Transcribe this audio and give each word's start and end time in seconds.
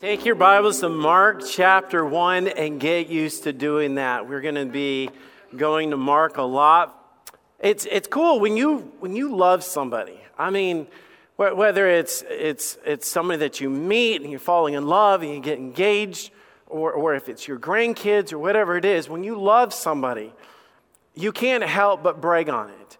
Take 0.00 0.24
your 0.24 0.36
Bibles 0.36 0.78
to 0.78 0.88
Mark 0.88 1.42
chapter 1.44 2.06
1 2.06 2.46
and 2.46 2.78
get 2.78 3.08
used 3.08 3.42
to 3.42 3.52
doing 3.52 3.96
that. 3.96 4.28
We're 4.28 4.40
going 4.40 4.54
to 4.54 4.64
be 4.64 5.10
going 5.56 5.90
to 5.90 5.96
Mark 5.96 6.36
a 6.36 6.42
lot. 6.42 7.26
It's, 7.58 7.84
it's 7.84 8.06
cool 8.06 8.38
when 8.38 8.56
you, 8.56 8.92
when 9.00 9.16
you 9.16 9.34
love 9.34 9.64
somebody. 9.64 10.20
I 10.38 10.50
mean, 10.50 10.86
whether 11.34 11.88
it's, 11.88 12.22
it's, 12.28 12.78
it's 12.86 13.08
somebody 13.08 13.40
that 13.40 13.60
you 13.60 13.68
meet 13.68 14.22
and 14.22 14.30
you're 14.30 14.38
falling 14.38 14.74
in 14.74 14.86
love 14.86 15.22
and 15.22 15.34
you 15.34 15.40
get 15.40 15.58
engaged, 15.58 16.30
or, 16.68 16.92
or 16.92 17.16
if 17.16 17.28
it's 17.28 17.48
your 17.48 17.58
grandkids 17.58 18.32
or 18.32 18.38
whatever 18.38 18.76
it 18.76 18.84
is, 18.84 19.08
when 19.08 19.24
you 19.24 19.36
love 19.36 19.74
somebody, 19.74 20.32
you 21.16 21.32
can't 21.32 21.64
help 21.64 22.04
but 22.04 22.20
brag 22.20 22.48
on 22.48 22.70
it. 22.70 22.98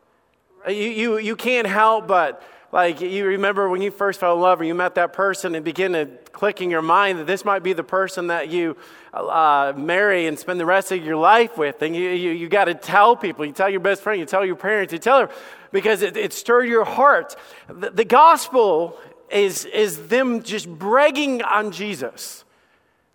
You, 0.74 0.90
you, 0.90 1.18
you 1.18 1.36
can't 1.36 1.68
help 1.68 2.08
but 2.08 2.42
like 2.70 3.00
you 3.00 3.24
remember 3.24 3.68
when 3.70 3.80
you 3.80 3.90
first 3.90 4.20
fell 4.20 4.34
in 4.34 4.40
love 4.40 4.60
or 4.60 4.64
you 4.64 4.74
met 4.74 4.96
that 4.96 5.14
person 5.14 5.54
and 5.54 5.64
begin 5.64 5.92
to 5.94 6.06
click 6.32 6.60
in 6.60 6.68
your 6.68 6.82
mind 6.82 7.18
that 7.18 7.26
this 7.26 7.42
might 7.44 7.62
be 7.62 7.72
the 7.72 7.82
person 7.82 8.26
that 8.26 8.50
you 8.50 8.76
uh, 9.14 9.72
marry 9.74 10.26
and 10.26 10.38
spend 10.38 10.60
the 10.60 10.66
rest 10.66 10.92
of 10.92 11.02
your 11.02 11.16
life 11.16 11.56
with. 11.56 11.80
And 11.80 11.96
you, 11.96 12.10
you, 12.10 12.30
you 12.32 12.48
got 12.48 12.66
to 12.66 12.74
tell 12.74 13.16
people, 13.16 13.46
you 13.46 13.52
tell 13.52 13.70
your 13.70 13.80
best 13.80 14.02
friend, 14.02 14.20
you 14.20 14.26
tell 14.26 14.44
your 14.44 14.56
parents, 14.56 14.92
you 14.92 14.98
tell 14.98 15.20
her 15.20 15.30
because 15.72 16.02
it, 16.02 16.16
it 16.16 16.34
stirred 16.34 16.68
your 16.68 16.84
heart. 16.84 17.36
The, 17.68 17.90
the 17.90 18.04
gospel 18.04 18.98
is, 19.30 19.64
is 19.64 20.08
them 20.08 20.42
just 20.42 20.68
bragging 20.68 21.42
on 21.42 21.72
Jesus. 21.72 22.44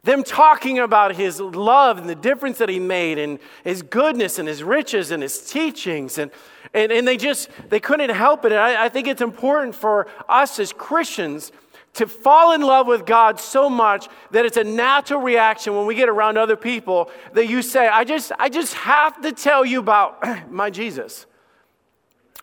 Them 0.03 0.23
talking 0.23 0.79
about 0.79 1.15
his 1.15 1.39
love 1.39 1.97
and 1.97 2.09
the 2.09 2.15
difference 2.15 2.57
that 2.57 2.67
he 2.67 2.79
made 2.79 3.17
and 3.17 3.39
his 3.63 3.81
goodness 3.81 4.37
and 4.37 4.47
his 4.47 4.61
riches 4.61 5.11
and 5.11 5.23
his 5.23 5.49
teachings. 5.49 6.17
And, 6.17 6.29
and, 6.73 6.91
and 6.91 7.07
they 7.07 7.15
just, 7.15 7.49
they 7.69 7.79
couldn't 7.79 8.09
help 8.09 8.43
it. 8.43 8.51
And 8.51 8.59
I, 8.59 8.85
I 8.85 8.89
think 8.89 9.07
it's 9.07 9.21
important 9.21 9.75
for 9.75 10.07
us 10.27 10.59
as 10.59 10.73
Christians 10.73 11.53
to 11.93 12.07
fall 12.07 12.53
in 12.53 12.61
love 12.61 12.85
with 12.87 13.05
God 13.05 13.39
so 13.39 13.69
much 13.69 14.09
that 14.31 14.45
it's 14.45 14.57
a 14.57 14.63
natural 14.63 15.21
reaction 15.21 15.75
when 15.75 15.85
we 15.85 15.95
get 15.95 16.09
around 16.09 16.37
other 16.37 16.57
people 16.57 17.09
that 17.33 17.47
you 17.47 17.61
say, 17.61 17.87
I 17.87 18.03
just, 18.03 18.31
I 18.37 18.49
just 18.49 18.73
have 18.73 19.21
to 19.21 19.31
tell 19.31 19.63
you 19.63 19.79
about 19.79 20.51
my 20.51 20.69
Jesus. 20.69 21.27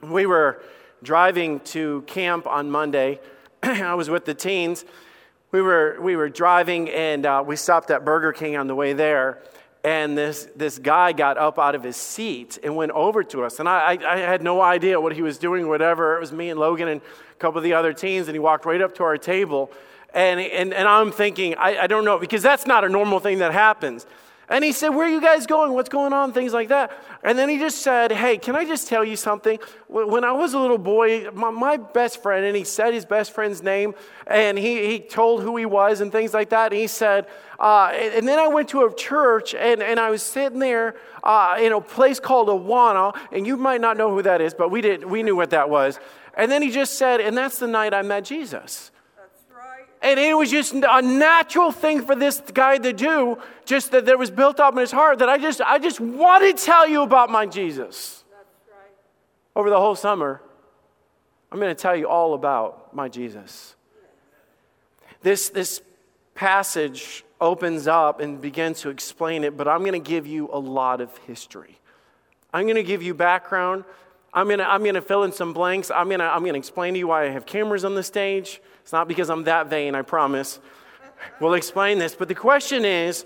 We 0.03 0.25
were 0.25 0.63
driving 1.03 1.61
to 1.61 2.03
camp 2.07 2.47
on 2.47 2.71
Monday. 2.71 3.21
I 3.63 3.95
was 3.95 4.09
with 4.09 4.25
the 4.25 4.35
teens 4.35 4.87
we 5.53 5.61
were, 5.61 5.99
we 6.01 6.17
were 6.17 6.29
driving 6.29 6.89
and 6.91 7.27
uh, 7.27 7.43
we 7.45 7.57
stopped 7.57 7.91
at 7.91 8.05
Burger 8.05 8.33
King 8.33 8.57
on 8.57 8.67
the 8.67 8.75
way 8.75 8.93
there. 8.93 9.43
And 9.83 10.17
this, 10.17 10.47
this 10.55 10.79
guy 10.79 11.13
got 11.13 11.39
up 11.39 11.59
out 11.59 11.75
of 11.75 11.83
his 11.83 11.97
seat 11.97 12.59
and 12.63 12.77
went 12.77 12.93
over 12.93 13.25
to 13.25 13.45
us. 13.45 13.61
And 13.61 13.69
I, 13.69 13.95
I, 13.95 14.15
I 14.15 14.17
had 14.19 14.43
no 14.43 14.61
idea 14.61 15.01
what 15.01 15.15
he 15.15 15.23
was 15.23 15.39
doing, 15.39 15.69
whatever. 15.69 16.17
It 16.17 16.21
was 16.21 16.33
me 16.33 16.51
and 16.51 16.61
Logan 16.61 16.89
and 16.89 17.01
a 17.01 17.35
couple 17.37 17.59
of 17.59 17.65
the 17.65 17.73
other 17.73 17.93
teens. 17.93 18.29
And 18.29 18.35
he 18.35 18.39
walked 18.39 18.67
right 18.67 18.81
up 18.81 18.95
to 18.97 19.05
our 19.05 19.17
table. 19.17 19.73
And, 20.13 20.39
and, 20.39 20.75
and 20.75 20.87
I'm 20.87 21.11
thinking, 21.11 21.55
I, 21.55 21.85
I 21.85 21.87
don't 21.87 22.05
know, 22.05 22.19
because 22.19 22.43
that's 22.43 22.67
not 22.67 22.85
a 22.85 22.89
normal 22.89 23.21
thing 23.21 23.39
that 23.39 23.53
happens. 23.53 24.07
And 24.51 24.65
he 24.65 24.73
said, 24.73 24.89
Where 24.89 25.07
are 25.07 25.11
you 25.11 25.21
guys 25.21 25.47
going? 25.47 25.73
What's 25.73 25.89
going 25.89 26.13
on? 26.13 26.33
Things 26.33 26.53
like 26.53 26.69
that. 26.69 26.91
And 27.23 27.39
then 27.39 27.49
he 27.49 27.59
just 27.59 27.79
said, 27.83 28.11
Hey, 28.11 28.37
can 28.37 28.57
I 28.57 28.65
just 28.65 28.89
tell 28.89 29.05
you 29.05 29.15
something? 29.15 29.61
When 29.87 30.25
I 30.25 30.33
was 30.33 30.55
a 30.55 30.59
little 30.59 30.77
boy, 30.77 31.31
my, 31.31 31.51
my 31.51 31.77
best 31.77 32.21
friend, 32.21 32.45
and 32.45 32.57
he 32.57 32.65
said 32.65 32.93
his 32.93 33.05
best 33.05 33.33
friend's 33.33 33.63
name, 33.63 33.95
and 34.27 34.59
he, 34.59 34.89
he 34.89 34.99
told 34.99 35.43
who 35.43 35.57
he 35.57 35.67
was 35.67 36.01
and 36.01 36.11
things 36.11 36.35
like 36.35 36.51
that. 36.51 36.73
And 36.73 36.81
he 36.81 36.89
said, 36.89 37.29
uh, 37.61 37.93
and 37.95 38.27
then 38.27 38.41
I 38.41 38.49
went 38.49 38.69
to 38.71 38.83
a 38.83 38.95
church, 38.95 39.55
and, 39.55 39.83
and 39.83 40.01
I 40.01 40.11
was 40.11 40.23
sitting 40.23 40.59
there 40.59 40.97
uh, 41.23 41.57
in 41.61 41.73
a 41.73 41.81
place 41.81 42.19
called 42.19 42.49
Awana, 42.49 43.17
and 43.31 43.47
you 43.47 43.57
might 43.57 43.81
not 43.81 43.97
know 43.97 44.11
who 44.11 44.23
that 44.23 44.41
is, 44.41 44.53
but 44.53 44.71
we, 44.71 44.81
did, 44.81 45.05
we 45.05 45.23
knew 45.23 45.37
what 45.37 45.51
that 45.51 45.71
was. 45.71 46.01
And 46.35 46.51
then 46.51 46.63
he 46.63 46.71
just 46.71 46.95
said, 46.95 47.21
And 47.21 47.37
that's 47.39 47.59
the 47.59 47.67
night 47.69 47.95
I 47.95 48.03
met 48.03 48.25
Jesus. 48.25 48.91
And 50.03 50.19
it 50.19 50.35
was 50.35 50.51
just 50.51 50.73
a 50.73 51.03
natural 51.03 51.73
thing 51.73 52.07
for 52.07 52.15
this 52.15 52.41
guy 52.55 52.79
to 52.79 52.93
do, 52.93 53.39
just 53.67 53.91
that 53.91 54.07
there 54.07 54.17
was 54.17 54.31
built 54.31 54.59
up 54.59 54.73
in 54.73 54.81
his 54.81 54.91
heart 54.91 55.19
that 55.19 55.29
I 55.29 55.37
just, 55.37 55.61
I 55.61 55.79
just 55.79 56.01
want 56.01 56.45
to 56.45 56.65
tell 56.65 56.89
you 56.89 57.03
about 57.03 57.29
my 57.29 57.45
Jesus. 57.45 58.25
Right. 58.71 58.87
Over 59.55 59.69
the 59.69 59.79
whole 59.79 59.95
summer, 59.95 60.41
I'm 61.53 61.59
going 61.59 61.75
to 61.75 61.81
tell 61.81 61.95
you 61.95 62.09
all 62.09 62.33
about 62.33 62.95
my 62.95 63.09
Jesus. 63.09 63.75
This, 65.23 65.51
this 65.51 65.83
passage 66.35 67.25
opens 67.39 67.87
up 67.87 68.21
and 68.21 68.41
begins 68.41 68.81
to 68.81 68.89
explain 68.89 69.45
it, 69.45 69.57
but 69.57 69.69
I'm 69.69 69.81
going 69.81 69.93
to 69.93 69.99
give 69.99 70.27
you 70.27 70.49
a 70.51 70.59
lot 70.59 71.03
of 71.03 71.15
history. 71.19 71.79
I'm 72.55 72.65
going 72.65 72.77
to 72.77 72.83
give 72.83 73.03
you 73.03 73.13
background. 73.13 73.85
I'm 74.33 74.47
going 74.47 74.61
to, 74.61 74.67
I'm 74.67 74.83
going 74.83 74.95
to 74.95 75.03
fill 75.03 75.25
in 75.25 75.33
some 75.33 75.53
blanks. 75.53 75.91
I'm 75.91 76.09
going 76.09 76.21
to, 76.21 76.27
I'm 76.27 76.41
going 76.41 76.55
to 76.55 76.59
explain 76.59 76.95
to 76.95 76.99
you 76.99 77.09
why 77.09 77.25
I 77.25 77.29
have 77.29 77.45
cameras 77.45 77.85
on 77.85 77.95
the 77.95 78.03
stage. 78.03 78.63
It's 78.91 78.93
not 78.93 79.07
because 79.07 79.31
I'm 79.31 79.45
that 79.45 79.69
vain, 79.69 79.95
I 79.95 80.03
promise. 80.03 80.59
We'll 81.39 81.55
explain 81.55 82.01
this. 82.01 82.17
But 82.17 82.27
the 82.27 82.35
question 82.35 82.85
is 82.85 83.25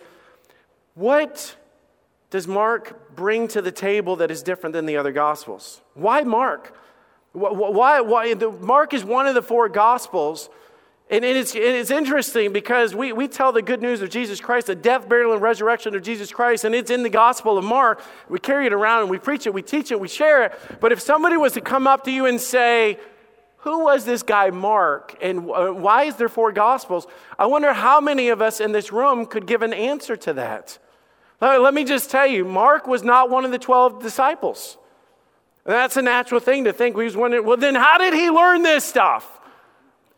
what 0.92 1.56
does 2.28 2.46
Mark 2.46 3.16
bring 3.16 3.48
to 3.48 3.62
the 3.62 3.72
table 3.72 4.16
that 4.16 4.30
is 4.30 4.42
different 4.42 4.74
than 4.74 4.84
the 4.84 4.98
other 4.98 5.10
Gospels? 5.10 5.80
Why 5.94 6.20
Mark? 6.20 6.76
Why, 7.32 8.02
why, 8.02 8.34
the, 8.34 8.50
Mark 8.50 8.92
is 8.92 9.06
one 9.06 9.26
of 9.26 9.34
the 9.34 9.40
four 9.40 9.70
Gospels. 9.70 10.50
And 11.08 11.24
it's, 11.24 11.54
it's 11.54 11.90
interesting 11.90 12.52
because 12.52 12.94
we, 12.94 13.14
we 13.14 13.26
tell 13.26 13.50
the 13.50 13.62
good 13.62 13.80
news 13.80 14.02
of 14.02 14.10
Jesus 14.10 14.42
Christ, 14.42 14.66
the 14.66 14.74
death, 14.74 15.08
burial, 15.08 15.32
and 15.32 15.40
resurrection 15.40 15.94
of 15.94 16.02
Jesus 16.02 16.30
Christ, 16.30 16.64
and 16.64 16.74
it's 16.74 16.90
in 16.90 17.02
the 17.02 17.08
Gospel 17.08 17.56
of 17.56 17.64
Mark. 17.64 18.02
We 18.28 18.38
carry 18.38 18.66
it 18.66 18.74
around 18.74 19.00
and 19.00 19.10
we 19.10 19.16
preach 19.16 19.46
it, 19.46 19.54
we 19.54 19.62
teach 19.62 19.90
it, 19.90 19.98
we 19.98 20.08
share 20.08 20.44
it. 20.44 20.52
But 20.78 20.92
if 20.92 21.00
somebody 21.00 21.38
was 21.38 21.54
to 21.54 21.62
come 21.62 21.86
up 21.86 22.04
to 22.04 22.10
you 22.10 22.26
and 22.26 22.38
say, 22.38 22.98
who 23.64 23.84
was 23.84 24.04
this 24.04 24.22
guy 24.22 24.50
Mark 24.50 25.16
and 25.22 25.50
uh, 25.50 25.72
why 25.72 26.04
is 26.04 26.16
there 26.16 26.28
four 26.28 26.52
gospels? 26.52 27.06
I 27.38 27.46
wonder 27.46 27.72
how 27.72 27.98
many 27.98 28.28
of 28.28 28.42
us 28.42 28.60
in 28.60 28.72
this 28.72 28.92
room 28.92 29.24
could 29.24 29.46
give 29.46 29.62
an 29.62 29.72
answer 29.72 30.16
to 30.16 30.34
that. 30.34 30.78
Let 31.40 31.72
me 31.74 31.84
just 31.84 32.10
tell 32.10 32.26
you, 32.26 32.44
Mark 32.44 32.86
was 32.86 33.02
not 33.02 33.30
one 33.30 33.44
of 33.44 33.50
the 33.50 33.58
12 33.58 34.02
disciples. 34.02 34.76
that's 35.64 35.96
a 35.96 36.02
natural 36.02 36.40
thing 36.40 36.64
to 36.64 36.74
think. 36.74 36.94
We 36.94 37.04
was 37.04 37.16
wondering, 37.16 37.44
well, 37.44 37.56
then 37.56 37.74
how 37.74 37.96
did 37.96 38.12
he 38.12 38.30
learn 38.30 38.62
this 38.62 38.84
stuff? 38.84 39.40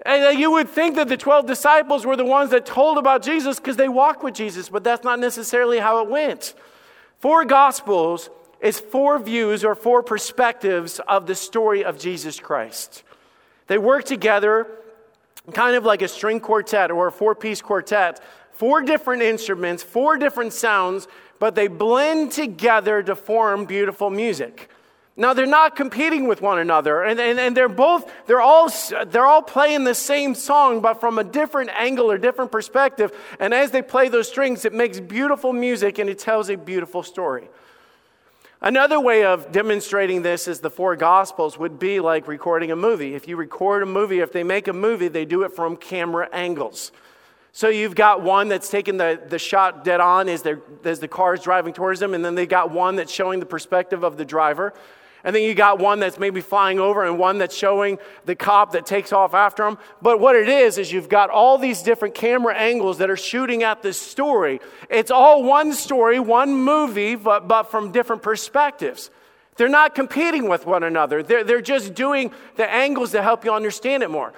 And 0.04 0.24
uh, 0.24 0.28
you 0.30 0.50
would 0.50 0.68
think 0.68 0.96
that 0.96 1.08
the 1.08 1.16
12 1.16 1.46
disciples 1.46 2.04
were 2.04 2.16
the 2.16 2.24
ones 2.24 2.50
that 2.50 2.66
told 2.66 2.98
about 2.98 3.22
Jesus 3.22 3.58
because 3.58 3.76
they 3.76 3.88
walked 3.88 4.24
with 4.24 4.34
Jesus, 4.34 4.68
but 4.68 4.82
that's 4.84 5.04
not 5.04 5.20
necessarily 5.20 5.78
how 5.78 6.02
it 6.02 6.10
went. 6.10 6.54
Four 7.20 7.44
gospels 7.44 8.28
is 8.60 8.80
four 8.80 9.18
views 9.20 9.64
or 9.64 9.74
four 9.76 10.02
perspectives 10.02 11.00
of 11.08 11.26
the 11.26 11.34
story 11.34 11.84
of 11.84 11.98
Jesus 11.98 12.40
Christ. 12.40 13.04
They 13.66 13.78
work 13.78 14.04
together 14.04 14.66
kind 15.52 15.76
of 15.76 15.84
like 15.84 16.02
a 16.02 16.08
string 16.08 16.40
quartet 16.40 16.90
or 16.90 17.06
a 17.06 17.12
four 17.12 17.34
piece 17.34 17.62
quartet. 17.62 18.20
Four 18.52 18.82
different 18.82 19.22
instruments, 19.22 19.82
four 19.82 20.16
different 20.16 20.52
sounds, 20.52 21.08
but 21.38 21.54
they 21.54 21.68
blend 21.68 22.32
together 22.32 23.02
to 23.02 23.14
form 23.14 23.66
beautiful 23.66 24.08
music. 24.08 24.70
Now 25.18 25.32
they're 25.32 25.46
not 25.46 25.76
competing 25.76 26.28
with 26.28 26.42
one 26.42 26.58
another, 26.58 27.02
and, 27.02 27.18
and, 27.18 27.38
and 27.38 27.56
they're 27.56 27.70
both, 27.70 28.10
they're 28.26 28.40
all, 28.40 28.70
they're 29.06 29.24
all 29.24 29.42
playing 29.42 29.84
the 29.84 29.94
same 29.94 30.34
song, 30.34 30.80
but 30.80 31.00
from 31.00 31.18
a 31.18 31.24
different 31.24 31.70
angle 31.70 32.10
or 32.10 32.18
different 32.18 32.52
perspective. 32.52 33.12
And 33.40 33.54
as 33.54 33.70
they 33.70 33.80
play 33.80 34.08
those 34.08 34.28
strings, 34.28 34.66
it 34.66 34.74
makes 34.74 35.00
beautiful 35.00 35.54
music 35.54 35.98
and 35.98 36.10
it 36.10 36.18
tells 36.18 36.50
a 36.50 36.56
beautiful 36.56 37.02
story. 37.02 37.48
Another 38.60 38.98
way 38.98 39.24
of 39.24 39.52
demonstrating 39.52 40.22
this 40.22 40.48
is 40.48 40.60
the 40.60 40.70
four 40.70 40.96
gospels 40.96 41.58
would 41.58 41.78
be 41.78 42.00
like 42.00 42.26
recording 42.26 42.70
a 42.70 42.76
movie. 42.76 43.14
If 43.14 43.28
you 43.28 43.36
record 43.36 43.82
a 43.82 43.86
movie, 43.86 44.20
if 44.20 44.32
they 44.32 44.44
make 44.44 44.66
a 44.66 44.72
movie, 44.72 45.08
they 45.08 45.26
do 45.26 45.42
it 45.42 45.54
from 45.54 45.76
camera 45.76 46.28
angles. 46.32 46.90
So 47.52 47.68
you've 47.68 47.94
got 47.94 48.22
one 48.22 48.48
that's 48.48 48.70
taking 48.70 48.96
the, 48.96 49.20
the 49.28 49.38
shot 49.38 49.84
dead 49.84 50.00
on 50.00 50.28
as, 50.28 50.44
as 50.84 51.00
the 51.00 51.08
car 51.08 51.34
is 51.34 51.40
driving 51.40 51.72
towards 51.72 52.00
them, 52.00 52.14
and 52.14 52.24
then 52.24 52.34
they 52.34 52.46
got 52.46 52.70
one 52.70 52.96
that's 52.96 53.12
showing 53.12 53.40
the 53.40 53.46
perspective 53.46 54.04
of 54.04 54.16
the 54.16 54.24
driver. 54.24 54.74
And 55.26 55.34
then 55.34 55.42
you 55.42 55.54
got 55.54 55.80
one 55.80 55.98
that's 55.98 56.20
maybe 56.20 56.40
flying 56.40 56.78
over 56.78 57.04
and 57.04 57.18
one 57.18 57.38
that's 57.38 57.56
showing 57.56 57.98
the 58.26 58.36
cop 58.36 58.70
that 58.72 58.86
takes 58.86 59.12
off 59.12 59.34
after 59.34 59.66
him. 59.66 59.76
But 60.00 60.20
what 60.20 60.36
it 60.36 60.48
is, 60.48 60.78
is 60.78 60.92
you've 60.92 61.08
got 61.08 61.30
all 61.30 61.58
these 61.58 61.82
different 61.82 62.14
camera 62.14 62.54
angles 62.54 62.98
that 62.98 63.10
are 63.10 63.16
shooting 63.16 63.64
at 63.64 63.82
this 63.82 64.00
story. 64.00 64.60
It's 64.88 65.10
all 65.10 65.42
one 65.42 65.72
story, 65.72 66.20
one 66.20 66.54
movie, 66.54 67.16
but, 67.16 67.48
but 67.48 67.64
from 67.72 67.90
different 67.90 68.22
perspectives. 68.22 69.10
They're 69.56 69.68
not 69.68 69.96
competing 69.96 70.48
with 70.48 70.64
one 70.64 70.84
another. 70.84 71.24
They're, 71.24 71.42
they're 71.42 71.60
just 71.60 71.94
doing 71.94 72.30
the 72.54 72.70
angles 72.70 73.10
to 73.10 73.20
help 73.20 73.44
you 73.44 73.52
understand 73.52 74.04
it 74.04 74.10
more. 74.10 74.32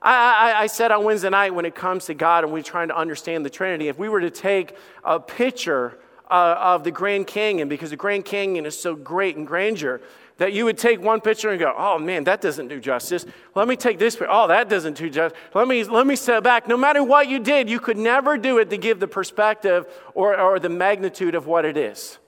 I, 0.00 0.52
I, 0.52 0.60
I, 0.60 0.66
said 0.68 0.92
on 0.92 1.02
Wednesday 1.02 1.30
night 1.30 1.52
when 1.52 1.64
it 1.64 1.74
comes 1.74 2.04
to 2.04 2.14
God 2.14 2.44
and 2.44 2.52
we're 2.52 2.62
trying 2.62 2.86
to 2.86 2.96
understand 2.96 3.44
the 3.44 3.50
Trinity, 3.50 3.88
if 3.88 3.98
we 3.98 4.08
were 4.08 4.20
to 4.20 4.30
take 4.30 4.76
a 5.02 5.18
picture 5.18 5.98
uh, 6.30 6.54
of 6.58 6.84
the 6.84 6.90
Grand 6.92 7.26
Canyon, 7.26 7.68
because 7.68 7.90
the 7.90 7.96
Grand 7.96 8.24
Canyon 8.24 8.66
is 8.66 8.80
so 8.80 8.94
great 8.94 9.36
in 9.36 9.44
grandeur, 9.44 10.00
that 10.38 10.52
you 10.52 10.64
would 10.64 10.78
take 10.78 11.00
one 11.00 11.20
picture 11.20 11.50
and 11.50 11.60
go, 11.60 11.74
oh 11.76 11.98
man, 11.98 12.24
that 12.24 12.40
doesn't 12.40 12.68
do 12.68 12.80
justice. 12.80 13.26
Let 13.54 13.68
me 13.68 13.76
take 13.76 13.98
this 13.98 14.14
picture. 14.14 14.30
Oh, 14.30 14.48
that 14.48 14.68
doesn't 14.68 14.96
do 14.96 15.10
justice. 15.10 15.38
Let 15.54 15.68
me, 15.68 15.84
let 15.84 16.06
me 16.06 16.16
step 16.16 16.44
back. 16.44 16.66
No 16.66 16.76
matter 16.76 17.02
what 17.02 17.28
you 17.28 17.38
did, 17.38 17.68
you 17.68 17.80
could 17.80 17.98
never 17.98 18.38
do 18.38 18.58
it 18.58 18.70
to 18.70 18.78
give 18.78 19.00
the 19.00 19.08
perspective 19.08 19.86
or, 20.14 20.38
or 20.40 20.58
the 20.58 20.68
magnitude 20.68 21.34
of 21.34 21.46
what 21.46 21.64
it 21.64 21.76
is. 21.76 22.18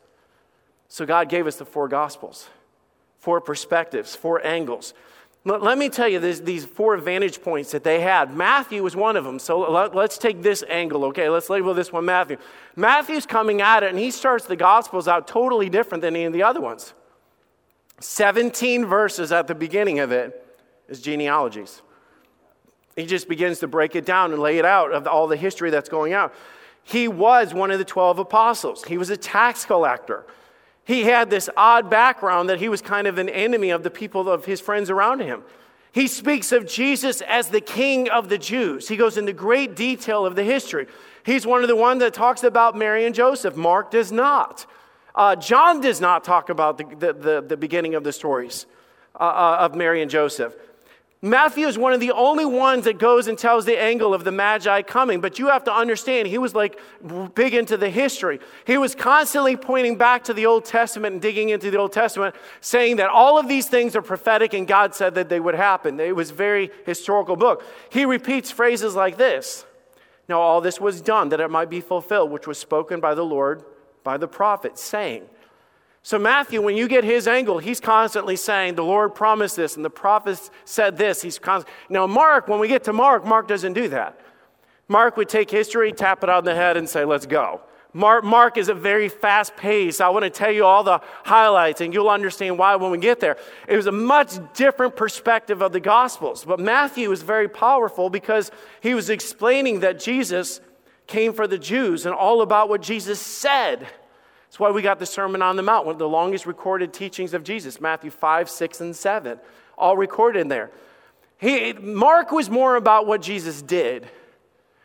So 0.89 1.07
God 1.07 1.29
gave 1.29 1.47
us 1.47 1.57
the 1.57 1.65
four 1.65 1.87
gospels, 1.87 2.49
four 3.19 3.41
perspectives, 3.41 4.17
four 4.17 4.45
angles. 4.45 4.93
Let 5.45 5.79
me 5.79 5.89
tell 5.89 6.09
you 6.09 6.19
this, 6.19 6.41
these 6.41 6.67
four 6.67 6.99
vantage 6.99 7.41
points 7.41 7.71
that 7.71 7.83
they 7.83 8.01
had. 8.01 8.37
Matthew 8.37 8.83
was 8.83 8.95
one 8.95 9.17
of 9.17 9.25
them. 9.25 9.39
So 9.39 9.59
let, 9.71 9.97
us 9.97 10.19
take 10.19 10.43
this 10.43 10.63
angle, 10.69 11.05
okay? 11.07 11.31
Let's 11.31 11.49
label 11.49 11.73
this 11.73 11.91
one 11.91 12.05
Matthew. 12.05 12.37
Matthew's 12.77 13.25
coming 13.25 13.63
at 13.63 13.83
it, 13.83 13.89
and 13.89 13.99
he 13.99 14.11
starts 14.11 14.45
the 14.45 14.57
Gospels 14.57 15.09
out 15.09 15.27
totally 15.27 15.71
different 15.71 16.03
than 16.03 16.15
any 16.15 16.27
of 16.27 16.35
the 16.35 16.43
other 16.43 16.61
ones. 16.61 16.93
17 18.01 18.87
verses 18.87 19.31
at 19.31 19.47
the 19.47 19.55
beginning 19.55 20.01
of 20.01 20.11
it 20.11 20.45
is 20.89 21.01
genealogies. 21.01 21.83
He 22.97 23.07
just 23.07 23.29
begins 23.29 23.61
to 23.61 23.69
break 23.69 23.95
it 23.95 24.05
down 24.05 24.33
and 24.33 24.43
lay 24.43 24.59
it 24.59 24.65
out 24.65 24.93
of 24.93 25.07
all 25.07 25.27
the 25.27 25.37
history 25.37 25.71
that's 25.71 25.89
going 25.89 26.13
out. 26.13 26.35
He 26.83 27.09
was 27.09 27.55
one 27.55 27.71
of 27.71 27.79
the 27.79 27.85
12 27.85 28.19
apostles, 28.19 28.85
he 28.85 28.99
was 28.99 29.11
a 29.11 29.17
tax 29.17 29.65
collector. 29.65 30.27
He 30.85 31.05
had 31.05 31.31
this 31.31 31.49
odd 31.57 31.89
background 31.89 32.49
that 32.49 32.59
he 32.59 32.69
was 32.69 32.83
kind 32.83 33.07
of 33.07 33.19
an 33.19 33.29
enemy 33.29 33.71
of 33.71 33.85
the 33.85 33.91
people 33.91 34.29
of 34.29 34.47
his 34.47 34.61
friends 34.61 34.91
around 34.91 35.21
him. 35.21 35.45
He 35.93 36.09
speaks 36.09 36.51
of 36.53 36.67
Jesus 36.67 37.21
as 37.21 37.49
the 37.49 37.61
king 37.61 38.09
of 38.09 38.29
the 38.29 38.39
Jews. 38.39 38.89
He 38.89 38.97
goes 38.97 39.17
into 39.17 39.33
great 39.33 39.77
detail 39.77 40.25
of 40.25 40.35
the 40.35 40.43
history. 40.43 40.87
He's 41.25 41.47
one 41.47 41.63
of 41.63 41.69
the 41.69 41.77
ones 41.77 42.01
that 42.01 42.15
talks 42.15 42.43
about 42.43 42.77
Mary 42.77 43.05
and 43.05 43.15
Joseph. 43.15 43.57
Mark 43.57 43.91
does 43.91 44.11
not. 44.11 44.67
Uh, 45.15 45.37
John 45.37 45.81
does 45.81 46.01
not 46.01 46.25
talk 46.25 46.49
about 46.49 46.79
the, 46.79 46.85
the, 46.85 47.13
the, 47.13 47.41
the 47.41 47.57
beginning 47.57 47.95
of 47.95 48.05
the 48.05 48.13
stories 48.13 48.67
uh, 49.19 49.25
uh 49.25 49.57
of 49.61 49.75
Mary 49.75 50.03
and 50.03 50.11
Joseph. 50.11 50.55
Matthew 51.23 51.67
is 51.67 51.77
one 51.77 51.93
of 51.93 52.01
the 52.01 52.13
only 52.13 52.47
ones 52.47 52.85
that 52.85 52.99
goes 52.99 53.29
and 53.29 53.39
tells 53.39 53.67
the 53.67 53.79
angle 53.79 54.15
of 54.15 54.25
the 54.25 54.33
Magi 54.33 54.81
coming, 54.83 55.21
but 55.21 55.39
you 55.39 55.49
have 55.49 55.65
to 55.65 55.73
understand, 55.73 56.27
he 56.29 56.39
was 56.39 56.55
like 56.55 56.81
big 57.35 57.53
into 57.53 57.77
the 57.77 57.91
history. 57.91 58.41
He 58.67 58.79
was 58.79 58.95
constantly 58.95 59.55
pointing 59.55 59.97
back 59.97 60.25
to 60.25 60.35
the 60.35 60.47
Old 60.47 60.65
Testament 60.65 61.13
and 61.13 61.21
digging 61.21 61.51
into 61.51 61.71
the 61.71 61.77
Old 61.77 61.93
Testament, 61.93 62.35
saying 62.63 62.97
that 62.97 63.11
all 63.11 63.39
of 63.39 63.49
these 63.49 63.69
things 63.69 63.95
are 63.97 64.03
prophetic 64.03 64.55
and 64.55 64.67
God 64.67 64.95
said 64.95 65.15
that 65.17 65.29
they 65.29 65.41
would 65.41 65.55
happen. 65.55 66.01
It 66.01 66.17
was 66.17 66.31
a 66.31 66.35
very 66.35 66.71
historical 66.87 67.37
book. 67.37 67.65
He 67.91 68.07
repeats 68.07 68.51
phrases 68.51 68.95
like 68.95 69.19
this 69.19 69.67
Now, 70.27 70.41
all 70.41 70.63
this 70.63 70.81
was 70.81 71.03
done 71.03 71.29
that 71.31 71.41
it 71.41 71.51
might 71.51 71.69
be 71.69 71.83
fulfilled, 71.83 72.31
which 72.31 72.47
was 72.47 72.57
spoken 72.57 72.99
by 72.99 73.15
the 73.15 73.27
Lord, 73.27 73.63
by 74.03 74.17
the 74.17 74.29
prophet, 74.29 74.79
saying, 74.79 75.29
so, 76.03 76.19
Matthew, 76.19 76.63
when 76.63 76.79
you 76.79 76.89
get 76.89 77.05
his 77.05 77.29
angle, 77.29 77.59
he's 77.59 77.79
constantly 77.79 78.37
saying, 78.37 78.75
The 78.75 78.85
Lord 78.85 79.15
promised 79.15 79.57
this, 79.57 79.77
and 79.77 79.85
the 79.85 79.91
prophets 79.91 80.51
said 80.65 80.97
this. 80.97 81.21
He's 81.21 81.39
const- 81.39 81.69
now, 81.91 82.07
Mark, 82.07 82.49
when 82.49 82.59
we 82.59 82.69
get 82.69 82.85
to 82.85 82.93
Mark, 82.93 83.25
Mark 83.25 83.47
doesn't 83.47 83.75
do 83.75 83.89
that. 83.89 84.19
Mark 84.89 85.17
would 85.19 85.29
take 85.29 85.51
history, 85.51 85.93
tap 85.93 86.25
it 86.25 86.31
on 86.31 86.45
the 86.45 86.55
head, 86.55 86.77
and 86.79 86.89
say, 86.89 87.05
Let's 87.05 87.27
go. 87.27 87.61
Mark, 87.93 88.25
Mark 88.25 88.57
is 88.57 88.69
a 88.69 88.75
very 88.75 89.09
fast 89.09 89.57
pace. 89.57 90.01
I 90.01 90.09
want 90.11 90.23
to 90.23 90.31
tell 90.31 90.51
you 90.51 90.65
all 90.65 90.85
the 90.85 91.01
highlights, 91.25 91.81
and 91.81 91.93
you'll 91.93 92.09
understand 92.09 92.57
why 92.57 92.77
when 92.77 92.93
we 92.93 92.99
get 92.99 93.21
there. 93.21 93.37
It 93.69 93.77
was 93.77 93.87
a 93.87 93.93
much 93.93 94.35
different 94.55 94.97
perspective 94.97 95.61
of 95.61 95.73
the 95.73 95.81
Gospels. 95.81 96.45
But 96.45 96.61
Matthew 96.61 97.11
was 97.11 97.23
very 97.23 97.49
powerful 97.49 98.09
because 98.09 98.53
he 98.81 98.95
was 98.95 99.11
explaining 99.11 99.81
that 99.81 99.99
Jesus 99.99 100.61
came 101.11 101.35
for 101.35 101.47
the 101.47 101.59
Jews 101.59 102.07
and 102.07 102.15
all 102.15 102.41
about 102.41 102.71
what 102.71 102.81
Jesus 102.81 103.21
said. 103.21 103.81
That's 103.81 104.59
why 104.59 104.71
we 104.71 104.81
got 104.81 104.99
the 104.99 105.07
Sermon 105.07 105.43
on 105.43 105.57
the 105.57 105.63
Mount, 105.63 105.85
one 105.85 105.95
of 105.95 105.99
the 105.99 106.09
longest 106.09 106.47
recorded 106.47 106.93
teachings 106.93 107.35
of 107.35 107.45
Jesus, 107.45 107.81
Matthew 107.81 108.11
5, 108.11 108.49
6, 108.49 108.81
and 108.81 108.97
7, 108.97 109.39
all 109.77 109.97
recorded 109.97 110.41
in 110.41 110.49
there. 110.49 110.71
He, 111.37 111.73
Mark 111.75 112.33
was 112.33 112.49
more 112.49 112.77
about 112.77 113.07
what 113.07 113.23
Jesus 113.23 113.61
did. 113.61 114.09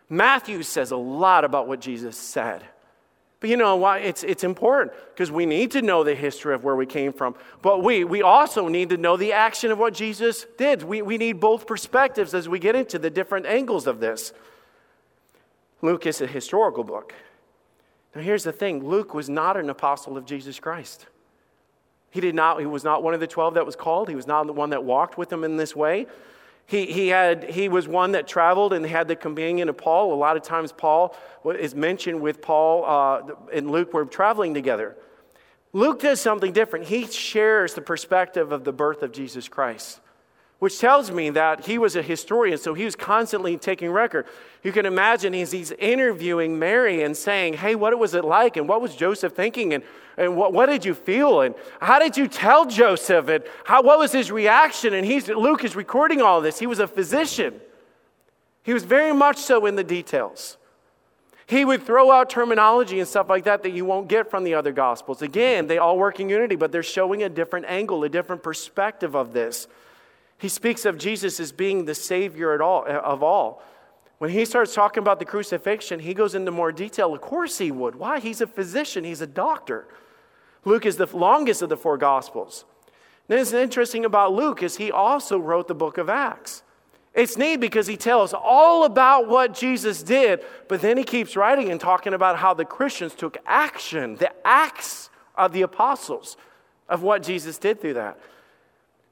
Matthew 0.09 0.61
says 0.63 0.91
a 0.91 0.97
lot 0.97 1.45
about 1.45 1.67
what 1.67 1.81
Jesus 1.81 2.17
said. 2.17 2.63
But 3.39 3.49
you 3.49 3.57
know 3.57 3.75
why? 3.75 3.99
It's, 3.99 4.23
it's 4.23 4.43
important 4.43 4.93
because 5.13 5.31
we 5.31 5.45
need 5.45 5.71
to 5.71 5.81
know 5.81 6.03
the 6.03 6.15
history 6.15 6.53
of 6.53 6.63
where 6.63 6.75
we 6.75 6.85
came 6.85 7.11
from. 7.11 7.35
But 7.61 7.83
we, 7.83 8.03
we 8.03 8.21
also 8.21 8.67
need 8.67 8.89
to 8.89 8.97
know 8.97 9.17
the 9.17 9.33
action 9.33 9.71
of 9.71 9.77
what 9.77 9.93
Jesus 9.93 10.45
did. 10.57 10.83
We, 10.83 11.01
we 11.01 11.17
need 11.17 11.39
both 11.39 11.67
perspectives 11.67 12.33
as 12.33 12.47
we 12.47 12.59
get 12.59 12.75
into 12.75 12.97
the 12.97 13.09
different 13.09 13.45
angles 13.45 13.87
of 13.87 13.99
this. 13.99 14.31
Luke 15.81 16.05
is 16.05 16.21
a 16.21 16.27
historical 16.27 16.83
book. 16.83 17.13
Now, 18.13 18.21
here's 18.21 18.43
the 18.43 18.51
thing 18.51 18.83
Luke 18.87 19.13
was 19.13 19.29
not 19.29 19.57
an 19.57 19.69
apostle 19.69 20.17
of 20.17 20.25
Jesus 20.25 20.59
Christ. 20.59 21.07
He, 22.11 22.21
did 22.21 22.33
not, 22.33 22.59
he 22.59 22.65
was 22.65 22.83
not 22.83 23.03
one 23.03 23.13
of 23.13 23.19
the 23.19 23.27
12 23.27 23.55
that 23.55 23.65
was 23.65 23.75
called, 23.75 24.07
he 24.07 24.15
was 24.15 24.27
not 24.27 24.47
the 24.47 24.53
one 24.53 24.69
that 24.69 24.83
walked 24.83 25.17
with 25.17 25.31
him 25.31 25.43
in 25.43 25.57
this 25.57 25.75
way. 25.75 26.07
He, 26.67 26.87
he, 26.87 27.09
had, 27.09 27.43
he 27.43 27.69
was 27.69 27.87
one 27.87 28.13
that 28.13 28.27
traveled 28.27 28.73
and 28.73 28.83
had 28.85 29.07
the 29.07 29.15
companion 29.15 29.69
of 29.69 29.77
Paul. 29.77 30.11
A 30.13 30.15
lot 30.15 30.35
of 30.35 30.41
times, 30.41 30.71
Paul 30.71 31.15
is 31.45 31.75
mentioned 31.75 32.21
with 32.21 32.41
Paul 32.41 32.85
uh, 32.85 33.35
and 33.53 33.69
Luke 33.69 33.93
were 33.93 34.05
traveling 34.05 34.55
together. 34.55 34.97
Luke 35.73 35.99
does 35.99 36.19
something 36.19 36.53
different. 36.53 36.87
He 36.87 37.05
shares 37.05 37.75
the 37.75 37.81
perspective 37.81 38.51
of 38.51 38.63
the 38.63 38.71
birth 38.71 39.03
of 39.03 39.11
Jesus 39.11 39.47
Christ 39.47 39.99
which 40.59 40.79
tells 40.79 41.11
me 41.11 41.29
that 41.31 41.65
he 41.65 41.77
was 41.77 41.95
a 41.95 42.01
historian, 42.01 42.57
so 42.57 42.73
he 42.73 42.85
was 42.85 42.95
constantly 42.95 43.57
taking 43.57 43.91
record. 43.91 44.25
You 44.63 44.71
can 44.71 44.85
imagine 44.85 45.35
as 45.35 45.51
he's 45.51 45.71
interviewing 45.73 46.57
Mary 46.57 47.03
and 47.03 47.15
saying, 47.15 47.55
Hey, 47.55 47.75
what 47.75 47.97
was 47.99 48.13
it 48.13 48.23
like? 48.23 48.55
And 48.57 48.67
what 48.67 48.81
was 48.81 48.95
Joseph 48.95 49.33
thinking? 49.33 49.73
And, 49.73 49.83
and 50.17 50.37
what, 50.37 50.53
what 50.53 50.67
did 50.67 50.85
you 50.85 50.93
feel? 50.93 51.41
And 51.41 51.55
how 51.81 51.99
did 51.99 52.15
you 52.15 52.27
tell 52.27 52.65
Joseph? 52.65 53.27
And 53.27 53.43
how, 53.65 53.83
what 53.83 53.99
was 53.99 54.13
his 54.13 54.31
reaction? 54.31 54.93
And 54.93 55.05
he's, 55.05 55.27
Luke 55.27 55.63
is 55.65 55.75
recording 55.75 56.21
all 56.21 56.39
this. 56.39 56.57
He 56.57 56.67
was 56.67 56.79
a 56.79 56.87
physician, 56.87 57.59
he 58.63 58.73
was 58.73 58.83
very 58.83 59.13
much 59.13 59.37
so 59.37 59.65
in 59.65 59.75
the 59.75 59.83
details. 59.83 60.57
He 61.47 61.63
would 61.63 61.83
throw 61.83 62.11
out 62.11 62.31
terminology 62.31 62.99
and 62.99 63.07
stuff 63.07 63.29
like 63.29 63.43
that 63.43 63.61
that 63.61 63.71
you 63.71 63.85
won't 63.85 64.07
get 64.07 64.31
from 64.31 64.43
the 64.43 64.55
other 64.55 64.71
gospels. 64.71 65.21
Again, 65.21 65.67
they 65.67 65.77
all 65.77 65.95
work 65.95 66.19
in 66.19 66.27
unity, 66.27 66.55
but 66.55 66.71
they're 66.71 66.81
showing 66.81 67.21
a 67.21 67.29
different 67.29 67.67
angle, 67.67 68.03
a 68.03 68.09
different 68.09 68.41
perspective 68.41 69.15
of 69.15 69.31
this. 69.31 69.67
He 70.37 70.49
speaks 70.49 70.85
of 70.85 70.97
Jesus 70.97 71.39
as 71.39 71.51
being 71.51 71.85
the 71.85 71.95
Savior 71.95 72.53
at 72.53 72.61
all, 72.61 72.85
of 72.87 73.23
all. 73.23 73.63
When 74.17 74.29
he 74.29 74.45
starts 74.45 74.73
talking 74.73 75.01
about 75.01 75.19
the 75.19 75.25
crucifixion, 75.25 75.99
he 75.99 76.13
goes 76.13 76.35
into 76.35 76.51
more 76.51 76.71
detail. 76.71 77.13
Of 77.13 77.21
course, 77.21 77.57
he 77.57 77.71
would. 77.71 77.95
Why? 77.95 78.19
He's 78.19 78.41
a 78.41 78.47
physician, 78.47 79.03
he's 79.03 79.21
a 79.21 79.27
doctor. 79.27 79.87
Luke 80.63 80.85
is 80.85 80.97
the 80.97 81.05
longest 81.05 81.61
of 81.61 81.69
the 81.69 81.77
four 81.77 81.97
Gospels. 81.97 82.65
Then 83.27 83.39
it's 83.39 83.53
interesting 83.53 84.05
about 84.05 84.33
Luke 84.33 84.61
is 84.61 84.77
he 84.77 84.91
also 84.91 85.37
wrote 85.37 85.67
the 85.67 85.75
book 85.75 85.97
of 85.97 86.09
Acts. 86.09 86.63
It's 87.13 87.37
neat 87.37 87.57
because 87.57 87.87
he 87.87 87.95
tells 87.95 88.33
all 88.33 88.83
about 88.83 89.27
what 89.29 89.53
Jesus 89.53 90.03
did, 90.03 90.43
but 90.67 90.81
then 90.81 90.97
he 90.97 91.03
keeps 91.03 91.37
writing 91.37 91.71
and 91.71 91.79
talking 91.79 92.13
about 92.13 92.37
how 92.37 92.53
the 92.53 92.65
Christians 92.65 93.15
took 93.15 93.37
action, 93.45 94.17
the 94.17 94.31
acts 94.45 95.09
of 95.35 95.53
the 95.53 95.61
apostles 95.61 96.35
of 96.89 97.03
what 97.03 97.23
Jesus 97.23 97.57
did 97.57 97.79
through 97.79 97.93
that. 97.93 98.19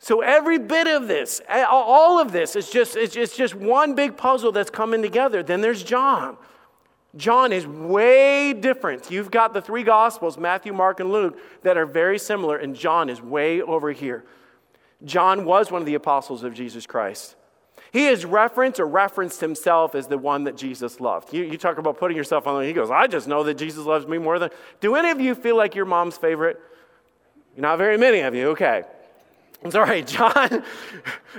So 0.03 0.19
every 0.19 0.59
bit 0.59 0.85
of 0.85 1.07
this, 1.07 1.39
all 1.49 2.19
of 2.19 2.33
this, 2.33 2.57
is 2.57 2.69
just, 2.69 2.97
it's 2.97 3.15
just, 3.15 3.55
one 3.55 3.95
big 3.95 4.17
puzzle 4.17 4.51
that's 4.51 4.69
coming 4.69 5.01
together. 5.01 5.41
Then 5.43 5.61
there's 5.61 5.81
John. 5.81 6.35
John 7.15 7.53
is 7.53 7.65
way 7.65 8.51
different. 8.51 9.09
You've 9.09 9.31
got 9.31 9.53
the 9.53 9.61
three 9.61 9.83
Gospels, 9.83 10.37
Matthew, 10.37 10.73
Mark, 10.73 10.99
and 10.99 11.09
Luke, 11.09 11.39
that 11.61 11.77
are 11.77 11.85
very 11.85 12.19
similar, 12.19 12.57
and 12.57 12.75
John 12.75 13.07
is 13.07 13.21
way 13.21 13.61
over 13.61 13.93
here. 13.93 14.25
John 15.05 15.45
was 15.45 15.71
one 15.71 15.81
of 15.81 15.85
the 15.85 15.95
apostles 15.95 16.43
of 16.43 16.53
Jesus 16.53 16.85
Christ. 16.85 17.37
He 17.93 18.07
is 18.07 18.25
referenced 18.25 18.81
or 18.81 18.87
referenced 18.87 19.39
himself 19.39 19.95
as 19.95 20.07
the 20.07 20.17
one 20.17 20.43
that 20.43 20.57
Jesus 20.57 20.99
loved. 20.99 21.33
You, 21.33 21.43
you 21.43 21.57
talk 21.57 21.77
about 21.77 21.97
putting 21.97 22.17
yourself 22.17 22.45
on, 22.45 22.59
the, 22.59 22.67
he 22.67 22.73
goes, 22.73 22.91
I 22.91 23.07
just 23.07 23.29
know 23.29 23.43
that 23.43 23.53
Jesus 23.53 23.85
loves 23.85 24.05
me 24.05 24.17
more 24.17 24.37
than. 24.37 24.49
Do 24.81 24.95
any 24.95 25.11
of 25.11 25.21
you 25.21 25.33
feel 25.33 25.55
like 25.55 25.75
your 25.75 25.85
mom's 25.85 26.17
favorite? 26.17 26.59
Not 27.55 27.77
very 27.77 27.97
many 27.97 28.19
of 28.19 28.35
you, 28.35 28.49
okay. 28.49 28.83
Sorry, 29.69 30.01
John. 30.03 30.63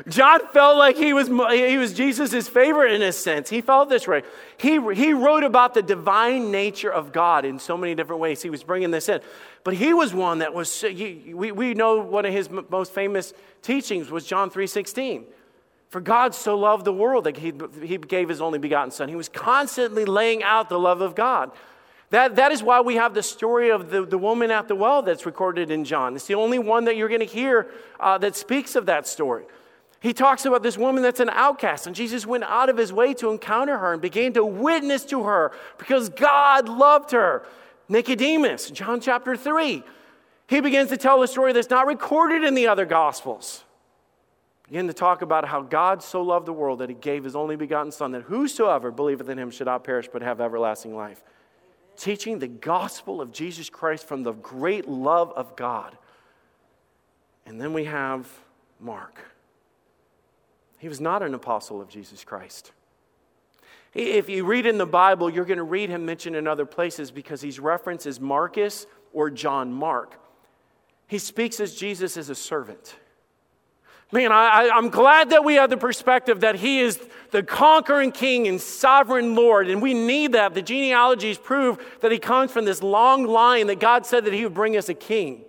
John 0.08 0.40
felt 0.48 0.78
like 0.78 0.96
he 0.96 1.12
was, 1.12 1.28
he 1.28 1.76
was 1.76 1.92
Jesus' 1.92 2.48
favorite 2.48 2.92
in 2.92 3.02
a 3.02 3.12
sense. 3.12 3.50
He 3.50 3.60
felt 3.60 3.88
this 3.88 4.08
way. 4.08 4.22
He, 4.56 4.80
he 4.94 5.12
wrote 5.12 5.44
about 5.44 5.74
the 5.74 5.82
divine 5.82 6.50
nature 6.50 6.90
of 6.90 7.12
God 7.12 7.44
in 7.44 7.58
so 7.58 7.76
many 7.76 7.94
different 7.94 8.20
ways. 8.20 8.42
He 8.42 8.50
was 8.50 8.62
bringing 8.62 8.90
this 8.90 9.08
in. 9.08 9.20
But 9.62 9.74
he 9.74 9.92
was 9.92 10.14
one 10.14 10.38
that 10.38 10.54
was, 10.54 10.82
we, 10.82 11.52
we 11.52 11.74
know 11.74 12.00
one 12.00 12.24
of 12.24 12.32
his 12.32 12.48
most 12.50 12.92
famous 12.92 13.34
teachings 13.62 14.10
was 14.10 14.24
John 14.24 14.50
3.16. 14.50 15.24
For 15.90 16.00
God 16.00 16.34
so 16.34 16.58
loved 16.58 16.84
the 16.84 16.92
world 16.92 17.24
that 17.24 17.36
he, 17.36 17.52
he 17.82 17.98
gave 17.98 18.28
his 18.28 18.40
only 18.40 18.58
begotten 18.58 18.90
son. 18.90 19.08
He 19.08 19.16
was 19.16 19.28
constantly 19.28 20.04
laying 20.04 20.42
out 20.42 20.68
the 20.68 20.78
love 20.78 21.00
of 21.00 21.14
God. 21.14 21.52
That, 22.10 22.36
that 22.36 22.52
is 22.52 22.62
why 22.62 22.80
we 22.80 22.96
have 22.96 23.14
the 23.14 23.22
story 23.22 23.70
of 23.70 23.90
the, 23.90 24.04
the 24.04 24.18
woman 24.18 24.50
at 24.50 24.68
the 24.68 24.74
well 24.74 25.02
that's 25.02 25.26
recorded 25.26 25.70
in 25.70 25.84
John. 25.84 26.14
It's 26.14 26.26
the 26.26 26.34
only 26.34 26.58
one 26.58 26.84
that 26.84 26.96
you're 26.96 27.08
going 27.08 27.20
to 27.20 27.26
hear 27.26 27.70
uh, 27.98 28.18
that 28.18 28.36
speaks 28.36 28.76
of 28.76 28.86
that 28.86 29.06
story. 29.06 29.44
He 30.00 30.12
talks 30.12 30.44
about 30.44 30.62
this 30.62 30.76
woman 30.76 31.02
that's 31.02 31.20
an 31.20 31.30
outcast, 31.30 31.86
and 31.86 31.96
Jesus 31.96 32.26
went 32.26 32.44
out 32.44 32.68
of 32.68 32.76
his 32.76 32.92
way 32.92 33.14
to 33.14 33.30
encounter 33.30 33.78
her 33.78 33.94
and 33.94 34.02
began 34.02 34.34
to 34.34 34.44
witness 34.44 35.04
to 35.06 35.22
her 35.24 35.52
because 35.78 36.10
God 36.10 36.68
loved 36.68 37.12
her. 37.12 37.46
Nicodemus, 37.88 38.70
John 38.70 39.00
chapter 39.00 39.34
3, 39.34 39.82
he 40.46 40.60
begins 40.60 40.90
to 40.90 40.98
tell 40.98 41.22
a 41.22 41.28
story 41.28 41.54
that's 41.54 41.70
not 41.70 41.86
recorded 41.86 42.44
in 42.44 42.54
the 42.54 42.68
other 42.68 42.84
gospels. 42.84 43.64
Begin 44.68 44.88
to 44.88 44.94
talk 44.94 45.22
about 45.22 45.46
how 45.46 45.62
God 45.62 46.02
so 46.02 46.22
loved 46.22 46.46
the 46.46 46.52
world 46.52 46.80
that 46.80 46.90
he 46.90 46.94
gave 46.94 47.24
his 47.24 47.34
only 47.34 47.56
begotten 47.56 47.90
Son, 47.90 48.12
that 48.12 48.22
whosoever 48.22 48.90
believeth 48.90 49.28
in 49.28 49.38
him 49.38 49.50
should 49.50 49.66
not 49.66 49.84
perish 49.84 50.08
but 50.12 50.20
have 50.20 50.40
everlasting 50.40 50.94
life 50.94 51.22
teaching 51.96 52.38
the 52.38 52.48
gospel 52.48 53.20
of 53.20 53.32
Jesus 53.32 53.70
Christ 53.70 54.06
from 54.06 54.22
the 54.22 54.32
great 54.32 54.88
love 54.88 55.32
of 55.32 55.56
God. 55.56 55.96
And 57.46 57.60
then 57.60 57.72
we 57.72 57.84
have 57.84 58.28
Mark. 58.80 59.18
He 60.78 60.88
was 60.88 61.00
not 61.00 61.22
an 61.22 61.34
apostle 61.34 61.80
of 61.80 61.88
Jesus 61.88 62.24
Christ. 62.24 62.72
If 63.94 64.28
you 64.28 64.44
read 64.44 64.66
in 64.66 64.76
the 64.76 64.86
Bible, 64.86 65.30
you're 65.30 65.44
going 65.44 65.58
to 65.58 65.62
read 65.62 65.88
him 65.88 66.04
mentioned 66.04 66.34
in 66.34 66.48
other 66.48 66.66
places 66.66 67.10
because 67.10 67.40
he's 67.40 67.60
referenced 67.60 68.06
as 68.06 68.18
Marcus 68.20 68.86
or 69.12 69.30
John 69.30 69.72
Mark. 69.72 70.20
He 71.06 71.18
speaks 71.18 71.60
as 71.60 71.74
Jesus 71.74 72.16
as 72.16 72.28
a 72.28 72.34
servant. 72.34 72.96
Man, 74.12 74.30
I, 74.30 74.70
am 74.72 74.90
glad 74.90 75.30
that 75.30 75.44
we 75.44 75.54
have 75.54 75.70
the 75.70 75.76
perspective 75.76 76.40
that 76.40 76.56
he 76.56 76.80
is 76.80 77.00
the 77.30 77.42
conquering 77.42 78.12
king 78.12 78.46
and 78.46 78.60
sovereign 78.60 79.34
Lord, 79.34 79.68
and 79.68 79.82
we 79.82 79.92
need 79.92 80.32
that. 80.32 80.54
The 80.54 80.62
genealogies 80.62 81.36
prove 81.36 81.84
that 82.00 82.12
he 82.12 82.18
comes 82.18 82.52
from 82.52 82.64
this 82.64 82.82
long 82.82 83.24
line 83.24 83.66
that 83.66 83.80
God 83.80 84.06
said 84.06 84.24
that 84.26 84.32
he 84.32 84.44
would 84.44 84.54
bring 84.54 84.76
us 84.76 84.88
a 84.88 84.94
king. 84.94 85.44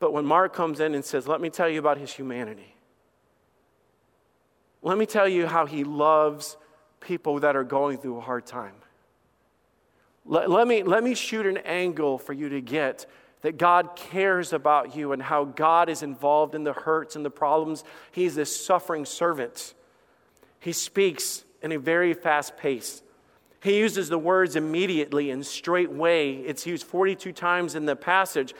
But 0.00 0.12
when 0.12 0.26
Mark 0.26 0.52
comes 0.52 0.80
in 0.80 0.94
and 0.94 1.02
says, 1.02 1.26
Let 1.26 1.40
me 1.40 1.48
tell 1.48 1.68
you 1.68 1.78
about 1.78 1.96
his 1.96 2.12
humanity, 2.12 2.74
let 4.82 4.98
me 4.98 5.06
tell 5.06 5.26
you 5.26 5.46
how 5.46 5.64
he 5.64 5.82
loves 5.82 6.58
people 7.00 7.40
that 7.40 7.56
are 7.56 7.64
going 7.64 7.98
through 7.98 8.18
a 8.18 8.20
hard 8.20 8.44
time. 8.44 8.74
Let, 10.26 10.50
let, 10.50 10.66
me, 10.66 10.82
let 10.82 11.02
me 11.04 11.14
shoot 11.14 11.46
an 11.46 11.58
angle 11.58 12.18
for 12.18 12.32
you 12.32 12.48
to 12.50 12.60
get 12.60 13.06
that 13.44 13.58
God 13.58 13.94
cares 13.94 14.54
about 14.54 14.96
you 14.96 15.12
and 15.12 15.20
how 15.20 15.44
God 15.44 15.90
is 15.90 16.02
involved 16.02 16.54
in 16.54 16.64
the 16.64 16.72
hurts 16.72 17.14
and 17.14 17.22
the 17.22 17.30
problems. 17.30 17.84
He's 18.10 18.34
this 18.34 18.64
suffering 18.64 19.04
servant. 19.04 19.74
He 20.60 20.72
speaks 20.72 21.44
in 21.60 21.70
a 21.70 21.78
very 21.78 22.14
fast 22.14 22.56
pace. 22.56 23.02
He 23.62 23.78
uses 23.78 24.08
the 24.08 24.16
words 24.16 24.56
immediately 24.56 25.30
and 25.30 25.44
straightway. 25.44 26.36
It's 26.36 26.66
used 26.66 26.86
42 26.86 27.32
times 27.32 27.74
in 27.74 27.84
the 27.84 27.94
passage. 27.94 28.54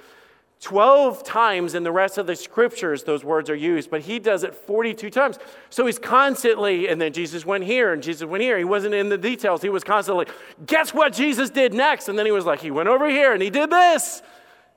12 0.61 1.25
times 1.25 1.75
in 1.75 1.83
the 1.83 1.93
rest 1.93 2.19
of 2.19 2.27
the 2.27 2.37
scriptures, 2.37 3.05
those 3.05 3.25
words 3.25 3.49
are 3.49 3.55
used, 3.55 3.91
but 3.91 4.03
he 4.03 4.19
does 4.19 4.45
it 4.45 4.55
42 4.55 5.09
times. 5.09 5.39
So 5.71 5.87
he's 5.87 5.99
constantly, 5.99 6.89
and 6.89 7.01
then 7.01 7.15
Jesus 7.15 7.47
went 7.47 7.65
here, 7.65 7.95
and 7.95 8.03
Jesus 8.03 8.29
went 8.29 8.43
here. 8.43 8.59
He 8.59 8.65
wasn't 8.65 8.95
in 8.95 9.09
the 9.09 9.19
details. 9.19 9.63
He 9.63 9.71
was 9.71 9.83
constantly, 9.83 10.27
guess 10.67 10.93
what 10.93 11.15
Jesus 11.15 11.49
did 11.49 11.73
next? 11.73 12.11
And 12.11 12.19
then 12.19 12.27
he 12.27 12.33
was 12.33 12.45
like, 12.45 12.61
he 12.61 12.71
went 12.71 12.91
over 12.91 13.09
here 13.09 13.33
and 13.33 13.41
he 13.41 13.49
did 13.49 13.71
this. 13.71 14.23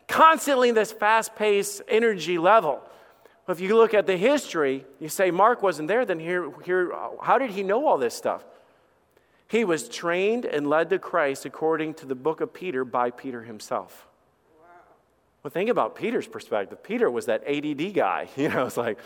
Constantly 0.07 0.71
this 0.71 0.91
fast 0.91 1.35
paced 1.35 1.81
energy 1.87 2.37
level. 2.37 2.81
If 3.47 3.61
you 3.61 3.77
look 3.77 3.93
at 3.93 4.07
the 4.07 4.17
history, 4.17 4.85
you 4.99 5.09
say 5.09 5.31
Mark 5.31 5.61
wasn't 5.61 5.87
there, 5.87 6.05
then 6.05 6.19
here, 6.19 6.51
here, 6.65 6.91
how 7.21 7.37
did 7.37 7.51
he 7.51 7.63
know 7.63 7.87
all 7.87 7.97
this 7.97 8.13
stuff? 8.13 8.43
He 9.47 9.63
was 9.63 9.87
trained 9.87 10.43
and 10.45 10.69
led 10.69 10.89
to 10.89 10.99
Christ 10.99 11.45
according 11.45 11.93
to 11.95 12.05
the 12.05 12.15
book 12.15 12.41
of 12.41 12.53
Peter 12.53 12.83
by 12.83 13.11
Peter 13.11 13.43
himself. 13.43 14.07
Well, 15.43 15.51
think 15.51 15.69
about 15.69 15.95
Peter's 15.95 16.27
perspective. 16.27 16.83
Peter 16.83 17.09
was 17.09 17.27
that 17.27 17.47
ADD 17.47 17.93
guy. 17.93 18.27
You 18.35 18.49
know, 18.49 18.65
it's 18.65 18.75
like, 18.75 18.97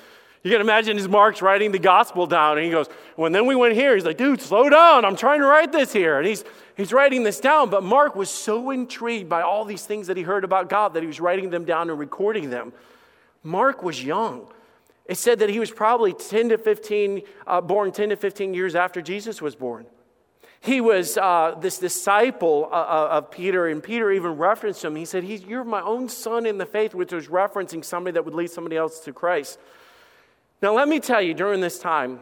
you 0.43 0.51
can 0.51 0.61
imagine 0.61 0.97
his 0.97 1.07
Mark's 1.07 1.41
writing 1.41 1.71
the 1.71 1.79
gospel 1.79 2.25
down, 2.25 2.57
and 2.57 2.65
he 2.65 2.71
goes, 2.71 2.87
Well, 3.15 3.31
then 3.31 3.45
we 3.45 3.55
went 3.55 3.75
here. 3.75 3.93
He's 3.93 4.05
like, 4.05 4.17
Dude, 4.17 4.41
slow 4.41 4.69
down. 4.69 5.05
I'm 5.05 5.15
trying 5.15 5.39
to 5.39 5.45
write 5.45 5.71
this 5.71 5.93
here. 5.93 6.17
And 6.17 6.27
he's, 6.27 6.43
he's 6.75 6.91
writing 6.91 7.23
this 7.23 7.39
down. 7.39 7.69
But 7.69 7.83
Mark 7.83 8.15
was 8.15 8.29
so 8.29 8.71
intrigued 8.71 9.29
by 9.29 9.41
all 9.41 9.65
these 9.65 9.85
things 9.85 10.07
that 10.07 10.17
he 10.17 10.23
heard 10.23 10.43
about 10.43 10.67
God 10.67 10.95
that 10.95 11.03
he 11.03 11.07
was 11.07 11.19
writing 11.19 11.51
them 11.51 11.63
down 11.63 11.89
and 11.89 11.99
recording 11.99 12.49
them. 12.49 12.73
Mark 13.43 13.83
was 13.83 14.03
young. 14.03 14.47
It 15.05 15.17
said 15.17 15.39
that 15.39 15.49
he 15.49 15.59
was 15.59 15.71
probably 15.71 16.13
10 16.13 16.49
to 16.49 16.57
15, 16.57 17.21
uh, 17.45 17.61
born 17.61 17.91
10 17.91 18.09
to 18.09 18.15
15 18.15 18.53
years 18.53 18.75
after 18.75 19.01
Jesus 19.01 19.41
was 19.41 19.55
born. 19.55 19.85
He 20.59 20.79
was 20.79 21.17
uh, 21.17 21.55
this 21.59 21.79
disciple 21.79 22.69
uh, 22.71 22.75
uh, 22.75 23.07
of 23.11 23.31
Peter, 23.31 23.67
and 23.67 23.81
Peter 23.81 24.11
even 24.11 24.37
referenced 24.37 24.85
him. 24.85 24.95
He 24.95 25.05
said, 25.05 25.23
You're 25.23 25.63
my 25.63 25.81
own 25.81 26.07
son 26.07 26.45
in 26.45 26.59
the 26.59 26.67
faith, 26.67 26.93
which 26.93 27.11
was 27.11 27.27
referencing 27.27 27.83
somebody 27.83 28.13
that 28.13 28.25
would 28.25 28.35
lead 28.35 28.51
somebody 28.51 28.77
else 28.77 28.99
to 29.01 29.13
Christ. 29.13 29.59
Now, 30.61 30.75
let 30.75 30.87
me 30.87 30.99
tell 30.99 31.21
you, 31.21 31.33
during 31.33 31.59
this 31.59 31.79
time 31.79 32.19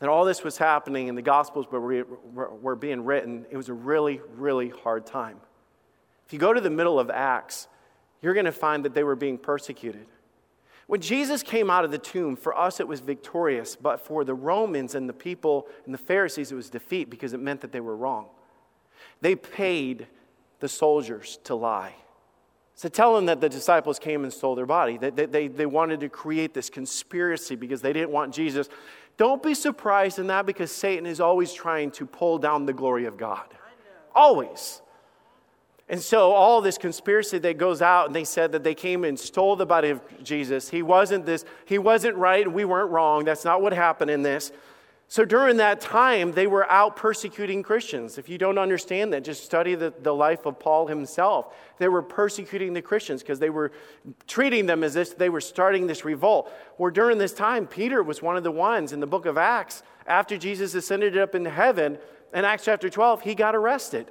that 0.00 0.08
all 0.08 0.24
this 0.24 0.44
was 0.44 0.58
happening 0.58 1.08
and 1.08 1.16
the 1.16 1.22
Gospels 1.22 1.66
were, 1.70 2.04
were, 2.04 2.76
being 2.76 3.04
written, 3.04 3.46
it 3.50 3.56
was 3.56 3.68
a 3.68 3.74
really, 3.74 4.20
really 4.36 4.68
hard 4.68 5.06
time. 5.06 5.38
If 6.26 6.32
you 6.32 6.38
go 6.38 6.52
to 6.52 6.60
the 6.60 6.70
middle 6.70 7.00
of 7.00 7.10
Acts, 7.10 7.68
you're 8.20 8.34
going 8.34 8.46
to 8.46 8.52
find 8.52 8.84
that 8.84 8.94
they 8.94 9.02
were 9.02 9.16
being 9.16 9.38
persecuted. 9.38 10.06
When 10.86 11.00
Jesus 11.00 11.42
came 11.42 11.70
out 11.70 11.84
of 11.84 11.90
the 11.90 11.98
tomb, 11.98 12.36
for 12.36 12.56
us 12.56 12.80
it 12.80 12.88
was 12.88 13.00
victorious, 13.00 13.76
but 13.76 14.00
for 14.04 14.24
the 14.24 14.34
Romans 14.34 14.94
and 14.94 15.08
the 15.08 15.14
people 15.14 15.68
and 15.86 15.94
the 15.94 15.98
Pharisees, 15.98 16.52
it 16.52 16.54
was 16.54 16.68
defeat 16.68 17.08
because 17.08 17.32
it 17.32 17.40
meant 17.40 17.60
that 17.62 17.72
they 17.72 17.80
were 17.80 17.96
wrong. 17.96 18.26
They 19.20 19.36
paid 19.36 20.06
the 20.58 20.68
soldiers 20.68 21.38
to 21.44 21.54
lie. 21.54 21.94
So 22.80 22.88
tell 22.88 23.14
them 23.14 23.26
that 23.26 23.42
the 23.42 23.48
disciples 23.50 23.98
came 23.98 24.24
and 24.24 24.32
stole 24.32 24.54
their 24.54 24.64
body. 24.64 24.96
They, 24.96 25.10
they, 25.10 25.26
they, 25.26 25.48
they 25.48 25.66
wanted 25.66 26.00
to 26.00 26.08
create 26.08 26.54
this 26.54 26.70
conspiracy 26.70 27.54
because 27.54 27.82
they 27.82 27.92
didn't 27.92 28.08
want 28.08 28.32
Jesus. 28.32 28.70
Don't 29.18 29.42
be 29.42 29.52
surprised 29.52 30.18
in 30.18 30.28
that 30.28 30.46
because 30.46 30.72
Satan 30.72 31.04
is 31.04 31.20
always 31.20 31.52
trying 31.52 31.90
to 31.90 32.06
pull 32.06 32.38
down 32.38 32.64
the 32.64 32.72
glory 32.72 33.04
of 33.04 33.18
God. 33.18 33.44
Always. 34.14 34.80
And 35.90 36.00
so 36.00 36.32
all 36.32 36.62
this 36.62 36.78
conspiracy 36.78 37.36
that 37.40 37.58
goes 37.58 37.82
out, 37.82 38.06
and 38.06 38.16
they 38.16 38.24
said 38.24 38.52
that 38.52 38.64
they 38.64 38.74
came 38.74 39.04
and 39.04 39.20
stole 39.20 39.56
the 39.56 39.66
body 39.66 39.90
of 39.90 40.00
Jesus. 40.24 40.70
He 40.70 40.80
wasn't 40.80 41.26
this, 41.26 41.44
he 41.66 41.76
wasn't 41.76 42.16
right, 42.16 42.46
and 42.46 42.54
we 42.54 42.64
weren't 42.64 42.90
wrong. 42.90 43.26
That's 43.26 43.44
not 43.44 43.60
what 43.60 43.74
happened 43.74 44.10
in 44.10 44.22
this. 44.22 44.52
So 45.10 45.24
during 45.24 45.56
that 45.56 45.80
time, 45.80 46.30
they 46.30 46.46
were 46.46 46.70
out 46.70 46.94
persecuting 46.94 47.64
Christians. 47.64 48.16
If 48.16 48.28
you 48.28 48.38
don't 48.38 48.58
understand 48.58 49.12
that, 49.12 49.24
just 49.24 49.44
study 49.44 49.74
the, 49.74 49.92
the 50.02 50.14
life 50.14 50.46
of 50.46 50.60
Paul 50.60 50.86
himself. 50.86 51.52
They 51.78 51.88
were 51.88 52.00
persecuting 52.00 52.74
the 52.74 52.80
Christians 52.80 53.20
because 53.20 53.40
they 53.40 53.50
were 53.50 53.72
treating 54.28 54.66
them 54.66 54.84
as 54.84 54.94
if 54.94 55.18
they 55.18 55.28
were 55.28 55.40
starting 55.40 55.88
this 55.88 56.04
revolt. 56.04 56.48
Where 56.76 56.92
during 56.92 57.18
this 57.18 57.32
time, 57.32 57.66
Peter 57.66 58.04
was 58.04 58.22
one 58.22 58.36
of 58.36 58.44
the 58.44 58.52
ones 58.52 58.92
in 58.92 59.00
the 59.00 59.06
book 59.08 59.26
of 59.26 59.36
Acts, 59.36 59.82
after 60.06 60.38
Jesus 60.38 60.76
ascended 60.76 61.18
up 61.18 61.34
into 61.34 61.50
heaven, 61.50 61.98
in 62.32 62.44
Acts 62.44 62.64
chapter 62.66 62.88
12, 62.88 63.22
he 63.22 63.34
got 63.34 63.56
arrested. 63.56 64.08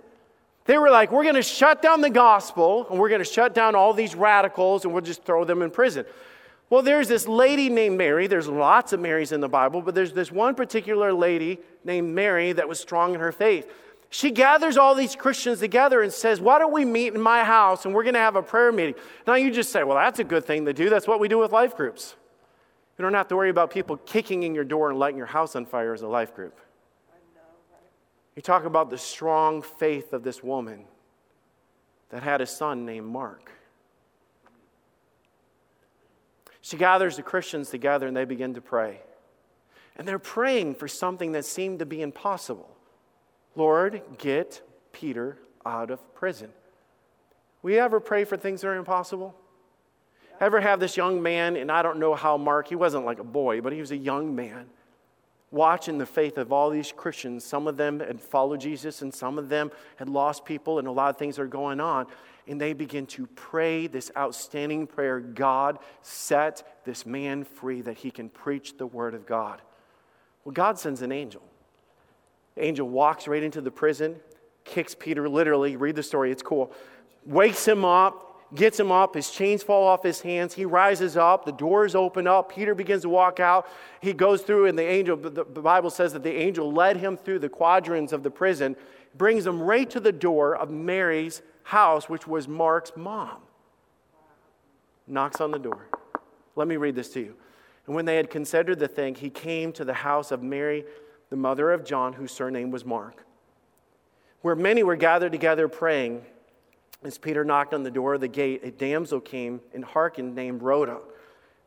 They 0.66 0.78
were 0.78 0.90
like, 0.90 1.14
we're 1.14 1.24
going 1.24 1.36
to 1.36 1.42
shut 1.42 1.82
down 1.82 2.02
the 2.02 2.10
gospel 2.10 2.86
and 2.90 3.00
we're 3.00 3.08
going 3.08 3.24
to 3.24 3.26
shut 3.26 3.56
down 3.56 3.74
all 3.74 3.94
these 3.94 4.16
radicals 4.16 4.84
and 4.84 4.94
we'll 4.94 5.02
just 5.02 5.24
throw 5.24 5.46
them 5.46 5.62
in 5.62 5.72
prison. 5.72 6.06
Well, 6.70 6.84
there's 6.84 7.08
this 7.08 7.28
lady 7.28 7.68
named 7.70 7.98
Mary. 7.98 8.28
There's 8.28 8.48
lots 8.48 8.94
of 8.94 9.00
Marys 9.00 9.32
in 9.32 9.42
the 9.42 9.50
Bible, 9.50 9.82
but 9.82 9.96
there's 9.96 10.14
this 10.14 10.32
one 10.32 10.54
particular 10.54 11.12
lady 11.12 11.60
named 11.84 12.14
Mary 12.14 12.52
that 12.54 12.68
was 12.68 12.80
strong 12.80 13.16
in 13.16 13.20
her 13.20 13.32
faith. 13.32 13.72
She 14.12 14.32
gathers 14.32 14.78
all 14.78 14.96
these 14.96 15.16
Christians 15.16 15.60
together 15.60 16.02
and 16.02 16.12
says, 16.12 16.40
Why 16.40 16.60
don't 16.60 16.72
we 16.72 16.86
meet 16.86 17.14
in 17.14 17.22
my 17.22 17.44
house 17.44 17.86
and 17.86 17.94
we're 17.94 18.04
going 18.04 18.16
to 18.16 18.20
have 18.20 18.36
a 18.36 18.42
prayer 18.44 18.72
meeting? 18.72 18.96
Now 19.26 19.36
you 19.36 19.52
just 19.52 19.72
say, 19.72 19.84
Well, 19.84 19.98
that's 19.98 20.20
a 20.20 20.24
good 20.24 20.46
thing 20.46 20.66
to 20.66 20.74
do. 20.74 20.90
That's 20.90 21.08
what 21.08 21.20
we 21.20 21.28
do 21.28 21.38
with 21.40 21.52
life 21.52 21.76
groups. 21.76 22.16
You 22.98 23.04
don't 23.04 23.14
have 23.14 23.28
to 23.30 23.36
worry 23.36 23.50
about 23.50 23.72
people 23.72 23.98
kicking 23.98 24.44
in 24.44 24.54
your 24.54 24.64
door 24.64 24.90
and 24.90 25.00
lighting 25.00 25.18
your 25.18 25.28
house 25.28 25.56
on 25.56 25.66
fire 25.66 25.94
as 25.94 26.02
a 26.02 26.08
life 26.08 26.36
group. 26.36 26.60
You 28.36 28.42
talk 28.42 28.66
about 28.66 28.90
the 28.90 28.98
strong 28.98 29.62
faith 29.62 30.14
of 30.14 30.24
this 30.24 30.44
woman 30.44 30.86
that 32.10 32.24
had 32.24 32.42
a 32.42 32.46
son 32.46 32.86
named 32.86 33.08
Mark. 33.08 33.52
She 36.70 36.78
gathers 36.78 37.16
the 37.16 37.24
Christians 37.24 37.72
together 37.72 38.06
and 38.06 38.16
they 38.16 38.26
begin 38.26 38.54
to 38.54 38.62
pray. 38.62 39.02
And 39.96 40.08
they're 40.08 40.20
praying 40.20 40.76
for 40.76 40.88
something 40.88 41.32
that 41.32 41.44
seemed 41.46 41.80
to 41.80 41.86
be 41.88 42.00
impossible. 42.00 42.70
Lord, 43.56 44.04
get 44.20 44.62
Peter 44.92 45.40
out 45.66 45.90
of 45.90 46.14
prison. 46.14 46.52
We 47.64 47.80
ever 47.80 48.00
pray 48.00 48.24
for 48.24 48.38
things 48.38 48.62
that 48.62 48.68
are 48.68 48.76
impossible? 48.76 49.34
Ever 50.40 50.62
have 50.62 50.80
this 50.80 50.96
young 50.96 51.24
man, 51.24 51.56
and 51.56 51.72
I 51.72 51.82
don't 51.82 51.98
know 51.98 52.14
how 52.14 52.38
Mark, 52.38 52.68
he 52.68 52.76
wasn't 52.76 53.04
like 53.04 53.18
a 53.18 53.24
boy, 53.24 53.62
but 53.62 53.74
he 53.74 53.80
was 53.80 53.90
a 53.90 53.98
young 53.98 54.36
man 54.36 54.68
watching 55.52 55.98
the 55.98 56.06
faith 56.06 56.38
of 56.38 56.52
all 56.52 56.70
these 56.70 56.92
Christians. 56.92 57.44
Some 57.44 57.68
of 57.68 57.78
them 57.78 58.00
had 58.00 58.22
followed 58.22 58.60
Jesus, 58.60 59.02
and 59.02 59.14
some 59.14 59.38
of 59.38 59.50
them 59.50 59.72
had 59.96 60.10
lost 60.10 60.46
people, 60.46 60.80
and 60.80 60.88
a 60.88 60.92
lot 60.92 61.10
of 61.10 61.18
things 61.18 61.40
are 61.40 61.48
going 61.48 61.80
on. 61.80 62.06
And 62.48 62.60
they 62.60 62.74
begin 62.74 63.06
to 63.08 63.28
pray 63.28 63.88
this 63.88 64.12
outstanding 64.18 64.88
prayer 64.88 65.20
God, 65.20 65.80
set 66.02 66.84
this 66.86 67.06
man 67.06 67.44
free 67.44 67.82
that 67.82 67.98
he 67.98 68.12
can 68.12 68.30
preach 68.30 68.78
the 68.78 68.88
word 68.88 69.14
of 69.14 69.26
God. 69.26 69.62
Well, 70.44 70.54
God 70.54 70.80
sends 70.80 71.02
an 71.02 71.12
angel. 71.12 71.42
The 72.56 72.66
angel 72.66 72.90
walks 72.90 73.28
right 73.28 73.44
into 73.44 73.62
the 73.62 73.72
prison, 73.72 74.16
kicks 74.66 74.96
Peter 74.96 75.30
literally, 75.30 75.76
read 75.76 75.96
the 75.96 76.04
story, 76.04 76.32
it's 76.32 76.44
cool, 76.44 76.72
wakes 77.26 77.68
him 77.68 77.86
up, 77.86 78.29
gets 78.56 78.80
him 78.80 78.92
up. 78.92 79.16
His 79.16 79.30
chains 79.30 79.64
fall 79.64 79.88
off 79.88 80.04
his 80.04 80.22
hands. 80.22 80.54
He 80.54 80.66
rises 80.66 81.18
up. 81.18 81.46
The 81.46 81.52
doors 81.52 81.96
open 81.96 82.28
up. 82.28 82.52
Peter 82.52 82.74
begins 82.74 83.04
to 83.04 83.10
walk 83.10 83.40
out. 83.40 83.68
He 84.02 84.14
goes 84.14 84.42
through, 84.42 84.66
and 84.68 84.78
the 84.78 84.86
angel, 84.86 85.16
the 85.16 85.44
Bible 85.44 85.90
says 85.90 86.14
that 86.14 86.24
the 86.24 86.34
angel 86.34 86.72
led 86.72 86.98
him 86.98 87.16
through 87.18 87.40
the 87.40 87.50
quadrants 87.50 88.14
of 88.14 88.24
the 88.24 88.32
prison, 88.32 88.76
brings 89.16 89.46
him 89.46 89.62
right 89.62 89.90
to 89.90 90.00
the 90.00 90.12
door 90.12 90.56
of 90.56 90.70
Mary's 90.70 91.42
house, 91.64 92.10
which 92.10 92.28
was 92.28 92.48
Mark's 92.48 92.92
mom. 92.96 93.38
Knocks 95.08 95.42
on 95.42 95.52
the 95.52 95.60
door. 95.60 95.88
Let 96.56 96.68
me 96.68 96.78
read 96.78 96.96
this 96.96 97.10
to 97.14 97.20
you. 97.20 97.36
And 97.86 97.96
when 97.96 98.06
they 98.06 98.18
had 98.18 98.30
considered 98.30 98.80
the 98.80 98.88
thing, 98.88 99.16
he 99.16 99.30
came 99.30 99.72
to 99.74 99.86
the 99.86 99.94
house 99.94 100.32
of 100.32 100.44
Mary, 100.44 100.86
the 101.30 101.36
mother 101.36 101.72
of 101.72 101.84
John, 101.84 102.14
whose 102.14 102.32
surname 102.32 102.72
was 102.72 102.86
Mark, 102.86 103.26
where 104.42 104.56
many 104.56 104.84
were 104.84 104.96
gathered 104.96 105.32
together 105.32 105.68
praying. 105.68 106.24
As 107.04 107.18
Peter 107.18 107.46
knocked 107.46 107.74
on 107.74 107.84
the 107.84 107.92
door 107.92 108.16
of 108.16 108.22
the 108.22 108.28
gate, 108.28 108.62
a 108.64 108.72
damsel 108.72 109.22
came 109.22 109.62
and 109.74 109.86
hearkened 109.86 110.36
named 110.36 110.62
Rhoda. 110.62 111.00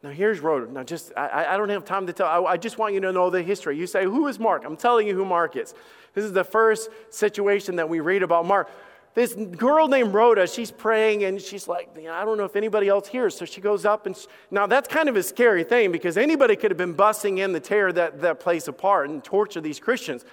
Now, 0.03 0.11
here's 0.11 0.41
Rhoda. 0.41 0.71
Now, 0.71 0.83
just, 0.83 1.13
I, 1.17 1.47
I 1.55 1.57
don't 1.57 1.69
have 1.69 1.85
time 1.85 2.07
to 2.07 2.13
tell. 2.13 2.27
I, 2.27 2.53
I 2.53 2.57
just 2.57 2.77
want 2.77 2.93
you 2.93 3.01
to 3.01 3.13
know 3.13 3.31
the 3.31 3.43
history. 3.43 3.79
You 3.79 3.87
say, 3.87 4.05
Who 4.05 4.27
is 4.27 4.39
Mark? 4.39 4.65
I'm 4.67 4.77
telling 4.77 5.07
you 5.07 5.15
who 5.15 5.25
Mark 5.25 5.57
is. 5.57 5.75
This 6.15 6.25
is 6.25 6.33
the 6.33 6.45
first 6.45 6.91
situation 7.09 7.77
that 7.77 7.89
we 7.89 8.01
read 8.01 8.23
about 8.23 8.45
Mark. 8.45 8.69
This 9.15 9.35
girl 9.35 9.89
named 9.89 10.15
Rhoda, 10.15 10.47
she's 10.47 10.71
praying 10.71 11.25
and 11.25 11.41
she's 11.41 11.69
like, 11.69 11.91
I 11.99 12.25
don't 12.25 12.39
know 12.39 12.45
if 12.45 12.57
anybody 12.57 12.89
else 12.89 13.07
hears. 13.07 13.37
So 13.37 13.45
she 13.45 13.61
goes 13.61 13.85
up 13.85 14.07
and 14.07 14.17
she, 14.17 14.27
now 14.51 14.67
that's 14.67 14.89
kind 14.89 15.09
of 15.09 15.17
a 15.17 15.23
scary 15.23 15.65
thing 15.65 15.93
because 15.93 16.17
anybody 16.17 16.57
could 16.57 16.71
have 16.71 16.79
been 16.79 16.95
busting 16.95 17.39
in 17.39 17.53
to 17.53 17.61
tear 17.61 17.93
that, 17.93 18.23
that 18.23 18.41
place 18.41 18.69
apart 18.69 19.11
and 19.11 19.23
torture 19.23 19.61
these 19.61 19.79
Christians. 19.79 20.25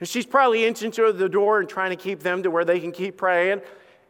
And 0.00 0.08
she's 0.08 0.24
probably 0.24 0.64
inching 0.64 0.90
to 0.92 1.12
the 1.12 1.28
door 1.28 1.60
and 1.60 1.68
trying 1.68 1.90
to 1.90 1.96
keep 1.96 2.20
them 2.20 2.42
to 2.42 2.50
where 2.50 2.64
they 2.64 2.80
can 2.80 2.92
keep 2.92 3.18
praying. 3.18 3.60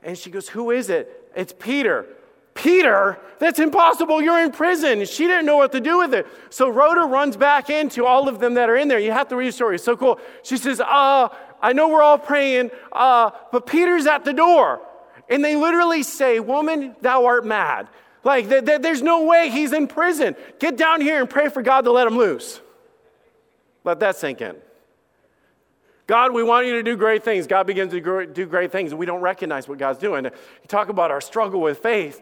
And 0.05 0.17
she 0.17 0.31
goes, 0.31 0.49
Who 0.49 0.71
is 0.71 0.91
it? 0.91 1.31
It's 1.35 1.53
Peter. 1.59 2.07
Peter, 2.55 3.19
that's 3.41 3.59
impossible. 3.59 4.23
You're 4.23 4.41
in 4.41 4.53
prison. 4.53 5.05
She 5.07 5.27
didn't 5.27 5.45
know 5.45 5.57
what 5.57 5.73
to 5.73 5.81
do 5.81 5.99
with 5.99 6.15
it. 6.15 6.27
So 6.51 6.69
Rhoda 6.69 7.01
runs 7.01 7.37
back 7.37 7.69
into 7.69 8.07
all 8.07 8.29
of 8.29 8.39
them 8.39 8.55
that 8.55 8.71
are 8.71 8.77
in 8.77 8.87
there. 8.87 9.01
You 9.01 9.11
have 9.11 9.29
to 9.29 9.37
read 9.37 9.49
the 9.49 9.53
story. 9.53 9.75
It's 9.75 9.85
so 9.85 9.97
cool. 9.97 10.21
She 10.45 10.57
says, 10.57 10.81
uh, 10.81 11.29
I 11.61 11.73
know 11.73 11.89
we're 11.89 12.03
all 12.03 12.19
praying, 12.19 12.71
uh, 12.93 13.31
but 13.51 13.67
Peter's 13.67 14.07
at 14.07 14.25
the 14.25 14.33
door. 14.33 14.81
And 15.29 15.45
they 15.45 15.57
literally 15.57 16.05
say, 16.05 16.39
Woman, 16.39 16.95
thou 17.01 17.27
art 17.27 17.45
mad. 17.45 17.89
Like, 18.23 18.49
th- 18.49 18.65
th- 18.65 18.83
there's 18.83 19.03
no 19.03 19.25
way 19.25 19.51
he's 19.51 19.73
in 19.73 19.87
prison. 19.87 20.37
Get 20.59 20.77
down 20.77 21.01
here 21.01 21.21
and 21.21 21.29
pray 21.29 21.49
for 21.49 21.61
God 21.61 21.83
to 21.83 21.93
let 21.93 22.07
him 22.07 22.17
loose. 22.17 22.61
Let 23.83 24.01
that 24.01 24.17
sink 24.17 24.41
in. 24.41 24.57
God, 26.07 26.33
we 26.33 26.43
want 26.43 26.67
you 26.67 26.75
to 26.75 26.83
do 26.83 26.97
great 26.97 27.25
things. 27.25 27.47
God 27.47 27.67
begins 27.67 27.93
to 27.93 28.27
do 28.27 28.47
great 28.47 28.71
things, 28.71 28.93
and 28.93 28.99
we 28.99 29.07
don't 29.07 29.23
recognize 29.23 29.67
what 29.67 29.79
God's 29.79 29.99
doing. 29.99 30.25
You 30.25 30.31
talk 30.69 30.89
about 30.91 31.11
our 31.11 31.21
struggle 31.21 31.61
with 31.61 31.79
faith. 31.79 32.21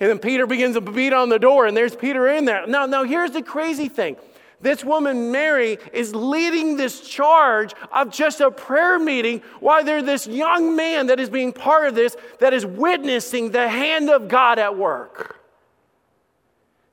And 0.00 0.10
then 0.10 0.18
Peter 0.18 0.46
begins 0.46 0.74
to 0.74 0.80
beat 0.80 1.12
on 1.12 1.28
the 1.28 1.38
door, 1.38 1.66
and 1.66 1.76
there's 1.76 1.94
Peter 1.94 2.28
in 2.28 2.46
there. 2.46 2.66
Now, 2.66 2.86
now 2.86 3.04
here's 3.04 3.32
the 3.32 3.42
crazy 3.42 3.88
thing. 3.88 4.16
This 4.60 4.82
woman, 4.82 5.30
Mary, 5.30 5.78
is 5.92 6.14
leading 6.14 6.78
this 6.78 7.06
charge 7.06 7.74
of 7.92 8.10
just 8.10 8.40
a 8.40 8.50
prayer 8.50 8.98
meeting 8.98 9.42
while 9.60 9.84
there's 9.84 10.04
this 10.04 10.26
young 10.26 10.74
man 10.74 11.08
that 11.08 11.20
is 11.20 11.28
being 11.28 11.52
part 11.52 11.86
of 11.86 11.94
this 11.94 12.16
that 12.38 12.54
is 12.54 12.64
witnessing 12.64 13.50
the 13.50 13.68
hand 13.68 14.08
of 14.08 14.28
God 14.28 14.58
at 14.58 14.78
work. 14.78 15.38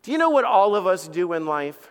Do 0.03 0.11
you 0.11 0.17
know 0.17 0.31
what 0.31 0.43
all 0.43 0.75
of 0.75 0.85
us 0.85 1.07
do 1.07 1.31
in 1.31 1.45
life? 1.45 1.90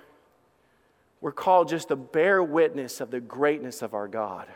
We're 1.21 1.33
called 1.33 1.69
just 1.69 1.89
to 1.89 1.97
bear 1.97 2.43
witness 2.43 3.01
of 3.01 3.11
the 3.11 3.21
greatness 3.21 3.83
of 3.83 3.95
our 3.95 4.09
God. 4.09 4.49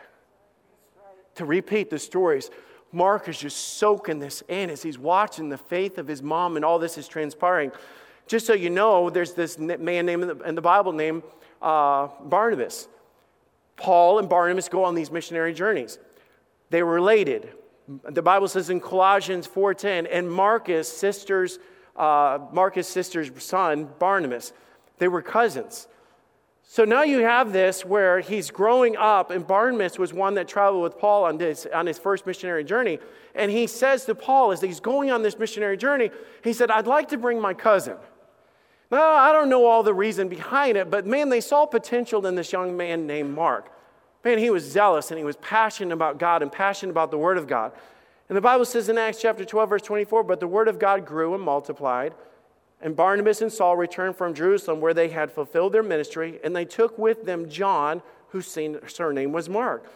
To 1.35 1.45
repeat 1.45 1.89
the 1.89 1.99
stories 1.99 2.49
Mark 2.95 3.27
is 3.27 3.37
just 3.37 3.77
soaking 3.77 4.19
this 4.19 4.41
in 4.47 4.69
as 4.69 4.81
he's 4.81 4.97
watching 4.97 5.49
the 5.49 5.57
faith 5.57 5.97
of 5.97 6.07
his 6.07 6.23
mom 6.23 6.55
and 6.55 6.63
all 6.63 6.79
this 6.79 6.97
is 6.97 7.09
transpiring. 7.09 7.73
Just 8.25 8.47
so 8.47 8.53
you 8.53 8.69
know, 8.69 9.09
there's 9.09 9.33
this 9.33 9.59
man 9.59 10.05
named 10.05 10.23
in 10.45 10.55
the, 10.55 10.61
Bible 10.61 10.93
named 10.93 11.23
uh, 11.61 12.07
Barnabas. 12.23 12.87
Paul 13.75 14.19
and 14.19 14.29
Barnabas 14.29 14.69
go 14.69 14.85
on 14.85 14.95
these 14.95 15.11
missionary 15.11 15.53
journeys. 15.53 15.99
They 16.69 16.83
were 16.83 16.93
related. 16.93 17.49
The 18.09 18.21
Bible 18.21 18.47
says 18.47 18.69
in 18.69 18.79
Colossians 18.79 19.45
4:10, 19.45 20.07
and 20.09 20.31
Marcus, 20.31 20.87
sister's, 20.87 21.59
uh, 21.97 22.39
Marcus' 22.53 22.87
sister's 22.87 23.29
son, 23.43 23.89
Barnabas, 23.99 24.53
they 24.99 25.09
were 25.09 25.21
cousins. 25.21 25.87
So 26.67 26.83
now 26.83 27.03
you 27.03 27.19
have 27.19 27.53
this 27.53 27.85
where 27.85 28.19
he's 28.19 28.49
growing 28.49 28.97
up, 28.97 29.29
and 29.29 29.45
Barnabas 29.45 29.99
was 29.99 30.13
one 30.13 30.33
that 30.33 30.47
traveled 30.47 30.81
with 30.83 30.97
Paul 30.97 31.23
on, 31.25 31.37
this, 31.37 31.67
on 31.73 31.85
his 31.85 31.99
first 31.99 32.25
missionary 32.25 32.63
journey. 32.63 32.99
And 33.35 33.51
he 33.51 33.67
says 33.67 34.05
to 34.05 34.15
Paul, 34.15 34.51
as 34.51 34.61
he's 34.61 34.79
going 34.79 35.11
on 35.11 35.21
this 35.21 35.37
missionary 35.37 35.77
journey, 35.77 36.09
he 36.43 36.53
said, 36.53 36.71
I'd 36.71 36.87
like 36.87 37.09
to 37.09 37.17
bring 37.17 37.39
my 37.39 37.53
cousin. 37.53 37.97
Now, 38.91 39.13
I 39.13 39.31
don't 39.31 39.49
know 39.49 39.65
all 39.65 39.83
the 39.83 39.93
reason 39.93 40.27
behind 40.27 40.77
it, 40.77 40.89
but 40.89 41.05
man, 41.05 41.29
they 41.29 41.41
saw 41.41 41.65
potential 41.65 42.25
in 42.25 42.35
this 42.35 42.51
young 42.51 42.75
man 42.75 43.05
named 43.07 43.33
Mark. 43.33 43.71
Man, 44.23 44.37
he 44.37 44.49
was 44.49 44.63
zealous 44.63 45.11
and 45.11 45.17
he 45.19 45.23
was 45.23 45.37
passionate 45.37 45.93
about 45.93 46.17
God 46.17 46.41
and 46.41 46.51
passionate 46.51 46.91
about 46.91 47.11
the 47.11 47.17
Word 47.17 47.37
of 47.37 47.47
God. 47.47 47.73
And 48.27 48.35
the 48.35 48.41
Bible 48.41 48.65
says 48.65 48.89
in 48.89 48.97
Acts 48.97 49.21
chapter 49.21 49.45
12, 49.45 49.69
verse 49.69 49.81
24, 49.83 50.23
but 50.23 50.39
the 50.39 50.47
Word 50.47 50.67
of 50.67 50.79
God 50.79 51.05
grew 51.05 51.35
and 51.35 51.43
multiplied 51.43 52.13
and 52.85 52.95
Barnabas 52.95 53.41
and 53.41 53.51
Saul 53.51 53.75
returned 53.75 54.15
from 54.15 54.35
Jerusalem 54.35 54.79
where 54.79 54.93
they 54.93 55.09
had 55.09 55.31
fulfilled 55.31 55.73
their 55.73 55.81
ministry, 55.81 56.39
and 56.43 56.55
they 56.55 56.65
took 56.65 56.99
with 56.99 57.25
them 57.25 57.49
John, 57.49 58.03
whose 58.29 58.47
surname 58.87 59.31
was 59.31 59.49
Mark. 59.49 59.91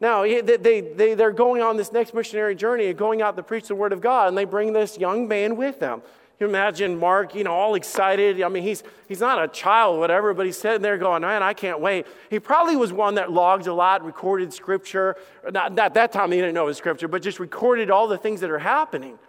Now, 0.00 0.22
they, 0.22 0.40
they, 0.40 0.80
they, 0.80 1.14
they're 1.14 1.30
going 1.30 1.62
on 1.62 1.76
this 1.76 1.92
next 1.92 2.14
missionary 2.14 2.56
journey 2.56 2.86
and 2.86 2.98
going 2.98 3.22
out 3.22 3.36
to 3.36 3.44
preach 3.44 3.68
the 3.68 3.76
word 3.76 3.92
of 3.92 4.00
God, 4.00 4.26
and 4.26 4.36
they 4.36 4.46
bring 4.46 4.72
this 4.72 4.98
young 4.98 5.28
man 5.28 5.54
with 5.54 5.78
them. 5.78 6.02
You 6.40 6.48
imagine 6.48 6.98
Mark, 6.98 7.36
you 7.36 7.44
know, 7.44 7.52
all 7.52 7.76
excited. 7.76 8.42
I 8.42 8.48
mean, 8.48 8.64
he's, 8.64 8.82
he's 9.06 9.20
not 9.20 9.40
a 9.40 9.46
child, 9.46 10.00
whatever, 10.00 10.34
but 10.34 10.44
he's 10.44 10.56
sitting 10.56 10.82
there 10.82 10.98
going, 10.98 11.22
man, 11.22 11.44
I 11.44 11.54
can't 11.54 11.78
wait. 11.78 12.08
He 12.30 12.40
probably 12.40 12.74
was 12.74 12.92
one 12.92 13.14
that 13.14 13.30
logged 13.30 13.68
a 13.68 13.74
lot, 13.74 14.04
recorded 14.04 14.52
scripture. 14.52 15.14
Not, 15.52 15.72
not 15.72 15.94
that 15.94 16.10
time 16.10 16.32
he 16.32 16.38
didn't 16.38 16.54
know 16.54 16.66
his 16.66 16.78
scripture, 16.78 17.06
but 17.06 17.22
just 17.22 17.38
recorded 17.38 17.92
all 17.92 18.08
the 18.08 18.18
things 18.18 18.40
that 18.40 18.50
are 18.50 18.58
happening. 18.58 19.20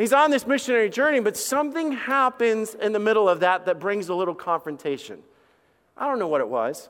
He's 0.00 0.14
on 0.14 0.30
this 0.30 0.46
missionary 0.46 0.88
journey, 0.88 1.20
but 1.20 1.36
something 1.36 1.92
happens 1.92 2.74
in 2.74 2.92
the 2.92 2.98
middle 2.98 3.28
of 3.28 3.40
that 3.40 3.66
that 3.66 3.78
brings 3.78 4.08
a 4.08 4.14
little 4.14 4.34
confrontation. 4.34 5.18
I 5.94 6.06
don't 6.06 6.18
know 6.18 6.26
what 6.26 6.40
it 6.40 6.48
was. 6.48 6.88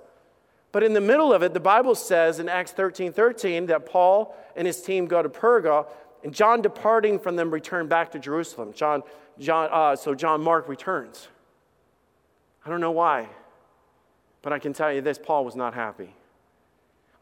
But 0.70 0.84
in 0.84 0.92
the 0.92 1.00
middle 1.00 1.32
of 1.32 1.42
it, 1.42 1.52
the 1.52 1.58
Bible 1.58 1.96
says 1.96 2.38
in 2.38 2.48
Acts 2.48 2.70
13 2.70 3.12
13 3.12 3.66
that 3.66 3.84
Paul 3.84 4.36
and 4.54 4.64
his 4.64 4.80
team 4.80 5.06
go 5.06 5.20
to 5.20 5.28
Perga, 5.28 5.88
and 6.22 6.32
John 6.32 6.62
departing 6.62 7.18
from 7.18 7.34
them 7.34 7.50
returned 7.50 7.88
back 7.88 8.12
to 8.12 8.20
Jerusalem. 8.20 8.72
John, 8.72 9.02
John, 9.40 9.68
uh, 9.72 9.96
so 9.96 10.14
John 10.14 10.40
Mark 10.40 10.68
returns. 10.68 11.26
I 12.64 12.70
don't 12.70 12.80
know 12.80 12.92
why, 12.92 13.28
but 14.42 14.52
I 14.52 14.60
can 14.60 14.72
tell 14.72 14.92
you 14.92 15.00
this 15.00 15.18
Paul 15.18 15.44
was 15.44 15.56
not 15.56 15.74
happy. 15.74 16.14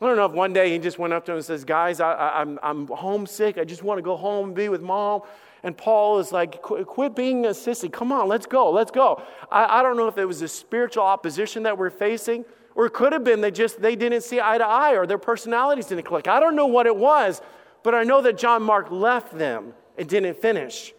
I 0.01 0.07
don't 0.07 0.17
know 0.17 0.27
if 0.27 0.33
one 0.33 0.53
day 0.53 0.71
he 0.71 0.79
just 0.79 0.99
went 0.99 1.13
up 1.13 1.25
to 1.27 1.33
him 1.33 1.37
and 1.37 1.45
says, 1.45 1.65
Guys, 1.65 2.01
I, 2.01 2.41
am 2.41 2.59
I'm, 2.63 2.89
I'm 2.91 2.97
homesick. 2.97 3.59
I 3.59 3.65
just 3.65 3.83
want 3.83 3.99
to 3.99 4.03
go 4.03 4.17
home 4.17 4.49
and 4.49 4.55
be 4.55 4.69
with 4.69 4.81
mom. 4.81 5.23
And 5.65 5.77
Paul 5.77 6.21
is 6.21 6.31
like, 6.31 6.63
quit 6.63 7.17
being 7.17 7.47
a 7.47 7.49
sissy. 7.49 7.93
Come 7.93 8.13
on, 8.13 8.29
let's 8.29 8.47
go, 8.47 8.71
let's 8.71 8.93
go. 8.93 9.21
I, 9.51 9.81
I 9.81 9.83
don't 9.83 9.97
know 9.97 10.07
if 10.07 10.17
it 10.17 10.25
was 10.25 10.41
a 10.43 10.47
spiritual 10.49 11.03
opposition 11.03 11.65
that 11.65 11.77
we're 11.77 11.91
facing, 11.91 12.45
or 12.77 12.87
it 12.87 12.93
could 12.93 13.13
have 13.13 13.25
been 13.25 13.41
they 13.41 13.51
just 13.51 13.83
they 13.83 13.97
didn't 13.97 14.21
see 14.21 14.41
eye 14.41 14.59
to 14.59 14.65
eye 14.65 14.93
or 14.93 15.05
their 15.05 15.19
personalities 15.19 15.87
didn't 15.87 16.05
click. 16.05 16.29
I 16.29 16.39
don't 16.39 16.55
know 16.55 16.67
what 16.67 16.87
it 16.87 16.95
was, 16.95 17.43
but 17.83 17.93
I 17.93 18.05
know 18.05 18.23
that 18.23 18.39
John 18.39 18.63
Mark 18.63 18.93
left 18.93 19.37
them 19.37 19.75
and 19.97 20.09
didn't 20.09 20.41
finish. 20.41 20.95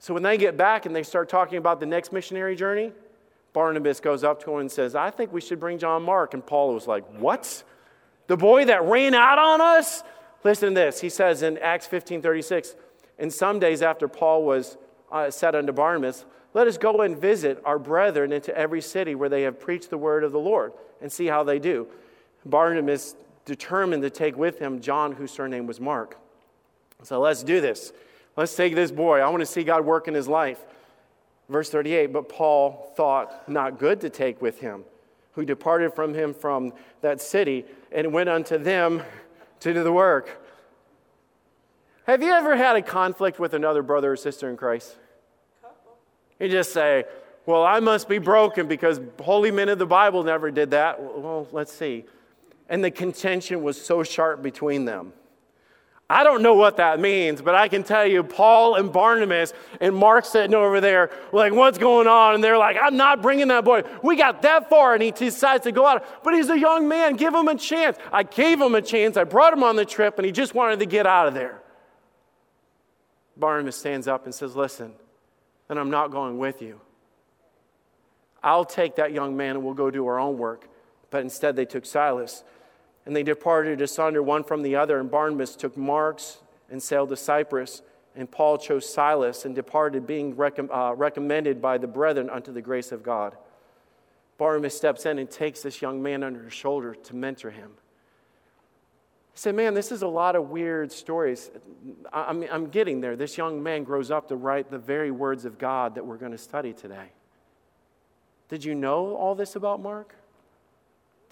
So 0.00 0.12
when 0.12 0.24
they 0.24 0.36
get 0.36 0.56
back 0.56 0.86
and 0.86 0.94
they 0.94 1.04
start 1.04 1.28
talking 1.28 1.56
about 1.56 1.78
the 1.78 1.86
next 1.86 2.12
missionary 2.12 2.56
journey, 2.56 2.92
Barnabas 3.52 4.00
goes 4.00 4.24
up 4.24 4.42
to 4.42 4.52
him 4.52 4.58
and 4.58 4.70
says, 4.70 4.96
I 4.96 5.10
think 5.10 5.32
we 5.32 5.40
should 5.40 5.60
bring 5.60 5.78
John 5.78 6.02
Mark. 6.02 6.34
And 6.34 6.44
Paul 6.44 6.74
was 6.74 6.88
like, 6.88 7.06
What? 7.20 7.62
The 8.26 8.36
boy 8.36 8.64
that 8.66 8.84
ran 8.84 9.14
out 9.14 9.38
on 9.38 9.60
us? 9.60 10.02
Listen 10.42 10.70
to 10.70 10.74
this. 10.74 11.00
He 11.00 11.08
says 11.08 11.42
in 11.42 11.58
Acts 11.58 11.86
15 11.86 12.22
36, 12.22 12.74
and 13.18 13.32
some 13.32 13.58
days 13.58 13.82
after 13.82 14.08
Paul 14.08 14.44
was 14.44 14.76
uh, 15.10 15.30
said 15.30 15.54
unto 15.54 15.72
Barnabas, 15.72 16.24
Let 16.52 16.66
us 16.66 16.78
go 16.78 17.00
and 17.02 17.18
visit 17.18 17.60
our 17.64 17.78
brethren 17.78 18.32
into 18.32 18.56
every 18.56 18.80
city 18.80 19.14
where 19.14 19.28
they 19.28 19.42
have 19.42 19.60
preached 19.60 19.90
the 19.90 19.98
word 19.98 20.24
of 20.24 20.32
the 20.32 20.38
Lord 20.38 20.72
and 21.00 21.10
see 21.10 21.26
how 21.26 21.44
they 21.44 21.58
do. 21.58 21.86
Barnabas 22.44 23.16
determined 23.44 24.02
to 24.02 24.10
take 24.10 24.36
with 24.36 24.58
him 24.58 24.80
John, 24.80 25.12
whose 25.12 25.30
surname 25.30 25.66
was 25.66 25.80
Mark. 25.80 26.18
So 27.02 27.20
let's 27.20 27.42
do 27.42 27.60
this. 27.60 27.92
Let's 28.36 28.56
take 28.56 28.74
this 28.74 28.90
boy. 28.90 29.20
I 29.20 29.28
want 29.28 29.40
to 29.40 29.46
see 29.46 29.62
God 29.62 29.84
work 29.84 30.08
in 30.08 30.14
his 30.14 30.28
life. 30.28 30.64
Verse 31.48 31.70
38 31.70 32.12
But 32.12 32.28
Paul 32.28 32.92
thought 32.96 33.48
not 33.48 33.78
good 33.78 34.00
to 34.00 34.10
take 34.10 34.40
with 34.40 34.60
him, 34.60 34.84
who 35.32 35.44
departed 35.44 35.94
from 35.94 36.14
him 36.14 36.34
from 36.34 36.72
that 37.00 37.20
city 37.20 37.64
and 37.94 38.12
went 38.12 38.28
unto 38.28 38.58
them 38.58 39.02
to 39.60 39.72
do 39.72 39.82
the 39.82 39.92
work. 39.92 40.42
Have 42.06 42.22
you 42.22 42.32
ever 42.32 42.56
had 42.56 42.76
a 42.76 42.82
conflict 42.82 43.38
with 43.38 43.54
another 43.54 43.82
brother 43.82 44.12
or 44.12 44.16
sister 44.16 44.50
in 44.50 44.56
Christ? 44.58 44.96
You 46.38 46.48
just 46.48 46.72
say, 46.72 47.04
Well, 47.46 47.64
I 47.64 47.80
must 47.80 48.08
be 48.08 48.18
broken 48.18 48.66
because 48.66 49.00
holy 49.22 49.50
men 49.50 49.70
of 49.70 49.78
the 49.78 49.86
Bible 49.86 50.22
never 50.24 50.50
did 50.50 50.72
that. 50.72 51.00
Well, 51.00 51.48
let's 51.52 51.72
see. 51.72 52.04
And 52.68 52.82
the 52.82 52.90
contention 52.90 53.62
was 53.62 53.80
so 53.80 54.02
sharp 54.02 54.42
between 54.42 54.84
them. 54.84 55.12
I 56.08 56.22
don't 56.22 56.42
know 56.42 56.54
what 56.54 56.76
that 56.76 57.00
means, 57.00 57.40
but 57.40 57.54
I 57.54 57.68
can 57.68 57.82
tell 57.82 58.06
you, 58.06 58.22
Paul 58.22 58.74
and 58.74 58.92
Barnabas 58.92 59.54
and 59.80 59.96
Mark 59.96 60.26
sitting 60.26 60.54
over 60.54 60.80
there, 60.80 61.10
like, 61.32 61.54
what's 61.54 61.78
going 61.78 62.06
on? 62.06 62.34
And 62.34 62.44
they're 62.44 62.58
like, 62.58 62.76
I'm 62.80 62.96
not 62.96 63.22
bringing 63.22 63.48
that 63.48 63.64
boy. 63.64 63.84
We 64.02 64.16
got 64.16 64.42
that 64.42 64.68
far, 64.68 64.92
and 64.92 65.02
he 65.02 65.12
decides 65.12 65.64
to 65.64 65.72
go 65.72 65.86
out. 65.86 66.22
But 66.22 66.34
he's 66.34 66.50
a 66.50 66.58
young 66.58 66.88
man. 66.88 67.16
Give 67.16 67.34
him 67.34 67.48
a 67.48 67.56
chance. 67.56 67.96
I 68.12 68.22
gave 68.22 68.60
him 68.60 68.74
a 68.74 68.82
chance. 68.82 69.16
I 69.16 69.24
brought 69.24 69.54
him 69.54 69.62
on 69.62 69.76
the 69.76 69.86
trip, 69.86 70.18
and 70.18 70.26
he 70.26 70.32
just 70.32 70.54
wanted 70.54 70.78
to 70.80 70.86
get 70.86 71.06
out 71.06 71.26
of 71.26 71.32
there. 71.32 71.62
Barnabas 73.36 73.76
stands 73.76 74.06
up 74.06 74.26
and 74.26 74.34
says, 74.34 74.54
Listen, 74.54 74.92
then 75.68 75.78
I'm 75.78 75.90
not 75.90 76.10
going 76.10 76.38
with 76.38 76.60
you. 76.60 76.80
I'll 78.42 78.66
take 78.66 78.96
that 78.96 79.12
young 79.12 79.36
man 79.36 79.56
and 79.56 79.64
we'll 79.64 79.74
go 79.74 79.90
do 79.90 80.06
our 80.06 80.20
own 80.20 80.36
work. 80.36 80.68
But 81.10 81.22
instead, 81.22 81.56
they 81.56 81.64
took 81.64 81.86
Silas. 81.86 82.44
And 83.06 83.14
they 83.14 83.22
departed 83.22 83.80
asunder 83.80 84.22
one 84.22 84.44
from 84.44 84.62
the 84.62 84.76
other. 84.76 84.98
And 84.98 85.10
Barnabas 85.10 85.56
took 85.56 85.76
Mark's 85.76 86.38
and 86.70 86.82
sailed 86.82 87.10
to 87.10 87.16
Cyprus. 87.16 87.82
And 88.16 88.30
Paul 88.30 88.58
chose 88.58 88.88
Silas 88.88 89.44
and 89.44 89.54
departed, 89.54 90.06
being 90.06 90.38
uh, 90.40 90.94
recommended 90.94 91.60
by 91.60 91.78
the 91.78 91.86
brethren 91.86 92.30
unto 92.30 92.52
the 92.52 92.62
grace 92.62 92.92
of 92.92 93.02
God. 93.02 93.36
Barnabas 94.38 94.76
steps 94.76 95.06
in 95.06 95.18
and 95.18 95.30
takes 95.30 95.62
this 95.62 95.82
young 95.82 96.02
man 96.02 96.22
under 96.22 96.44
his 96.44 96.52
shoulder 96.52 96.94
to 96.94 97.16
mentor 97.16 97.50
him. 97.50 97.70
He 99.32 99.38
said, 99.38 99.56
Man, 99.56 99.74
this 99.74 99.90
is 99.90 100.02
a 100.02 100.08
lot 100.08 100.36
of 100.36 100.50
weird 100.50 100.92
stories. 100.92 101.50
I'm, 102.12 102.44
I'm 102.50 102.68
getting 102.68 103.00
there. 103.00 103.16
This 103.16 103.36
young 103.36 103.62
man 103.62 103.82
grows 103.82 104.10
up 104.10 104.28
to 104.28 104.36
write 104.36 104.70
the 104.70 104.78
very 104.78 105.10
words 105.10 105.44
of 105.44 105.58
God 105.58 105.96
that 105.96 106.06
we're 106.06 106.16
going 106.16 106.32
to 106.32 106.38
study 106.38 106.72
today. 106.72 107.10
Did 108.48 108.64
you 108.64 108.74
know 108.76 109.16
all 109.16 109.34
this 109.34 109.56
about 109.56 109.80
Mark? 109.80 110.14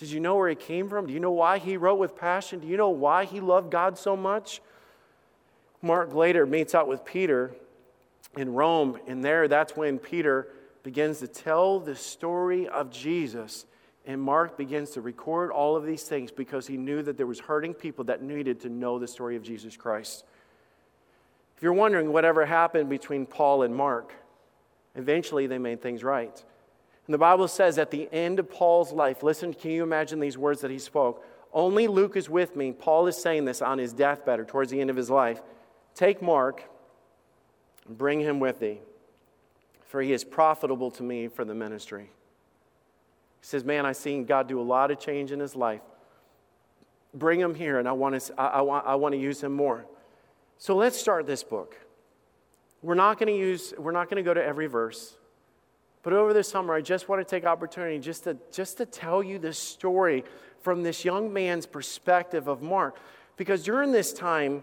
Did 0.02 0.10
you 0.10 0.18
know 0.18 0.34
where 0.34 0.48
he 0.48 0.56
came 0.56 0.88
from? 0.88 1.06
Do 1.06 1.12
you 1.12 1.20
know 1.20 1.30
why 1.30 1.58
he 1.58 1.76
wrote 1.76 2.00
with 2.00 2.16
passion? 2.16 2.58
Do 2.58 2.66
you 2.66 2.76
know 2.76 2.88
why 2.88 3.24
he 3.24 3.38
loved 3.38 3.70
God 3.70 3.96
so 3.96 4.16
much? 4.16 4.60
Mark 5.80 6.12
later 6.12 6.44
meets 6.44 6.74
out 6.74 6.88
with 6.88 7.04
Peter 7.04 7.52
in 8.36 8.52
Rome, 8.52 8.98
and 9.06 9.24
there 9.24 9.46
that's 9.46 9.76
when 9.76 10.00
Peter 10.00 10.48
begins 10.82 11.20
to 11.20 11.28
tell 11.28 11.78
the 11.78 11.94
story 11.94 12.66
of 12.66 12.90
Jesus. 12.90 13.64
And 14.04 14.20
Mark 14.20 14.58
begins 14.58 14.90
to 14.90 15.00
record 15.00 15.52
all 15.52 15.76
of 15.76 15.86
these 15.86 16.02
things 16.02 16.32
because 16.32 16.66
he 16.66 16.76
knew 16.76 17.00
that 17.04 17.16
there 17.16 17.28
was 17.28 17.38
hurting 17.38 17.72
people 17.72 18.02
that 18.06 18.24
needed 18.24 18.62
to 18.62 18.68
know 18.68 18.98
the 18.98 19.06
story 19.06 19.36
of 19.36 19.44
Jesus 19.44 19.76
Christ. 19.76 20.24
If 21.56 21.62
you're 21.62 21.72
wondering 21.72 22.12
whatever 22.12 22.44
happened 22.44 22.90
between 22.90 23.24
Paul 23.24 23.62
and 23.62 23.72
Mark, 23.72 24.12
eventually 24.96 25.46
they 25.46 25.58
made 25.58 25.80
things 25.80 26.02
right. 26.02 26.42
And 27.06 27.14
the 27.14 27.18
Bible 27.18 27.48
says 27.48 27.78
at 27.78 27.90
the 27.90 28.08
end 28.12 28.38
of 28.38 28.50
Paul's 28.50 28.92
life, 28.92 29.22
listen, 29.22 29.52
can 29.54 29.70
you 29.70 29.82
imagine 29.82 30.20
these 30.20 30.38
words 30.38 30.60
that 30.60 30.70
he 30.70 30.78
spoke? 30.78 31.24
Only 31.52 31.86
Luke 31.86 32.16
is 32.16 32.30
with 32.30 32.56
me. 32.56 32.72
Paul 32.72 33.06
is 33.06 33.16
saying 33.16 33.44
this 33.44 33.60
on 33.60 33.78
his 33.78 33.92
deathbed 33.92 34.40
or 34.40 34.44
towards 34.44 34.70
the 34.70 34.80
end 34.80 34.88
of 34.88 34.96
his 34.96 35.10
life. 35.10 35.42
Take 35.94 36.22
Mark 36.22 36.62
and 37.86 37.98
bring 37.98 38.20
him 38.20 38.40
with 38.40 38.60
thee, 38.60 38.78
for 39.86 40.00
he 40.00 40.12
is 40.12 40.24
profitable 40.24 40.90
to 40.92 41.02
me 41.02 41.28
for 41.28 41.44
the 41.44 41.54
ministry. 41.54 42.10
He 43.40 43.46
says, 43.46 43.64
Man, 43.64 43.84
I've 43.84 43.96
seen 43.96 44.24
God 44.24 44.48
do 44.48 44.60
a 44.60 44.62
lot 44.62 44.90
of 44.90 44.98
change 44.98 45.32
in 45.32 45.40
his 45.40 45.54
life. 45.56 45.82
Bring 47.12 47.40
him 47.40 47.54
here, 47.54 47.78
and 47.78 47.86
I 47.86 47.92
want 47.92 48.18
to, 48.18 48.40
I, 48.40 48.46
I 48.46 48.60
want, 48.62 48.86
I 48.86 48.94
want 48.94 49.12
to 49.12 49.18
use 49.18 49.42
him 49.42 49.52
more. 49.52 49.84
So 50.56 50.76
let's 50.76 50.96
start 50.96 51.26
this 51.26 51.42
book. 51.42 51.76
We're 52.80 52.94
not 52.94 53.18
going 53.18 53.32
to 53.32 53.38
use, 53.38 53.74
we're 53.76 53.92
not 53.92 54.08
going 54.08 54.22
to 54.22 54.28
go 54.28 54.32
to 54.32 54.42
every 54.42 54.68
verse. 54.68 55.16
But 56.02 56.12
over 56.12 56.32
the 56.32 56.42
summer, 56.42 56.74
I 56.74 56.80
just 56.80 57.08
want 57.08 57.20
to 57.20 57.24
take 57.24 57.44
opportunity 57.44 57.98
just 57.98 58.24
to, 58.24 58.36
just 58.50 58.76
to 58.78 58.86
tell 58.86 59.22
you 59.22 59.38
this 59.38 59.58
story 59.58 60.24
from 60.60 60.82
this 60.82 61.04
young 61.04 61.32
man's 61.32 61.66
perspective 61.66 62.48
of 62.48 62.62
Mark. 62.62 62.96
Because 63.36 63.62
during 63.62 63.92
this 63.92 64.12
time, 64.12 64.62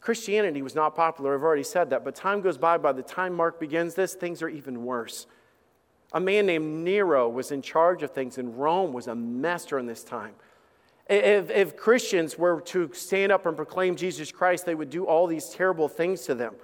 Christianity 0.00 0.62
was 0.62 0.74
not 0.74 0.96
popular. 0.96 1.34
I've 1.34 1.42
already 1.42 1.62
said 1.62 1.90
that. 1.90 2.04
But 2.04 2.14
time 2.14 2.40
goes 2.40 2.58
by. 2.58 2.76
By 2.78 2.92
the 2.92 3.02
time 3.02 3.34
Mark 3.34 3.60
begins 3.60 3.94
this, 3.94 4.14
things 4.14 4.42
are 4.42 4.48
even 4.48 4.84
worse. 4.84 5.26
A 6.12 6.20
man 6.20 6.46
named 6.46 6.84
Nero 6.84 7.28
was 7.28 7.52
in 7.52 7.62
charge 7.62 8.02
of 8.02 8.10
things, 8.10 8.36
and 8.36 8.58
Rome 8.58 8.92
was 8.92 9.06
a 9.06 9.14
mess 9.14 9.64
during 9.64 9.86
this 9.86 10.04
time. 10.04 10.34
If, 11.08 11.50
if 11.50 11.76
Christians 11.76 12.36
were 12.36 12.60
to 12.62 12.90
stand 12.92 13.32
up 13.32 13.46
and 13.46 13.56
proclaim 13.56 13.96
Jesus 13.96 14.30
Christ, 14.30 14.66
they 14.66 14.74
would 14.74 14.90
do 14.90 15.04
all 15.04 15.26
these 15.26 15.48
terrible 15.48 15.88
things 15.88 16.22
to 16.22 16.34
them. 16.34 16.54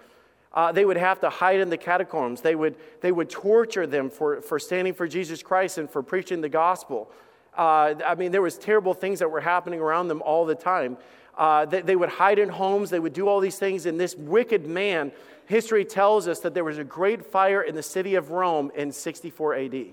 Uh, 0.53 0.73
they 0.73 0.85
would 0.85 0.97
have 0.97 1.21
to 1.21 1.31
hide 1.31 1.61
in 1.61 1.71
the 1.71 1.77
catacombs. 1.77 2.41
They 2.41 2.55
would, 2.55 2.75
they 3.01 3.13
would 3.13 3.29
torture 3.29 3.87
them 3.87 4.11
for, 4.11 4.41
for 4.41 4.59
standing 4.59 4.95
for 4.95 5.07
Jesus 5.07 5.43
Christ 5.43 5.79
and 5.79 5.89
for 5.89 6.03
preaching 6.03 6.41
the 6.41 6.49
gospel. 6.49 7.11
Uh, 7.57 7.95
I 8.07 8.15
mean, 8.15 8.33
there 8.33 8.43
was 8.43 8.57
terrible 8.57 8.95
things 8.95 9.19
that 9.19 9.31
were 9.31 9.41
happening 9.41 9.81
around 9.81 10.09
them 10.09 10.23
all 10.23 10.47
the 10.47 10.55
time. 10.55 10.97
Uh, 11.37 11.65
they, 11.67 11.83
they 11.83 11.97
would 11.97 12.09
hide 12.09 12.39
in 12.39 12.49
homes. 12.49 12.91
They 12.91 12.99
would 12.99 13.13
do 13.13 13.29
all 13.29 13.41
these 13.41 13.59
things. 13.59 13.87
And 13.87 13.99
this 13.99 14.17
wicked 14.17 14.67
man, 14.67 15.13
history 15.47 15.85
tells 15.85 16.27
us 16.27 16.41
that 16.41 16.55
there 16.55 16.65
was 16.65 16.79
a 16.79 16.85
great 16.85 17.25
fire 17.25 17.63
in 17.63 17.75
the 17.75 17.83
city 17.83 18.15
of 18.15 18.31
Rome 18.31 18.73
in 18.75 18.91
64 18.91 19.55
AD. 19.55 19.87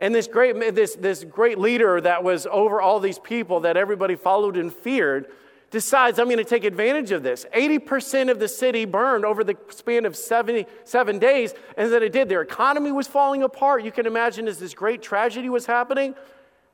And 0.00 0.14
this 0.14 0.26
great, 0.26 0.74
this, 0.74 0.96
this 0.96 1.24
great 1.24 1.58
leader 1.58 2.00
that 2.00 2.24
was 2.24 2.46
over 2.50 2.80
all 2.80 2.98
these 2.98 3.20
people 3.20 3.60
that 3.60 3.76
everybody 3.76 4.16
followed 4.16 4.56
and 4.56 4.72
feared 4.72 5.30
decides, 5.72 6.20
I'm 6.20 6.26
going 6.26 6.36
to 6.36 6.44
take 6.44 6.62
advantage 6.62 7.10
of 7.10 7.24
this. 7.24 7.44
80% 7.52 8.30
of 8.30 8.38
the 8.38 8.46
city 8.46 8.84
burned 8.84 9.24
over 9.24 9.42
the 9.42 9.56
span 9.70 10.06
of 10.06 10.16
77 10.16 11.18
days, 11.18 11.54
and 11.76 11.90
then 11.90 12.02
it 12.02 12.12
did. 12.12 12.28
Their 12.28 12.42
economy 12.42 12.92
was 12.92 13.08
falling 13.08 13.42
apart. 13.42 13.82
You 13.82 13.90
can 13.90 14.06
imagine 14.06 14.46
as 14.46 14.60
this 14.60 14.74
great 14.74 15.02
tragedy 15.02 15.48
was 15.48 15.66
happening. 15.66 16.14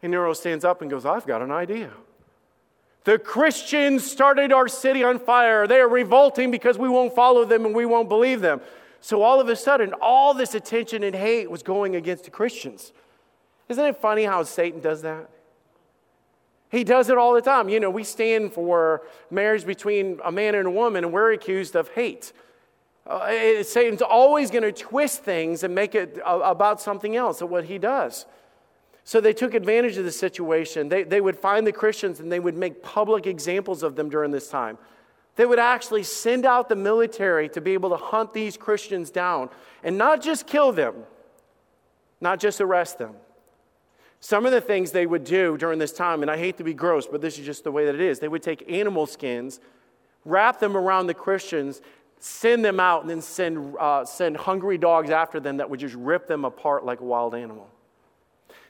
And 0.03 0.11
Nero 0.11 0.35
stands 0.35 0.65
up 0.65 0.83
and 0.83 0.91
goes, 0.91 1.07
I've 1.07 1.27
got 1.27 1.41
an 1.41 1.51
idea. 1.51 1.91
The 3.05 3.19
Christians 3.19 4.05
started 4.05 4.53
our 4.53 4.69
city 4.69 5.03
on 5.03 5.19
fire. 5.19 5.67
They 5.67 5.79
are 5.79 5.89
revolting 5.89 6.51
because 6.51 6.77
we 6.77 6.89
won't 6.89 7.15
follow 7.15 7.45
them 7.45 7.65
and 7.65 7.75
we 7.75 7.87
won't 7.87 8.09
believe 8.09 8.41
them. 8.41 8.61
So 9.01 9.23
all 9.23 9.41
of 9.41 9.49
a 9.49 9.57
sudden, 9.57 9.95
all 10.03 10.35
this 10.35 10.55
attention 10.55 11.05
and 11.05 11.15
hate 11.15 11.51
was 11.51 11.63
going 11.63 11.97
against 11.97 12.25
the 12.25 12.31
Christians. 12.31 12.93
Isn't 13.69 13.85
it 13.85 13.97
funny 13.97 14.25
how 14.25 14.43
Satan 14.43 14.81
does 14.81 15.03
that? 15.03 15.31
He 16.71 16.85
does 16.85 17.09
it 17.09 17.17
all 17.17 17.35
the 17.35 17.41
time. 17.41 17.69
You 17.69 17.81
know, 17.81 17.91
we 17.91 18.05
stand 18.05 18.53
for 18.53 19.03
marriage 19.31 19.65
between 19.65 20.21
a 20.25 20.31
man 20.31 20.55
and 20.55 20.67
a 20.67 20.71
woman, 20.71 21.05
and 21.05 21.13
we're 21.13 21.33
accused 21.33 21.75
of 21.75 21.89
hate. 21.89 22.33
Uh, 23.07 23.63
Satan's 23.63 24.03
always 24.03 24.51
going 24.51 24.65
to 24.65 24.73
twist 24.73 25.23
things 25.23 25.63
and 25.63 25.75
make 25.75 25.95
it 25.95 26.19
uh, 26.25 26.41
about 26.45 26.81
something 26.81 27.17
else 27.17 27.41
what 27.41 27.65
he 27.65 27.79
does. 27.79 28.27
So 29.05 29.23
they 29.23 29.33
took 29.33 29.55
advantage 29.55 29.97
of 29.97 30.05
the 30.05 30.13
situation. 30.13 30.91
They, 30.91 31.05
they 31.05 31.23
would 31.23 31.39
find 31.39 31.67
the 31.67 31.73
Christians 31.73 32.21
and 32.21 32.31
they 32.31 32.41
would 32.41 32.57
make 32.57 32.83
public 32.83 33.27
examples 33.27 33.83
of 33.83 33.97
them 33.97 34.11
during 34.11 34.31
this 34.31 34.51
time. 34.51 34.77
They 35.37 35.47
would 35.47 35.59
actually 35.59 36.03
send 36.03 36.45
out 36.45 36.69
the 36.69 36.77
military 36.77 37.49
to 37.51 37.63
be 37.63 37.73
able 37.73 37.89
to 37.91 37.97
hunt 37.97 38.35
these 38.35 38.59
Christians 38.59 39.11
down 39.11 39.49
and 39.83 39.97
not 39.97 40.21
just 40.21 40.47
kill 40.47 40.73
them, 40.73 40.95
not 42.21 42.41
just 42.41 42.61
arrest 42.61 42.99
them 42.99 43.15
some 44.21 44.47
of 44.47 44.53
the 44.53 44.61
things 44.61 44.91
they 44.91 45.07
would 45.07 45.25
do 45.25 45.57
during 45.57 45.79
this 45.79 45.93
time, 45.93 46.23
and 46.23 46.31
I 46.31 46.37
hate 46.37 46.57
to 46.59 46.65
be 46.65 46.75
gross, 46.75 47.07
but 47.07 47.21
this 47.21 47.39
is 47.39 47.47
just 47.47 47.65
the 47.65 47.71
way 47.71 47.87
that 47.87 47.95
it 47.95 48.01
is, 48.01 48.19
they 48.19 48.29
would 48.29 48.43
take 48.43 48.69
animal 48.71 49.07
skins, 49.07 49.61
wrap 50.25 50.59
them 50.59 50.77
around 50.77 51.07
the 51.07 51.15
Christians, 51.15 51.81
send 52.19 52.65
them 52.65 52.81
out, 52.81 53.03
and 53.03 53.11
then 53.11 53.23
send, 53.23 53.77
uh, 53.79 54.05
send 54.05 54.37
hungry 54.37 54.77
dogs 54.77 55.11
after 55.11 55.39
them 55.39 55.59
that 55.59 55.71
would 55.71 55.81
just 55.81 55.95
rip 55.95 56.27
them 56.27 56.45
apart 56.45 56.85
like 56.85 57.01
a 57.01 57.05
wild 57.05 57.35
animal. 57.35 57.69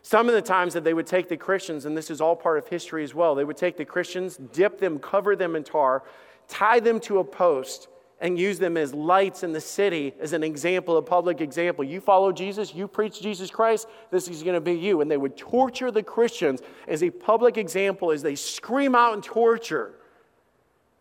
Some 0.02 0.28
of 0.28 0.34
the 0.34 0.42
times 0.42 0.74
that 0.74 0.84
they 0.84 0.94
would 0.94 1.06
take 1.06 1.28
the 1.28 1.36
Christians, 1.36 1.84
and 1.84 1.96
this 1.96 2.10
is 2.10 2.20
all 2.20 2.36
part 2.36 2.58
of 2.58 2.68
history 2.68 3.02
as 3.02 3.14
well, 3.14 3.34
they 3.34 3.44
would 3.44 3.56
take 3.56 3.76
the 3.76 3.84
Christians, 3.84 4.36
dip 4.36 4.78
them, 4.78 4.98
cover 4.98 5.34
them 5.34 5.56
in 5.56 5.64
tar, 5.64 6.02
tie 6.46 6.80
them 6.80 7.00
to 7.00 7.18
a 7.18 7.24
post, 7.24 7.88
and 8.20 8.38
use 8.38 8.58
them 8.58 8.76
as 8.76 8.92
lights 8.92 9.42
in 9.42 9.52
the 9.52 9.60
city 9.60 10.12
as 10.20 10.32
an 10.32 10.42
example, 10.42 10.96
a 10.96 11.02
public 11.02 11.40
example. 11.40 11.84
You 11.84 12.00
follow 12.00 12.32
Jesus, 12.32 12.74
you 12.74 12.88
preach 12.88 13.20
Jesus 13.20 13.50
Christ, 13.50 13.86
this 14.10 14.28
is 14.28 14.42
going 14.42 14.54
to 14.54 14.60
be 14.60 14.72
you. 14.72 15.00
And 15.00 15.10
they 15.10 15.16
would 15.16 15.36
torture 15.36 15.90
the 15.90 16.02
Christians 16.02 16.60
as 16.88 17.02
a 17.02 17.10
public 17.10 17.56
example 17.56 18.10
as 18.10 18.22
they 18.22 18.34
scream 18.34 18.94
out 18.94 19.14
in 19.14 19.22
torture 19.22 19.94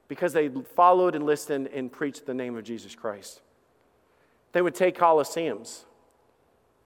because 0.08 0.32
they 0.34 0.50
followed 0.76 1.16
and 1.16 1.26
listened 1.26 1.68
and 1.68 1.92
preached 1.92 2.26
the 2.26 2.34
name 2.34 2.56
of 2.56 2.64
Jesus 2.64 2.94
Christ. 2.96 3.42
They 4.52 4.62
would 4.62 4.76
take 4.76 4.98
Colosseums, 4.98 5.82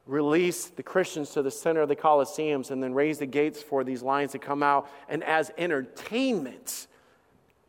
release 0.08 0.68
the 0.68 0.84
Christians 0.84 1.30
to 1.32 1.42
the 1.42 1.52
center 1.52 1.82
of 1.82 1.90
the 1.90 1.96
Colosseums, 1.96 2.72
and 2.72 2.82
then 2.82 2.94
raise 2.94 3.20
the 3.20 3.26
gates 3.26 3.62
for 3.62 3.84
these 3.84 4.02
lions 4.02 4.32
to 4.32 4.40
come 4.40 4.64
out. 4.64 4.90
And 5.08 5.24
as 5.24 5.52
entertainment, 5.58 6.88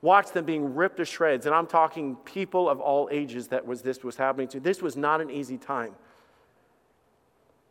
watch 0.03 0.33
them 0.33 0.45
being 0.45 0.75
ripped 0.75 0.99
to 0.99 1.05
shreds. 1.05 1.47
And 1.47 1.55
I'm 1.55 1.67
talking 1.67 2.17
people 2.25 2.69
of 2.69 2.81
all 2.81 3.09
ages 3.11 3.49
that 3.49 3.65
was, 3.65 3.83
this 3.83 4.03
was 4.05 4.17
happening 4.17 4.49
to. 4.49 4.61
This 4.61 4.83
was 4.83 4.97
not 4.97 5.21
an 5.21 5.31
easy 5.31 5.57
time. 5.57 5.95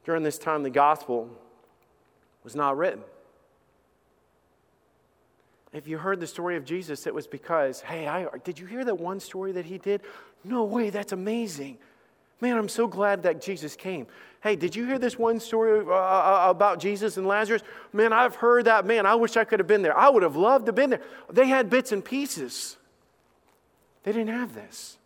During 0.05 0.23
this 0.23 0.39
time, 0.39 0.63
the 0.63 0.69
gospel 0.69 1.29
was 2.43 2.55
not 2.55 2.77
written. 2.77 3.03
If 5.73 5.87
you 5.87 5.97
heard 5.97 6.19
the 6.19 6.27
story 6.27 6.57
of 6.57 6.65
Jesus, 6.65 7.05
it 7.05 7.13
was 7.13 7.27
because, 7.27 7.81
hey, 7.81 8.07
I, 8.07 8.27
did 8.43 8.59
you 8.59 8.65
hear 8.65 8.83
that 8.83 8.95
one 8.95 9.19
story 9.19 9.51
that 9.53 9.65
he 9.65 9.77
did? 9.77 10.01
No 10.43 10.63
way, 10.63 10.89
that's 10.89 11.11
amazing. 11.11 11.77
Man, 12.41 12.57
I'm 12.57 12.69
so 12.69 12.87
glad 12.87 13.23
that 13.23 13.39
Jesus 13.39 13.75
came. 13.75 14.07
Hey, 14.41 14.55
did 14.55 14.75
you 14.75 14.87
hear 14.87 14.97
this 14.97 15.17
one 15.17 15.39
story 15.39 15.85
uh, 15.85 15.91
uh, 15.91 16.47
about 16.49 16.79
Jesus 16.79 17.17
and 17.17 17.27
Lazarus? 17.27 17.61
Man, 17.93 18.11
I've 18.11 18.35
heard 18.35 18.65
that. 18.65 18.85
Man, 18.87 19.05
I 19.05 19.13
wish 19.13 19.37
I 19.37 19.43
could 19.43 19.59
have 19.59 19.67
been 19.67 19.83
there. 19.83 19.95
I 19.95 20.09
would 20.09 20.23
have 20.23 20.35
loved 20.35 20.65
to 20.65 20.69
have 20.69 20.75
been 20.75 20.89
there. 20.89 21.01
They 21.31 21.47
had 21.47 21.69
bits 21.69 21.91
and 21.91 22.03
pieces. 22.03 22.77
They 24.03 24.11
didn't 24.11 24.35
have 24.35 24.55
this. 24.55 24.97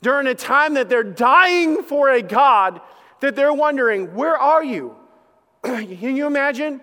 During 0.00 0.28
a 0.28 0.34
time 0.34 0.74
that 0.74 0.88
they're 0.88 1.02
dying 1.02 1.82
for 1.82 2.08
a 2.08 2.22
God, 2.22 2.80
that 3.18 3.34
they're 3.34 3.52
wondering, 3.52 4.14
where 4.14 4.36
are 4.36 4.62
you? 4.62 4.94
Can 5.64 6.16
you 6.16 6.28
imagine? 6.28 6.80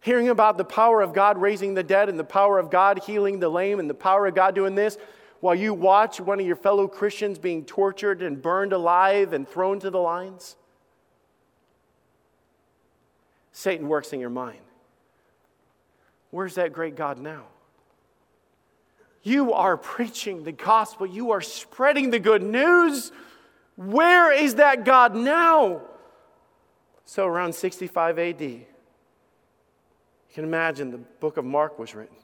Hearing 0.00 0.28
about 0.28 0.58
the 0.58 0.64
power 0.64 1.00
of 1.00 1.14
God 1.14 1.38
raising 1.38 1.74
the 1.74 1.84
dead 1.84 2.08
and 2.08 2.18
the 2.18 2.24
power 2.24 2.58
of 2.58 2.70
God 2.70 3.02
healing 3.04 3.38
the 3.38 3.48
lame 3.48 3.78
and 3.78 3.88
the 3.88 3.94
power 3.94 4.26
of 4.26 4.34
God 4.34 4.56
doing 4.56 4.74
this 4.74 4.98
while 5.44 5.54
you 5.54 5.74
watch 5.74 6.22
one 6.22 6.40
of 6.40 6.46
your 6.46 6.56
fellow 6.56 6.88
Christians 6.88 7.38
being 7.38 7.66
tortured 7.66 8.22
and 8.22 8.40
burned 8.40 8.72
alive 8.72 9.34
and 9.34 9.46
thrown 9.46 9.78
to 9.80 9.90
the 9.90 9.98
lions? 9.98 10.56
Satan 13.52 13.86
works 13.86 14.14
in 14.14 14.20
your 14.20 14.30
mind. 14.30 14.62
Where's 16.30 16.54
that 16.54 16.72
great 16.72 16.96
God 16.96 17.18
now? 17.18 17.42
You 19.22 19.52
are 19.52 19.76
preaching 19.76 20.44
the 20.44 20.52
gospel, 20.52 21.06
you 21.06 21.32
are 21.32 21.42
spreading 21.42 22.08
the 22.08 22.18
good 22.18 22.42
news. 22.42 23.12
Where 23.76 24.32
is 24.32 24.54
that 24.54 24.86
God 24.86 25.14
now? 25.14 25.82
So, 27.04 27.26
around 27.26 27.54
65 27.54 28.18
AD, 28.18 28.40
you 28.40 28.64
can 30.32 30.44
imagine 30.44 30.90
the 30.90 30.96
book 31.20 31.36
of 31.36 31.44
Mark 31.44 31.78
was 31.78 31.94
written. 31.94 32.16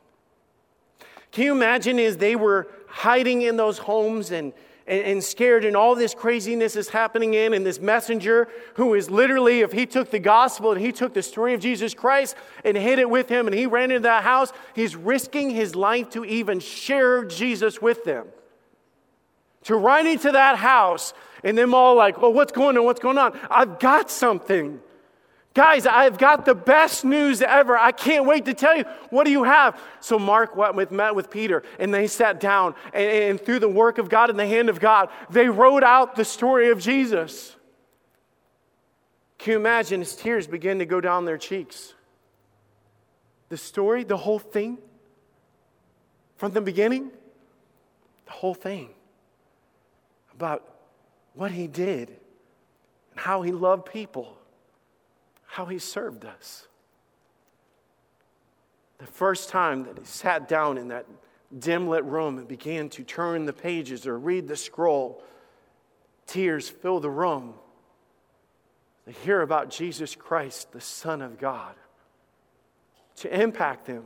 Can 1.33 1.45
you 1.45 1.53
imagine 1.53 1.99
as 1.99 2.17
they 2.17 2.35
were 2.35 2.69
hiding 2.91 3.43
in 3.43 3.57
those 3.57 3.79
homes 3.79 4.31
and 4.31 4.53
and, 4.91 5.05
and 5.05 5.25
scared, 5.25 5.65
and 5.65 5.77
all 5.77 5.95
this 5.95 6.15
craziness 6.15 6.75
is 6.75 6.89
happening 6.89 7.35
in, 7.35 7.55
and 7.55 7.65
this 7.65 7.81
messenger 7.81 8.49
who 8.75 8.95
is 8.95 9.09
literally, 9.09 9.61
if 9.61 9.73
he 9.73 9.87
took 9.87 10.11
the 10.11 10.19
gospel 10.19 10.73
and 10.73 10.81
he 10.81 10.91
took 10.91 11.15
the 11.15 11.23
story 11.23 11.55
of 11.55 11.61
Jesus 11.61 11.95
Christ 11.95 12.35
and 12.65 12.77
hid 12.77 12.99
it 12.99 13.09
with 13.09 13.29
him, 13.29 13.47
and 13.47 13.55
he 13.55 13.67
ran 13.67 13.93
into 13.93 14.01
that 14.01 14.25
house, 14.25 14.53
he's 14.75 14.97
risking 14.97 15.51
his 15.51 15.77
life 15.77 16.11
to 16.11 16.25
even 16.25 16.59
share 16.59 17.25
Jesus 17.25 17.81
with 17.81 18.05
them. 18.05 18.27
To 19.65 19.77
run 19.77 20.07
into 20.09 20.33
that 20.33 20.57
house 20.57 21.15
and 21.45 21.57
them 21.57 21.73
all 21.73 21.95
like, 21.95 22.17
oh, 22.21 22.31
what's 22.31 22.53
going 22.53 22.77
on? 22.77 22.85
What's 22.85 23.01
going 23.01 23.19
on? 23.19 23.39
I've 23.49 23.79
got 23.79 24.11
something. 24.11 24.81
Guys, 25.53 25.85
I've 25.85 26.17
got 26.17 26.45
the 26.45 26.55
best 26.55 27.05
news 27.05 27.43
ever. 27.43 27.77
I 27.77 27.91
can't 27.91 28.25
wait 28.25 28.45
to 28.45 28.55
tell 28.55 28.77
you. 28.77 28.85
What 29.11 29.25
do 29.25 29.33
you 29.33 29.43
have? 29.43 29.81
So 29.99 30.17
Mark 30.17 30.55
went 30.55 30.77
with, 30.77 30.93
met 30.93 31.15
with 31.15 31.29
Peter, 31.29 31.65
and 31.81 31.93
they 31.93 32.07
sat 32.07 32.39
down, 32.39 32.75
and, 32.95 33.11
and 33.11 33.41
through 33.41 33.59
the 33.59 33.69
work 33.69 33.99
of 33.99 34.09
God 34.09 34.31
and 34.31 34.39
the 34.39 34.47
hand 34.47 34.69
of 34.69 34.79
God, 34.79 35.09
they 35.29 35.49
wrote 35.49 35.83
out 35.83 36.15
the 36.15 36.25
story 36.25 36.71
of 36.71 36.79
Jesus. 36.79 37.57
Can 39.39 39.53
you 39.53 39.59
imagine 39.59 40.01
his 40.01 40.15
tears 40.15 40.47
begin 40.47 40.79
to 40.79 40.87
go 40.87 41.01
down 41.01 41.25
their 41.25 41.39
cheeks? 41.39 41.95
The 43.49 43.57
story, 43.57 44.05
the 44.05 44.17
whole 44.17 44.39
thing, 44.39 44.79
from 46.37 46.53
the 46.53 46.61
beginning, 46.61 47.11
the 48.27 48.33
whole 48.33 48.55
thing 48.55 48.91
about 50.33 50.63
what 51.35 51.51
he 51.51 51.67
did 51.67 52.09
and 53.11 53.19
how 53.19 53.43
he 53.43 53.51
loved 53.51 53.87
people 53.87 54.37
how 55.51 55.67
he 55.67 55.79
served 55.79 56.25
us. 56.25 56.69
The 58.99 59.07
first 59.07 59.49
time 59.49 59.85
that 59.85 59.99
he 59.99 60.05
sat 60.05 60.49
down 60.49 60.79
in 60.79 60.89
that 60.89 61.07
dim 61.59 61.89
lit 61.89 62.05
room 62.05 62.39
and 62.39 62.47
began 62.47 62.89
to 62.91 63.03
turn 63.03 63.47
the 63.47 63.53
pages 63.53 64.07
or 64.07 64.17
read 64.17 64.47
the 64.47 64.57
scroll, 64.57 65.25
tears 66.27 66.69
fill 66.69 67.01
the 67.01 67.11
room. 67.11 67.55
They 69.07 69.13
hear 69.13 69.41
about 69.41 69.71
Jesus 69.71 70.15
Christ, 70.15 70.71
the 70.71 70.81
Son 70.81 71.21
of 71.21 71.37
God. 71.39 71.75
To 73.17 73.43
impact 73.43 73.87
them 73.87 74.05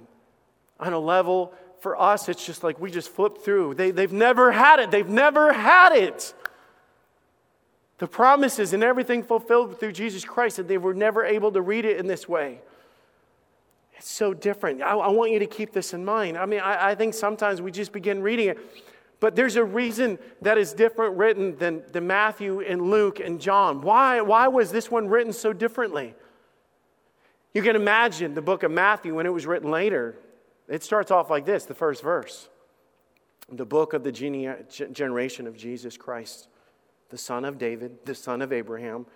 on 0.80 0.94
a 0.94 0.98
level 0.98 1.52
for 1.80 2.00
us, 2.00 2.30
it's 2.30 2.46
just 2.46 2.64
like 2.64 2.80
we 2.80 2.90
just 2.90 3.11
flip 3.11 3.38
through. 3.38 3.74
They, 3.74 3.90
they've 3.90 4.11
never 4.11 4.50
had 4.50 4.80
it. 4.80 4.90
They've 4.90 5.07
never 5.07 5.52
had 5.52 5.92
it. 5.92 6.33
The 7.98 8.07
promises 8.09 8.72
and 8.72 8.83
everything 8.83 9.22
fulfilled 9.22 9.78
through 9.78 9.92
Jesus 9.92 10.24
Christ, 10.24 10.57
that 10.57 10.68
they 10.68 10.78
were 10.78 10.94
never 10.94 11.24
able 11.24 11.52
to 11.52 11.62
read 11.62 11.85
it 11.85 11.98
in 11.98 12.07
this 12.07 12.28
way. 12.28 12.61
It's 13.96 14.11
so 14.11 14.35
different. 14.35 14.83
I, 14.83 14.94
I 14.94 15.09
want 15.09 15.30
you 15.30 15.38
to 15.38 15.46
keep 15.46 15.72
this 15.72 15.94
in 15.94 16.04
mind. 16.04 16.37
I 16.37 16.46
mean, 16.46 16.61
I, 16.61 16.90
I, 16.90 16.94
think 16.94 17.14
sometimes 17.14 17.62
we 17.62 17.70
just 17.70 17.92
begin 17.92 18.20
reading 18.22 18.48
it, 18.48 18.59
but 19.20 19.37
there's 19.37 19.54
a 19.54 19.64
reason 19.64 20.18
that 20.42 20.59
is 20.59 20.72
different 20.72 21.16
written 21.16 21.57
than, 21.57 21.85
than 21.92 22.07
Matthew 22.07 22.61
and 22.61 22.90
Luke 22.90 23.20
and 23.20 23.40
John. 23.40 23.80
Why, 23.80 24.20
why 24.20 24.48
was 24.48 24.72
this 24.72 24.90
one 24.90 25.07
written 25.09 25.33
so 25.33 25.52
differently? 25.52 26.14
You 27.52 27.62
can 27.62 27.76
imagine 27.76 28.35
the 28.35 28.42
book 28.42 28.64
of 28.64 28.72
Matthew 28.72 29.14
when 29.14 29.26
it 29.26 29.33
was 29.33 29.46
written 29.46 29.70
later. 29.70 30.16
It 30.68 30.83
starts 30.83 31.12
off 31.12 31.30
like 31.30 31.44
this 31.44 31.64
the 31.64 31.74
first 31.74 32.02
verse 32.02 32.48
the 33.52 33.66
book 33.66 33.92
of 33.92 34.02
the 34.02 34.11
gene- 34.11 34.57
generation 34.92 35.46
of 35.46 35.54
Jesus 35.57 35.96
Christ 35.98 36.48
the 37.14 37.18
son 37.18 37.44
of 37.44 37.59
David, 37.59 38.05
the 38.07 38.14
son 38.14 38.42
of 38.42 38.53
Abraham. 38.53 39.07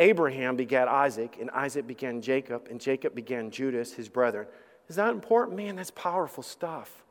Abraham 0.00 0.56
begat 0.56 0.88
Isaac, 0.88 1.36
and 1.40 1.48
Isaac 1.50 1.86
began 1.86 2.20
Jacob, 2.20 2.66
and 2.68 2.80
Jacob 2.80 3.14
began 3.14 3.52
Judas, 3.52 3.92
his 3.92 4.08
brethren. 4.08 4.48
Is 4.88 4.96
that 4.96 5.12
important? 5.12 5.56
Man, 5.56 5.76
that's 5.76 5.92
powerful 5.92 6.42
stuff. 6.42 7.04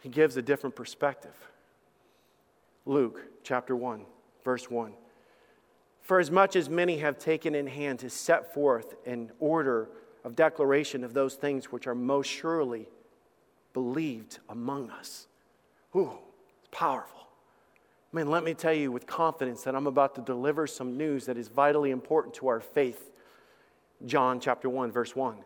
He 0.00 0.08
gives 0.08 0.36
a 0.36 0.42
different 0.42 0.76
perspective. 0.76 1.34
Luke 2.86 3.20
chapter 3.42 3.74
1, 3.74 4.04
verse 4.44 4.70
1. 4.70 4.92
For 6.02 6.20
as 6.20 6.30
much 6.30 6.54
as 6.54 6.70
many 6.70 6.98
have 6.98 7.18
taken 7.18 7.56
in 7.56 7.66
hand 7.66 7.98
to 7.98 8.10
set 8.10 8.54
forth 8.54 8.94
an 9.06 9.32
order 9.40 9.88
of 10.22 10.36
declaration 10.36 11.02
of 11.02 11.14
those 11.14 11.34
things 11.34 11.72
which 11.72 11.88
are 11.88 11.96
most 11.96 12.28
surely 12.28 12.86
believed 13.72 14.38
among 14.48 14.88
us. 14.90 15.26
Ooh, 15.96 16.12
it's 16.60 16.68
powerful. 16.70 17.22
I 18.12 18.16
mean, 18.16 18.30
let 18.30 18.44
me 18.44 18.52
tell 18.52 18.74
you 18.74 18.92
with 18.92 19.06
confidence 19.06 19.62
that 19.62 19.74
I'm 19.74 19.86
about 19.86 20.14
to 20.16 20.20
deliver 20.20 20.66
some 20.66 20.98
news 20.98 21.26
that 21.26 21.38
is 21.38 21.48
vitally 21.48 21.90
important 21.90 22.34
to 22.36 22.48
our 22.48 22.60
faith. 22.60 23.10
John 24.04 24.38
chapter 24.38 24.68
1, 24.68 24.92
verse 24.92 25.16
1. 25.16 25.36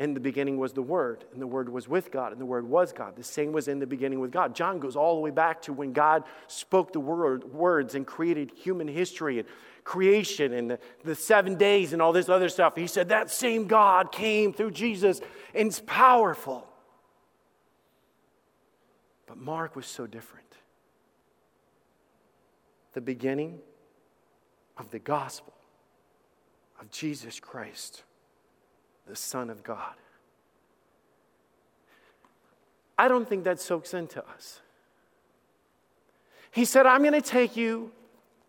In 0.00 0.12
the 0.12 0.18
beginning 0.18 0.58
was 0.58 0.72
the 0.72 0.82
Word, 0.82 1.24
and 1.32 1.40
the 1.40 1.46
Word 1.46 1.68
was 1.68 1.86
with 1.86 2.10
God, 2.10 2.32
and 2.32 2.40
the 2.40 2.46
Word 2.46 2.68
was 2.68 2.92
God. 2.92 3.14
The 3.14 3.22
same 3.22 3.52
was 3.52 3.68
in 3.68 3.78
the 3.78 3.86
beginning 3.86 4.18
with 4.18 4.32
God. 4.32 4.56
John 4.56 4.80
goes 4.80 4.96
all 4.96 5.14
the 5.14 5.20
way 5.20 5.30
back 5.30 5.62
to 5.62 5.72
when 5.72 5.92
God 5.92 6.24
spoke 6.48 6.92
the 6.92 6.98
word, 6.98 7.44
words 7.44 7.94
and 7.94 8.04
created 8.04 8.50
human 8.56 8.88
history 8.88 9.38
and 9.38 9.46
creation 9.84 10.52
and 10.52 10.72
the, 10.72 10.78
the 11.04 11.14
seven 11.14 11.54
days 11.54 11.92
and 11.92 12.02
all 12.02 12.12
this 12.12 12.28
other 12.28 12.48
stuff. 12.48 12.74
He 12.74 12.88
said 12.88 13.10
that 13.10 13.30
same 13.30 13.68
God 13.68 14.10
came 14.10 14.52
through 14.52 14.72
Jesus 14.72 15.20
and 15.54 15.68
it's 15.68 15.80
powerful. 15.86 16.66
But 19.26 19.38
Mark 19.38 19.76
was 19.76 19.86
so 19.86 20.06
different 20.06 20.43
the 22.94 23.00
beginning 23.00 23.58
of 24.78 24.90
the 24.90 24.98
gospel 24.98 25.52
of 26.80 26.90
Jesus 26.90 27.38
Christ, 27.38 28.02
the 29.06 29.16
Son 29.16 29.50
of 29.50 29.62
God. 29.62 29.94
I 32.96 33.08
don't 33.08 33.28
think 33.28 33.44
that 33.44 33.60
soaks 33.60 33.92
into 33.92 34.24
us. 34.28 34.60
He 36.52 36.64
said, 36.64 36.86
I'm 36.86 37.02
going 37.02 37.14
to 37.14 37.20
take 37.20 37.56
you 37.56 37.90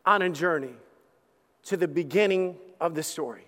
on 0.06 0.22
a 0.22 0.30
journey 0.30 0.76
to 1.64 1.76
the 1.76 1.88
beginning 1.88 2.56
of 2.80 2.94
the 2.94 3.02
story. 3.02 3.48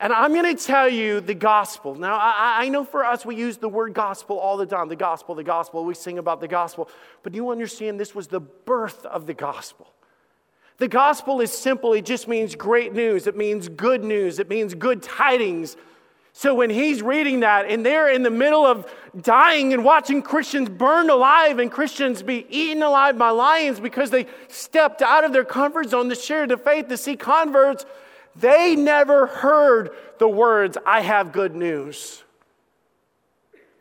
And 0.00 0.12
I'm 0.12 0.32
going 0.32 0.56
to 0.56 0.62
tell 0.62 0.88
you 0.88 1.20
the 1.20 1.34
gospel. 1.34 1.94
Now, 1.94 2.16
I, 2.16 2.64
I, 2.64 2.68
know 2.68 2.84
for 2.84 3.04
us, 3.04 3.26
we 3.26 3.36
use 3.36 3.56
the 3.56 3.68
word 3.68 3.94
gospel 3.94 4.38
all 4.38 4.56
the 4.56 4.66
time 4.66 4.88
the 4.88 4.96
gospel, 4.96 5.34
the 5.34 5.42
gospel. 5.42 5.84
We 5.84 5.94
sing 5.94 6.18
about 6.18 6.40
the 6.40 6.48
gospel. 6.48 6.88
But 7.22 7.34
you 7.34 7.50
understand 7.50 7.98
this 7.98 8.14
was 8.14 8.28
the 8.28 8.40
birth 8.40 9.04
of 9.06 9.26
the 9.26 9.34
gospel? 9.34 9.92
The 10.78 10.88
gospel 10.88 11.40
is 11.40 11.52
simple, 11.52 11.92
it 11.92 12.04
just 12.04 12.28
means 12.28 12.54
great 12.54 12.92
news, 12.92 13.26
it 13.26 13.36
means 13.36 13.68
good 13.68 14.04
news, 14.04 14.38
it 14.38 14.48
means 14.48 14.74
good 14.74 15.02
tidings. 15.02 15.76
So 16.32 16.54
when 16.54 16.70
he's 16.70 17.02
reading 17.02 17.40
that 17.40 17.66
and 17.68 17.84
they're 17.84 18.08
in 18.08 18.22
the 18.22 18.30
middle 18.30 18.64
of 18.64 18.88
dying 19.20 19.72
and 19.72 19.84
watching 19.84 20.22
Christians 20.22 20.68
burned 20.68 21.10
alive 21.10 21.58
and 21.58 21.68
Christians 21.68 22.22
be 22.22 22.46
eaten 22.48 22.84
alive 22.84 23.18
by 23.18 23.30
lions 23.30 23.80
because 23.80 24.10
they 24.10 24.26
stepped 24.46 25.02
out 25.02 25.24
of 25.24 25.32
their 25.32 25.44
comfort 25.44 25.88
zone 25.88 26.08
to 26.10 26.14
share 26.14 26.46
the 26.46 26.56
faith 26.56 26.86
to 26.88 26.96
see 26.96 27.16
converts, 27.16 27.84
they 28.40 28.76
never 28.76 29.26
heard 29.26 29.90
the 30.18 30.28
words, 30.28 30.76
I 30.84 31.00
have 31.00 31.32
good 31.32 31.54
news. 31.54 32.22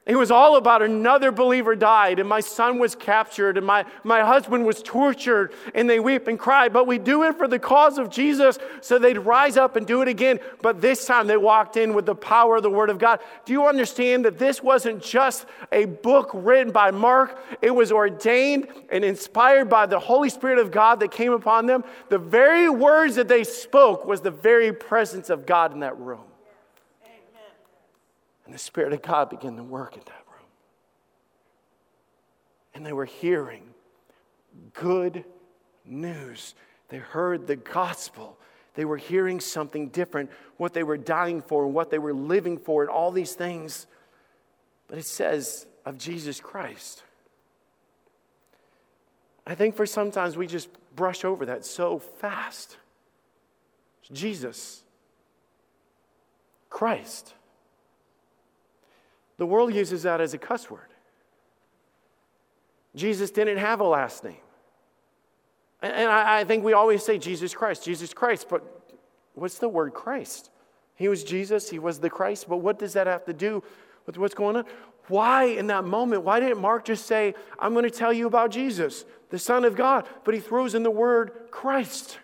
It 0.08 0.15
was 0.15 0.32
all 0.32 0.56
about 0.56 0.82
another 0.82 1.34
believer 1.34 1.76
died, 1.76 2.20
and 2.20 2.30
my 2.30 2.39
son 2.39 2.80
was 2.80 2.96
captured, 2.96 3.58
and 3.58 3.65
my, 3.65 3.84
my 4.06 4.22
husband 4.22 4.65
was 4.65 4.82
tortured, 4.82 5.52
and 5.76 5.89
they 5.89 6.00
weep 6.00 6.30
and 6.30 6.39
cry. 6.39 6.70
But 6.70 6.88
we 6.88 6.98
do 6.98 7.24
it 7.24 7.38
for 7.38 7.46
the 7.46 7.60
cause 7.60 7.98
of 7.98 8.10
Jesus, 8.10 8.58
so 8.80 8.98
they'd 8.98 9.17
rise 9.17 9.58
up 9.58 9.76
and 9.76 9.86
do 9.86 10.02
it 10.02 10.08
again. 10.08 10.39
But 10.62 10.80
this 10.80 11.06
time 11.06 11.28
they 11.28 11.36
walked 11.36 11.76
in 11.76 11.93
with 11.93 12.06
the 12.06 12.15
power 12.15 12.56
of 12.56 12.63
the 12.63 12.70
Word 12.70 12.89
of 12.89 13.00
God. 13.00 13.20
Do 13.43 13.52
you 13.52 13.67
understand 13.67 14.24
that 14.24 14.39
this 14.39 14.63
wasn't 14.63 15.04
just 15.04 15.46
a 15.74 15.84
book 15.84 16.32
written 16.34 16.72
by 16.72 16.91
Mark? 16.91 17.38
It 17.62 17.72
was 17.72 17.91
ordained 17.91 18.70
and 18.89 19.04
inspired 19.04 19.70
by 19.70 19.88
the 19.88 20.00
Holy 20.00 20.30
Spirit 20.30 20.60
of 20.60 20.72
God 20.72 21.02
that 21.02 21.12
came 21.12 21.34
upon 21.34 21.65
them. 21.65 21.84
The 22.08 22.17
very 22.17 22.70
words 22.70 23.15
that 23.15 23.28
they 23.28 23.43
spoke 23.43 24.06
was 24.06 24.22
the 24.22 24.32
very 24.32 24.72
presence 24.72 25.30
of 25.30 25.46
God 25.46 25.74
in 25.74 25.82
that 25.82 25.98
room. 26.00 26.24
And 28.48 28.56
the 28.56 28.60
Spirit 28.60 28.94
of 28.94 29.02
God 29.02 29.30
began 29.30 29.58
to 29.58 29.64
work 29.64 29.96
in 29.96 30.04
that 30.06 30.24
room. 30.32 30.48
And 32.74 32.86
they 32.86 32.94
were 32.94 33.04
hearing 33.04 33.64
good 34.74 35.26
news. 35.86 36.56
They 36.88 36.98
heard 36.98 37.46
the 37.46 37.58
gospel. 37.58 38.40
They 38.74 38.86
were 38.86 38.96
hearing 38.96 39.42
something 39.42 39.90
different, 39.90 40.32
what 40.56 40.74
they 40.74 40.84
were 40.84 40.96
dying 40.96 41.42
for 41.42 41.66
and 41.66 41.74
what 41.74 41.92
they 41.92 42.00
were 42.00 42.14
living 42.14 42.58
for, 42.58 42.84
and 42.84 42.90
all 42.90 43.12
these 43.12 43.34
things. 43.34 43.86
But 44.88 44.98
it 44.98 45.06
says 45.06 45.66
of 45.86 45.98
Jesus 45.98 46.40
Christ. 46.40 47.04
I 49.46 49.56
think 49.56 49.76
for 49.76 49.86
sometimes 49.86 50.38
we 50.38 50.48
just 50.48 50.70
brush 50.96 51.26
over 51.26 51.48
that 51.48 51.66
so 51.66 52.00
fast. 52.00 52.78
Jesus, 54.14 54.84
Christ. 56.70 57.34
The 59.38 59.45
world 59.45 59.73
uses 59.73 60.04
that 60.04 60.19
as 60.19 60.34
a 60.34 60.38
cuss 60.38 60.69
word. 60.69 60.89
Jesus 62.95 63.32
didn't 63.32 63.58
have 63.58 63.80
a 63.80 63.84
last 63.84 64.23
name. 64.23 64.38
And 65.82 66.10
I, 66.10 66.43
think 66.43 66.63
we 66.63 66.73
always 66.73 67.06
say 67.06 67.19
Jesus 67.19 67.54
Christ, 67.54 67.86
Jesus 67.86 68.12
Christ, 68.12 68.47
but 68.50 68.63
what's 69.36 69.60
the 69.60 69.69
word 69.69 69.93
Christ? 69.93 70.50
He 70.95 71.08
was 71.08 71.23
Jesus, 71.23 71.69
he 71.69 71.78
was 71.78 72.00
the 72.00 72.10
Christ, 72.10 72.50
but 72.50 72.58
what 72.58 72.80
does 72.80 72.93
that 72.93 73.06
have 73.06 73.26
to 73.26 73.34
do 73.34 73.63
with 74.08 74.17
what's 74.17 74.34
going 74.34 74.56
on? 74.56 74.65
Why, 75.08 75.43
in 75.45 75.67
that 75.67 75.86
moment, 75.86 76.23
why 76.23 76.39
didn't 76.39 76.60
Mark 76.60 76.86
just 76.86 77.06
say, 77.06 77.36
I'm 77.60 77.73
going 77.73 77.86
to 77.86 77.91
tell 77.91 78.12
you 78.12 78.26
about 78.26 78.50
Jesus, 78.50 79.06
the 79.30 79.38
Son 79.38 79.63
of 79.63 79.76
God? 79.76 80.08
But 80.23 80.34
he 80.34 80.39
throws 80.39 80.73
in 80.73 80.82
the 80.82 80.91
word 80.91 81.32
Christ. 81.52 82.17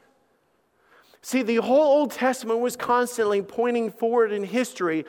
See, 1.22 1.44
the 1.44 1.58
whole 1.58 1.84
Old 1.84 2.12
Testament 2.12 2.60
was 2.60 2.76
constantly 2.76 3.42
pointing 3.44 3.92
forward 3.92 4.34
in 4.34 4.44
history 4.44 5.06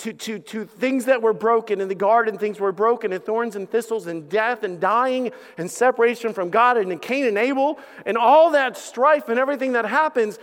to, 0.00 0.14
to, 0.14 0.38
to 0.38 0.64
things 0.64 1.04
that 1.04 1.20
were 1.20 1.34
broken. 1.34 1.80
In 1.80 1.88
the 1.88 1.94
garden, 1.94 2.38
things 2.38 2.58
were 2.58 2.72
broken, 2.72 3.12
and 3.12 3.22
thorns 3.22 3.54
and 3.54 3.68
thistles, 3.68 4.06
and 4.06 4.28
death, 4.28 4.62
and 4.62 4.80
dying, 4.80 5.30
and 5.58 5.70
separation 5.70 6.32
from 6.32 6.48
God, 6.48 6.78
and 6.78 7.00
Cain 7.02 7.26
and 7.26 7.36
Abel, 7.36 7.78
and 8.06 8.16
all 8.16 8.50
that 8.52 8.78
strife 8.78 9.28
and 9.28 9.38
everything 9.38 9.72
that 9.72 9.84
happens. 9.84 10.38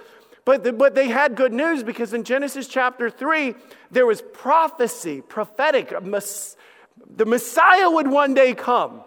But, 0.45 0.63
the, 0.63 0.73
but 0.73 0.93
they 0.93 1.07
had 1.07 1.35
good 1.35 1.53
news 1.53 1.83
because 1.83 2.13
in 2.13 2.23
Genesis 2.23 2.67
chapter 2.67 3.09
3, 3.09 3.55
there 3.89 4.05
was 4.05 4.21
prophecy, 4.21 5.21
prophetic. 5.21 5.89
The 5.89 7.25
Messiah 7.25 7.89
would 7.89 8.07
one 8.07 8.33
day 8.33 8.53
come. 8.53 9.01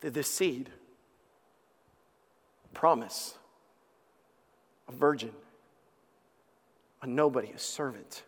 The 0.00 0.22
seed, 0.22 0.70
promise, 2.74 3.34
a 4.88 4.92
virgin, 4.92 5.32
a 7.02 7.06
nobody, 7.08 7.50
a 7.50 7.58
servant. 7.58 8.22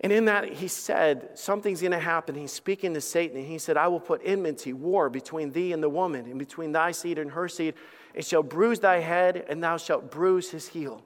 And 0.00 0.12
in 0.12 0.26
that, 0.26 0.48
he 0.48 0.68
said, 0.68 1.30
Something's 1.34 1.80
going 1.80 1.92
to 1.92 1.98
happen. 1.98 2.34
He's 2.34 2.52
speaking 2.52 2.94
to 2.94 3.00
Satan, 3.00 3.36
and 3.36 3.46
he 3.46 3.58
said, 3.58 3.76
I 3.76 3.88
will 3.88 4.00
put 4.00 4.20
enmity, 4.24 4.72
war 4.72 5.10
between 5.10 5.50
thee 5.50 5.72
and 5.72 5.82
the 5.82 5.88
woman, 5.88 6.26
and 6.26 6.38
between 6.38 6.72
thy 6.72 6.92
seed 6.92 7.18
and 7.18 7.32
her 7.32 7.48
seed. 7.48 7.74
It 8.14 8.24
shall 8.24 8.42
bruise 8.42 8.80
thy 8.80 9.00
head, 9.00 9.44
and 9.48 9.62
thou 9.62 9.76
shalt 9.76 10.10
bruise 10.10 10.50
his 10.50 10.68
heel. 10.68 11.02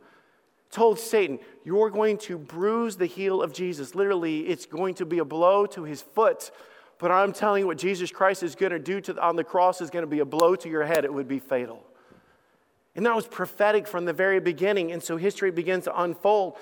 Told 0.71 0.99
Satan, 0.99 1.39
You're 1.65 1.91
going 1.91 2.19
to 2.19 2.37
bruise 2.37 2.97
the 2.97 3.07
heel 3.07 3.43
of 3.43 3.55
Jesus. 3.55 3.95
Literally, 3.95 4.41
it's 4.41 4.67
going 4.67 4.95
to 4.95 5.07
be 5.07 5.19
a 5.19 5.25
blow 5.25 5.65
to 5.67 5.85
his 5.85 6.03
foot. 6.03 6.51
But 6.99 7.11
I'm 7.11 7.33
telling 7.33 7.63
you, 7.63 7.67
what 7.67 7.79
Jesus 7.79 8.11
Christ 8.13 8.43
is 8.43 8.55
going 8.55 8.73
to 8.73 8.79
do 8.79 9.01
to, 9.01 9.21
on 9.21 9.37
the 9.37 9.43
cross 9.43 9.81
is 9.81 9.91
going 9.91 10.05
to 10.05 10.11
be 10.11 10.21
a 10.21 10.25
blow 10.25 10.55
to 10.55 10.69
your 10.69 10.85
head. 10.85 11.05
It 11.05 11.13
would 11.13 11.27
be 11.27 11.41
fatal. 11.41 11.83
And 12.95 13.07
that 13.07 13.17
was 13.17 13.27
prophetic 13.27 13.89
from 13.89 14.05
the 14.05 14.13
very 14.13 14.39
beginning. 14.39 14.93
And 14.93 15.03
so 15.03 15.17
history 15.17 15.51
begins 15.51 15.85
to 15.85 16.01
unfold. 16.01 16.57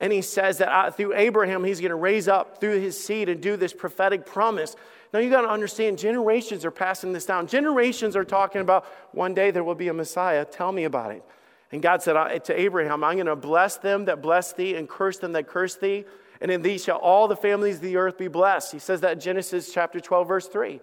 And 0.00 0.12
he 0.12 0.22
says 0.22 0.58
that 0.58 0.68
uh, 0.68 0.90
through 0.90 1.14
Abraham, 1.14 1.62
he's 1.62 1.78
going 1.78 1.90
to 1.90 1.96
raise 1.96 2.26
up 2.26 2.58
through 2.58 2.80
his 2.80 2.98
seed 2.98 3.28
and 3.28 3.40
do 3.40 3.56
this 3.56 3.74
prophetic 3.74 4.24
promise. 4.24 4.74
Now, 5.12 5.18
you 5.18 5.28
got 5.28 5.42
to 5.42 5.50
understand, 5.50 5.98
generations 5.98 6.64
are 6.64 6.70
passing 6.70 7.12
this 7.12 7.26
down. 7.26 7.46
Generations 7.46 8.16
are 8.16 8.24
talking 8.24 8.62
about 8.62 8.86
one 9.12 9.34
day 9.34 9.50
there 9.50 9.64
will 9.64 9.74
be 9.74 9.88
a 9.88 9.94
Messiah. 9.94 10.44
Tell 10.44 10.72
me 10.72 10.84
about 10.84 11.12
it. 11.12 11.22
And 11.70 11.82
God 11.82 12.02
said 12.02 12.44
to 12.44 12.60
Abraham, 12.60 13.04
I'm 13.04 13.14
going 13.14 13.26
to 13.26 13.36
bless 13.36 13.76
them 13.76 14.06
that 14.06 14.22
bless 14.22 14.52
thee 14.54 14.74
and 14.74 14.88
curse 14.88 15.18
them 15.18 15.32
that 15.32 15.48
curse 15.48 15.76
thee. 15.76 16.04
And 16.40 16.50
in 16.50 16.62
thee 16.62 16.78
shall 16.78 16.96
all 16.96 17.28
the 17.28 17.36
families 17.36 17.76
of 17.76 17.82
the 17.82 17.96
earth 17.96 18.16
be 18.16 18.28
blessed. 18.28 18.72
He 18.72 18.78
says 18.78 19.02
that 19.02 19.12
in 19.12 19.20
Genesis 19.20 19.72
chapter 19.72 20.00
12, 20.00 20.26
verse 20.26 20.48
3. 20.48 20.80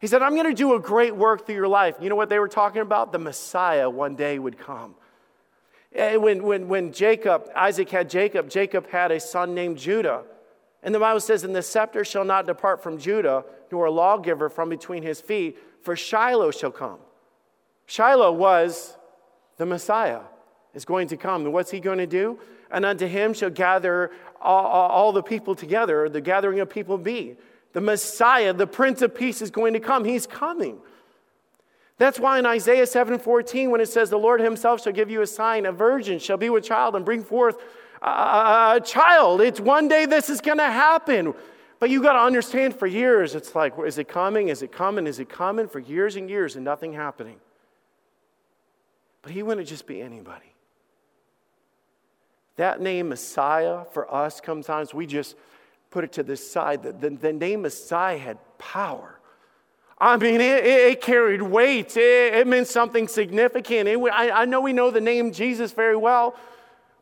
He 0.00 0.08
said, 0.08 0.20
I'm 0.20 0.34
going 0.34 0.48
to 0.48 0.54
do 0.54 0.74
a 0.74 0.80
great 0.80 1.14
work 1.14 1.46
through 1.46 1.54
your 1.54 1.68
life. 1.68 1.94
You 2.00 2.08
know 2.08 2.16
what 2.16 2.28
they 2.28 2.40
were 2.40 2.48
talking 2.48 2.82
about? 2.82 3.12
The 3.12 3.20
Messiah 3.20 3.88
one 3.88 4.16
day 4.16 4.38
would 4.38 4.58
come. 4.58 4.96
When, 5.94 6.42
when, 6.42 6.68
when 6.68 6.92
Jacob, 6.92 7.50
Isaac 7.54 7.90
had 7.90 8.08
Jacob, 8.08 8.48
Jacob 8.48 8.88
had 8.88 9.10
a 9.10 9.20
son 9.20 9.54
named 9.54 9.78
Judah. 9.78 10.22
And 10.82 10.94
the 10.94 10.98
Bible 10.98 11.20
says, 11.20 11.44
And 11.44 11.54
the 11.54 11.62
scepter 11.62 12.04
shall 12.04 12.24
not 12.24 12.46
depart 12.46 12.82
from 12.82 12.98
Judah, 12.98 13.44
nor 13.70 13.86
a 13.86 13.90
lawgiver 13.90 14.48
from 14.48 14.68
between 14.68 15.02
his 15.02 15.20
feet, 15.20 15.58
for 15.82 15.94
Shiloh 15.96 16.50
shall 16.50 16.70
come. 16.70 16.98
Shiloh 17.86 18.32
was 18.32 18.96
the 19.58 19.66
Messiah, 19.66 20.20
is 20.74 20.84
going 20.84 21.08
to 21.08 21.16
come. 21.16 21.44
And 21.44 21.52
what's 21.52 21.70
he 21.70 21.80
going 21.80 21.98
to 21.98 22.06
do? 22.06 22.38
And 22.70 22.84
unto 22.84 23.06
him 23.06 23.34
shall 23.34 23.50
gather 23.50 24.10
all, 24.40 24.64
all 24.64 25.12
the 25.12 25.22
people 25.22 25.54
together, 25.54 26.08
the 26.08 26.20
gathering 26.20 26.60
of 26.60 26.70
people 26.70 26.96
be. 26.96 27.36
The 27.74 27.80
Messiah, 27.80 28.52
the 28.52 28.66
Prince 28.66 29.02
of 29.02 29.14
Peace, 29.14 29.42
is 29.42 29.50
going 29.50 29.74
to 29.74 29.80
come. 29.80 30.04
He's 30.04 30.26
coming. 30.26 30.78
That's 32.02 32.18
why 32.18 32.40
in 32.40 32.46
Isaiah 32.46 32.82
7:14, 32.82 33.70
when 33.70 33.80
it 33.80 33.86
says, 33.86 34.10
The 34.10 34.18
Lord 34.18 34.40
himself 34.40 34.82
shall 34.82 34.92
give 34.92 35.08
you 35.08 35.22
a 35.22 35.26
sign, 35.26 35.66
a 35.66 35.70
virgin 35.70 36.18
shall 36.18 36.36
be 36.36 36.50
with 36.50 36.64
child 36.64 36.96
and 36.96 37.04
bring 37.04 37.22
forth 37.22 37.58
a, 38.02 38.74
a 38.74 38.80
child. 38.84 39.40
It's 39.40 39.60
one 39.60 39.86
day 39.86 40.06
this 40.06 40.28
is 40.28 40.40
going 40.40 40.58
to 40.58 40.64
happen. 40.64 41.32
But 41.78 41.90
you 41.90 42.02
got 42.02 42.14
to 42.14 42.18
understand 42.18 42.74
for 42.74 42.88
years, 42.88 43.36
it's 43.36 43.54
like, 43.54 43.74
is 43.86 43.98
it 43.98 44.08
coming? 44.08 44.48
Is 44.48 44.62
it 44.62 44.72
coming? 44.72 45.06
Is 45.06 45.20
it 45.20 45.28
coming? 45.28 45.68
For 45.68 45.78
years 45.78 46.16
and 46.16 46.28
years 46.28 46.56
and 46.56 46.64
nothing 46.64 46.92
happening. 46.92 47.36
But 49.22 49.30
he 49.30 49.44
wouldn't 49.44 49.68
just 49.68 49.86
be 49.86 50.02
anybody. 50.02 50.54
That 52.56 52.80
name 52.80 53.10
Messiah 53.10 53.84
for 53.92 54.12
us, 54.12 54.40
sometimes 54.44 54.92
we 54.92 55.06
just 55.06 55.36
put 55.90 56.02
it 56.02 56.10
to 56.14 56.24
the 56.24 56.36
side. 56.36 56.82
The, 56.82 56.94
the, 56.94 57.10
the 57.10 57.32
name 57.32 57.62
Messiah 57.62 58.18
had 58.18 58.38
power. 58.58 59.20
I 60.02 60.16
mean, 60.16 60.40
it, 60.40 60.64
it 60.64 61.00
carried 61.00 61.42
weight. 61.42 61.96
It, 61.96 62.34
it, 62.34 62.46
meant 62.48 62.66
something 62.66 63.06
significant. 63.06 63.88
It, 63.88 64.00
I, 64.12 64.42
I 64.42 64.44
know 64.46 64.60
we 64.60 64.72
know 64.72 64.90
the 64.90 65.00
name 65.00 65.30
Jesus 65.30 65.70
very 65.70 65.96
well, 65.96 66.34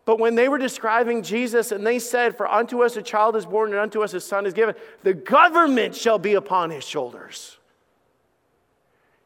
but 0.04 0.18
when 0.18 0.34
they 0.34 0.50
were 0.50 0.58
describing 0.58 1.22
Jesus 1.22 1.72
and 1.72 1.86
they 1.86 1.98
said, 1.98 2.36
For 2.36 2.46
unto 2.46 2.82
us 2.82 2.98
a 2.98 3.02
child 3.02 3.36
is 3.36 3.46
born 3.46 3.70
and 3.70 3.80
unto 3.80 4.02
us 4.02 4.12
a 4.12 4.20
son 4.20 4.44
is 4.44 4.52
given, 4.52 4.74
the 5.02 5.14
government 5.14 5.96
shall 5.96 6.18
be 6.18 6.34
upon 6.34 6.68
his 6.68 6.84
shoulders. 6.84 7.56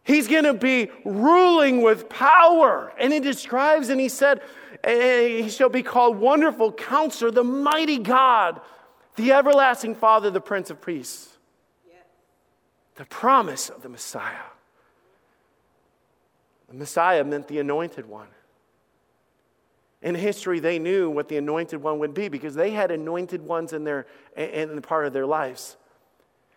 He's 0.05 0.29
going 0.29 0.45
to 0.45 0.55
be 0.55 0.93
ruling 1.05 1.83
with 1.83 2.09
power. 2.09 2.93
And 2.97 3.13
it 3.13 3.25
describes, 3.25 3.89
and 3.89 4.01
he 4.01 4.09
said, 4.09 4.41
He 4.87 5.49
shall 5.49 5.69
be 5.69 5.83
called 5.83 6.17
Wonderful 6.19 6.71
Counselor, 6.75 7.33
the 7.33 7.43
Mighty 7.43 7.99
God, 7.99 8.61
the 9.17 9.33
Everlasting 9.33 9.97
Father, 9.97 10.31
the 10.31 10.41
Prince 10.41 10.71
of 10.71 10.81
Peace 10.81 11.34
the 12.97 13.05
promise 13.05 13.69
of 13.69 13.83
the 13.83 13.89
Messiah. 13.89 14.51
The 16.69 16.75
Messiah 16.75 17.25
meant 17.25 17.49
the 17.49 17.59
anointed 17.59 18.07
one. 18.07 18.29
In 20.03 20.15
history, 20.15 20.61
they 20.61 20.79
knew 20.79 21.09
what 21.09 21.29
the 21.29 21.39
anointed 21.39 21.83
one 21.83 21.99
would 21.99 22.15
be 22.15 22.29
because 22.29 22.55
they 22.55 22.71
had 22.71 22.91
anointed 22.91 23.43
ones 23.43 23.73
in 23.73 23.85
their 23.85 24.07
in 24.37 24.81
part 24.83 25.07
of 25.07 25.13
their 25.13 25.27
lives. 25.27 25.77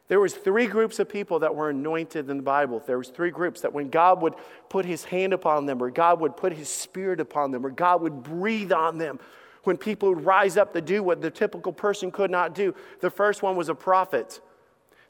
There 0.09 0.19
was 0.19 0.33
three 0.33 0.67
groups 0.67 0.99
of 0.99 1.09
people 1.09 1.39
that 1.39 1.53
were 1.53 1.69
anointed 1.69 2.29
in 2.29 2.37
the 2.37 2.43
Bible. 2.43 2.81
There 2.85 2.97
was 2.97 3.09
three 3.09 3.29
groups 3.29 3.61
that 3.61 3.73
when 3.73 3.89
God 3.89 4.21
would 4.21 4.35
put 4.69 4.85
his 4.85 5.03
hand 5.03 5.33
upon 5.33 5.65
them 5.65 5.81
or 5.81 5.89
God 5.89 6.19
would 6.21 6.37
put 6.37 6.53
his 6.53 6.69
spirit 6.69 7.19
upon 7.19 7.51
them 7.51 7.65
or 7.65 7.69
God 7.69 8.01
would 8.01 8.23
breathe 8.23 8.71
on 8.71 8.97
them, 8.97 9.19
when 9.63 9.75
people 9.75 10.09
would 10.15 10.23
rise 10.23 10.55
up 10.55 10.71
to 10.73 10.81
do 10.81 11.03
what 11.03 11.21
the 11.21 11.29
typical 11.29 11.73
person 11.73 12.09
could 12.09 12.31
not 12.31 12.55
do. 12.55 12.73
The 13.01 13.09
first 13.09 13.43
one 13.43 13.57
was 13.57 13.67
a 13.67 13.75
prophet. 13.75 14.39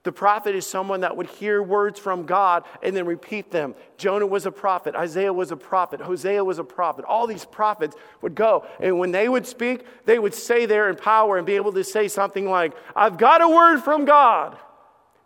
The 0.03 0.11
prophet 0.11 0.55
is 0.55 0.65
someone 0.65 1.01
that 1.01 1.17
would 1.17 1.27
hear 1.27 1.61
words 1.61 1.99
from 1.99 2.25
God 2.25 2.63
and 2.81 2.95
then 2.95 3.05
repeat 3.05 3.51
them. 3.51 3.75
Jonah 3.97 4.27
was 4.27 4.45
a 4.45 4.51
prophet. 4.51 4.95
Isaiah 4.95 5.33
was 5.33 5.51
a 5.51 5.57
prophet. 5.57 5.99
Hosea 5.99 6.43
was 6.43 6.59
a 6.59 6.63
prophet. 6.63 7.03
All 7.03 7.27
these 7.27 7.45
prophets 7.45 7.95
would 8.21 8.35
go. 8.35 8.65
And 8.79 8.99
when 8.99 9.11
they 9.11 9.27
would 9.27 9.45
speak, 9.45 9.85
they 10.05 10.17
would 10.17 10.33
say 10.33 10.65
there 10.65 10.89
in 10.89 10.95
power 10.95 11.37
and 11.37 11.45
be 11.45 11.55
able 11.55 11.73
to 11.73 11.83
say 11.83 12.07
something 12.07 12.49
like, 12.49 12.73
I've 12.95 13.17
got 13.17 13.41
a 13.41 13.49
word 13.49 13.81
from 13.81 14.05
God. 14.05 14.57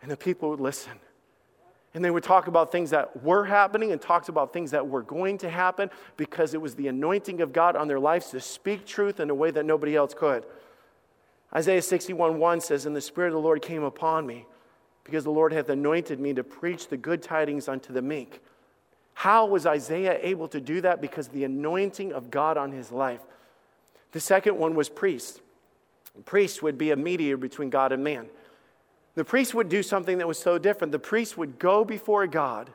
And 0.02 0.10
the 0.10 0.18
people 0.18 0.50
would 0.50 0.60
listen. 0.60 0.94
And 1.94 2.04
they 2.04 2.10
would 2.10 2.24
talk 2.24 2.48
about 2.48 2.72
things 2.72 2.90
that 2.92 3.22
were 3.22 3.44
happening 3.46 3.92
and 3.92 4.02
talks 4.02 4.30
about 4.30 4.54
things 4.54 4.72
that 4.72 4.88
were 4.88 5.04
going 5.04 5.38
to 5.40 5.50
happen 5.50 5.92
because 6.16 6.54
it 6.54 6.62
was 6.62 6.74
the 6.76 6.88
anointing 6.88 7.42
of 7.42 7.52
God 7.52 7.76
on 7.76 7.88
their 7.88 8.00
lives 8.00 8.30
to 8.32 8.40
speak 8.40 8.86
truth 8.86 9.20
in 9.20 9.30
a 9.30 9.36
way 9.36 9.52
that 9.52 9.66
nobody 9.66 9.96
else 9.96 10.14
could. 10.14 10.46
Isaiah 11.54 11.82
61 11.82 12.40
1 12.40 12.62
says, 12.62 12.86
And 12.86 12.96
the 12.96 13.02
Spirit 13.02 13.28
of 13.28 13.34
the 13.34 13.40
Lord 13.42 13.62
came 13.62 13.84
upon 13.84 14.26
me 14.26 14.48
because 15.04 15.24
the 15.24 15.32
Lord 15.32 15.54
hath 15.54 15.70
anointed 15.70 16.20
me 16.20 16.34
to 16.34 16.44
preach 16.44 16.88
the 16.88 16.98
good 16.98 17.22
tidings 17.22 17.68
unto 17.68 17.94
the 17.94 18.02
meek. 18.02 18.42
How 19.14 19.46
was 19.46 19.66
Isaiah 19.66 20.18
able 20.22 20.48
to 20.50 20.60
do 20.60 20.82
that? 20.82 21.02
Because 21.02 21.28
the 21.28 21.44
anointing 21.44 22.14
of 22.14 22.32
God 22.32 22.58
on 22.58 22.72
his 22.72 22.92
life. 22.92 23.22
The 24.12 24.20
second 24.20 24.58
one 24.58 24.76
was 24.76 24.90
priests. 24.90 25.40
Priests 26.26 26.62
would 26.62 26.78
be 26.78 26.92
a 26.92 26.96
mediator 26.96 27.38
between 27.38 27.70
God 27.70 27.92
and 27.92 28.04
man. 28.04 28.28
The 29.16 29.26
priest 29.26 29.54
would 29.54 29.70
do 29.70 29.84
something 29.84 30.18
that 30.18 30.28
was 30.28 30.40
so 30.40 30.58
different. 30.58 30.92
The 30.92 31.00
priest 31.00 31.38
would 31.38 31.60
go 31.60 31.84
before 31.84 32.28
God 32.28 32.70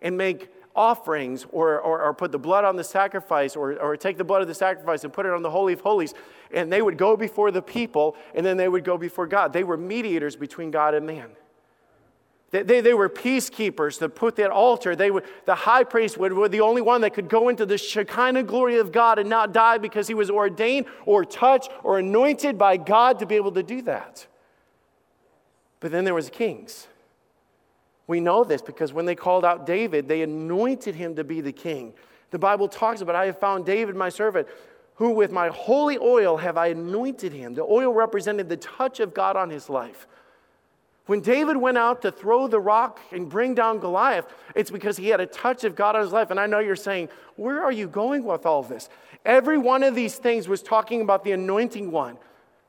and 0.00 0.16
make 0.16 0.50
offerings 0.76 1.46
or, 1.52 1.80
or, 1.80 2.02
or, 2.02 2.12
put 2.12 2.32
the 2.32 2.38
blood 2.38 2.64
on 2.64 2.74
the 2.74 2.82
sacrifice 2.82 3.54
or, 3.54 3.80
or 3.80 3.96
take 3.96 4.18
the 4.18 4.24
blood 4.24 4.42
of 4.42 4.48
the 4.48 4.54
sacrifice 4.54 5.04
and 5.04 5.12
put 5.12 5.24
it 5.24 5.32
on 5.32 5.40
the 5.40 5.50
Holy 5.50 5.72
of 5.72 5.80
Holies. 5.80 6.14
And 6.52 6.72
they 6.72 6.82
would 6.82 6.98
go 6.98 7.16
before 7.16 7.52
the 7.52 7.62
people 7.62 8.16
and 8.34 8.44
then 8.44 8.56
they 8.56 8.68
would 8.68 8.82
go 8.82 8.98
before 8.98 9.28
God. 9.28 9.52
They 9.52 9.62
were 9.62 9.76
mediators 9.76 10.34
between 10.34 10.72
God 10.72 10.94
and 10.94 11.06
man. 11.06 11.30
They, 12.62 12.80
they, 12.80 12.94
were 12.94 13.08
peacekeepers 13.08 13.98
to 13.98 14.08
put 14.08 14.36
that 14.36 14.52
altar. 14.52 14.94
They 14.94 15.10
would, 15.10 15.24
the 15.44 15.56
high 15.56 15.82
priest 15.82 16.16
would, 16.18 16.32
were 16.32 16.48
the 16.48 16.60
only 16.60 16.82
one 16.82 17.00
that 17.00 17.12
could 17.12 17.28
go 17.28 17.48
into 17.48 17.66
the 17.66 17.76
Shekinah 17.76 18.44
glory 18.44 18.78
of 18.78 18.92
God 18.92 19.18
and 19.18 19.28
not 19.28 19.52
die 19.52 19.78
because 19.78 20.06
he 20.06 20.14
was 20.14 20.30
ordained 20.30 20.86
or 21.04 21.24
touched 21.24 21.72
or 21.82 21.98
anointed 21.98 22.56
by 22.56 22.76
God 22.76 23.18
to 23.18 23.26
be 23.26 23.34
able 23.34 23.50
to 23.52 23.64
do 23.64 23.82
that. 23.82 24.28
But 25.80 25.90
then 25.90 26.04
there 26.04 26.14
was 26.14 26.30
kings. 26.30 26.86
We 28.06 28.20
know 28.20 28.44
this 28.44 28.62
because 28.62 28.92
when 28.92 29.04
they 29.04 29.16
called 29.16 29.44
out 29.44 29.66
David, 29.66 30.06
they 30.06 30.22
anointed 30.22 30.94
him 30.94 31.16
to 31.16 31.24
be 31.24 31.40
the 31.40 31.52
king. 31.52 31.92
The 32.30 32.38
Bible 32.38 32.68
talks 32.68 33.00
about, 33.00 33.16
I 33.16 33.26
have 33.26 33.40
found 33.40 33.66
David, 33.66 33.96
my 33.96 34.10
servant, 34.10 34.46
who 34.94 35.10
with 35.10 35.32
my 35.32 35.48
holy 35.48 35.98
oil 35.98 36.36
have 36.36 36.56
I 36.56 36.68
anointed 36.68 37.32
him. 37.32 37.54
The 37.54 37.64
oil 37.64 37.92
represented 37.92 38.48
the 38.48 38.58
touch 38.58 39.00
of 39.00 39.12
God 39.12 39.36
on 39.36 39.50
his 39.50 39.68
life. 39.68 40.06
When 41.06 41.20
David 41.20 41.58
went 41.58 41.76
out 41.76 42.02
to 42.02 42.10
throw 42.10 42.46
the 42.48 42.60
rock 42.60 42.98
and 43.12 43.28
bring 43.28 43.54
down 43.54 43.78
Goliath, 43.78 44.26
it's 44.54 44.70
because 44.70 44.96
he 44.96 45.08
had 45.08 45.20
a 45.20 45.26
touch 45.26 45.64
of 45.64 45.76
God 45.76 45.96
on 45.96 46.02
his 46.02 46.12
life. 46.12 46.30
And 46.30 46.40
I 46.40 46.46
know 46.46 46.60
you're 46.60 46.76
saying, 46.76 47.10
where 47.36 47.62
are 47.62 47.72
you 47.72 47.86
going 47.86 48.24
with 48.24 48.46
all 48.46 48.62
this? 48.62 48.88
Every 49.24 49.58
one 49.58 49.82
of 49.82 49.94
these 49.94 50.16
things 50.16 50.48
was 50.48 50.62
talking 50.62 51.02
about 51.02 51.22
the 51.24 51.32
anointing 51.32 51.90
one, 51.90 52.16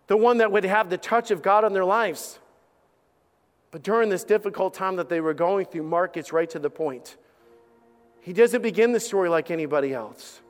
the 0.08 0.18
one 0.18 0.40
that 0.40 0.52
would 0.52 0.66
have 0.66 0.90
the 0.90 0.98
touch 0.98 1.32
of 1.32 1.42
God 1.42 1.64
on 1.64 1.72
their 1.72 1.86
lives. 1.86 2.40
But 3.72 3.84
during 3.84 4.10
this 4.10 4.24
difficult 4.24 4.74
time 4.74 4.98
that 4.98 5.08
they 5.10 5.22
were 5.22 5.34
going 5.34 5.66
through, 5.66 5.84
Mark 5.84 6.14
gets 6.14 6.34
right 6.34 6.50
to 6.50 6.60
the 6.60 6.70
point. 6.70 7.18
He 8.22 8.34
doesn't 8.34 8.62
begin 8.62 8.92
the 8.92 9.00
story 9.00 9.30
like 9.30 9.52
anybody 9.52 9.94
else. 9.94 10.42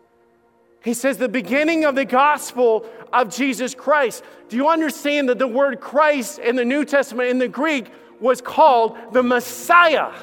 He 0.86 0.94
says, 0.94 1.18
the 1.18 1.28
beginning 1.28 1.84
of 1.84 1.96
the 1.96 2.06
gospel 2.06 2.86
of 3.12 3.36
Jesus 3.36 3.74
Christ. 3.74 4.24
Do 4.50 4.56
you 4.56 4.70
understand 4.70 5.30
that 5.30 5.40
the 5.40 5.48
word 5.48 5.82
Christ 5.82 6.38
in 6.38 6.56
the 6.56 6.64
New 6.64 6.86
Testament 6.86 7.30
in 7.30 7.40
the 7.40 7.48
Greek 7.48 7.88
was 8.20 8.40
called 8.40 8.96
the 9.12 9.24
Messiah? 9.24 10.14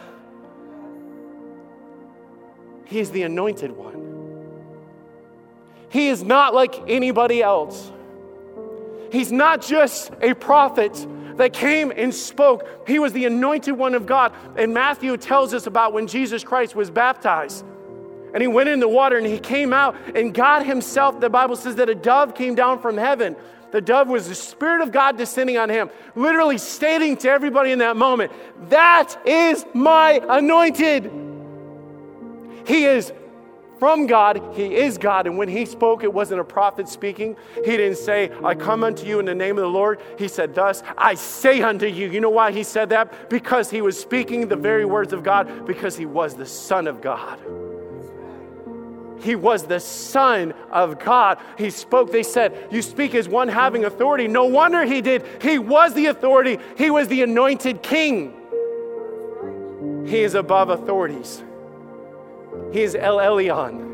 He 2.85 3.01
is 3.01 3.11
the 3.11 3.25
anointed 3.25 3.73
one. 3.73 4.61
He 5.89 6.07
is 6.07 6.23
not 6.23 6.55
like 6.55 6.89
anybody 6.89 7.43
else. 7.43 7.91
He's 9.11 9.33
not 9.33 9.63
just 9.63 10.13
a 10.21 10.33
prophet 10.33 11.07
that 11.39 11.53
came 11.53 11.91
and 11.91 12.15
spoke. 12.15 12.87
He 12.87 13.01
was 13.01 13.13
the 13.13 13.25
anointed 13.25 13.77
one 13.77 13.97
of 13.97 14.07
God. 14.07 14.33
And 14.57 14.73
Matthew 14.73 15.17
tells 15.17 15.55
us 15.55 15.67
about 15.67 15.93
when 15.93 16.07
Jesus 16.07 16.45
Christ 16.45 16.77
was 16.77 16.89
baptized. 16.89 17.65
And 18.33 18.41
he 18.41 18.49
went 18.49 18.69
in 18.69 18.81
the 18.81 18.89
water 18.89 19.19
and 19.19 19.27
he 19.27 19.39
came 19.39 19.73
out, 19.73 19.97
and 20.15 20.33
God 20.33 20.65
Himself, 20.65 21.21
the 21.21 21.31
Bible 21.31 21.57
says 21.57 21.77
that 21.77 21.89
a 21.89 21.95
dove 21.95 22.35
came 22.35 22.55
down 22.55 22.81
from 22.81 22.97
heaven. 22.97 23.37
The 23.73 23.81
dove 23.81 24.09
was 24.09 24.29
the 24.29 24.35
Spirit 24.35 24.83
of 24.83 24.93
God 24.93 25.17
descending 25.17 25.57
on 25.57 25.71
him, 25.71 25.91
literally 26.15 26.59
stating 26.59 27.17
to 27.19 27.31
everybody 27.31 27.73
in 27.73 27.79
that 27.81 27.97
moment, 27.97 28.33
That 28.69 29.17
is 29.27 29.65
my 29.75 30.21
anointed. 30.29 31.11
He 32.67 32.85
is 32.85 33.13
from 33.79 34.07
God, 34.07 34.41
He 34.55 34.77
is 34.77 34.97
God. 34.97 35.27
And 35.27 35.37
when 35.37 35.49
He 35.49 35.67
spoke, 35.67 36.05
it 36.05 36.13
wasn't 36.13 36.41
a 36.41 36.45
prophet 36.45 36.89
speaking. 36.89 37.35
He 37.65 37.77
didn't 37.77 37.97
say, 37.97 38.31
I 38.45 38.55
come 38.55 38.85
unto 38.85 39.05
you 39.05 39.19
in 39.19 39.27
the 39.27 39.35
name 39.35 39.59
of 39.59 39.63
the 39.63 39.69
Lord. 39.69 40.01
He 40.19 40.29
said, 40.29 40.55
Thus 40.55 40.85
I 40.97 41.15
say 41.15 41.63
unto 41.63 41.87
you. 41.87 42.09
You 42.09 42.21
know 42.21 42.31
why 42.31 42.53
He 42.53 42.63
said 42.63 42.91
that? 42.91 43.29
Because 43.29 43.71
He 43.71 43.81
was 43.81 43.99
speaking 43.99 44.47
the 44.47 44.55
very 44.55 44.85
words 44.85 45.13
of 45.13 45.25
God, 45.25 45.67
because 45.67 45.97
He 45.97 46.07
was 46.07 46.35
the 46.35 46.47
Son 46.47 46.87
of 46.87 47.01
God. 47.01 47.41
He 49.23 49.37
was 49.37 49.65
the 49.65 49.81
Son 49.81 50.53
of 50.71 50.99
God. 50.99 51.39
He 51.57 51.71
spoke, 51.71 52.11
they 52.11 52.23
said, 52.23 52.69
You 52.71 52.83
speak 52.83 53.15
as 53.15 53.29
one 53.29 53.49
having 53.49 53.85
authority. 53.85 54.29
No 54.29 54.45
wonder 54.45 54.85
he 54.85 55.01
did. 55.01 55.25
He 55.41 55.59
was 55.59 55.95
the 55.95 56.07
authority, 56.07 56.59
he 56.77 56.91
was 56.91 57.09
the 57.09 57.23
anointed 57.23 57.83
king. 57.83 58.35
He 60.07 60.23
is 60.23 60.35
above 60.35 60.69
authorities. 60.69 61.43
He 62.73 62.83
is 62.83 62.95
El 62.95 63.19
Elyon. 63.19 63.91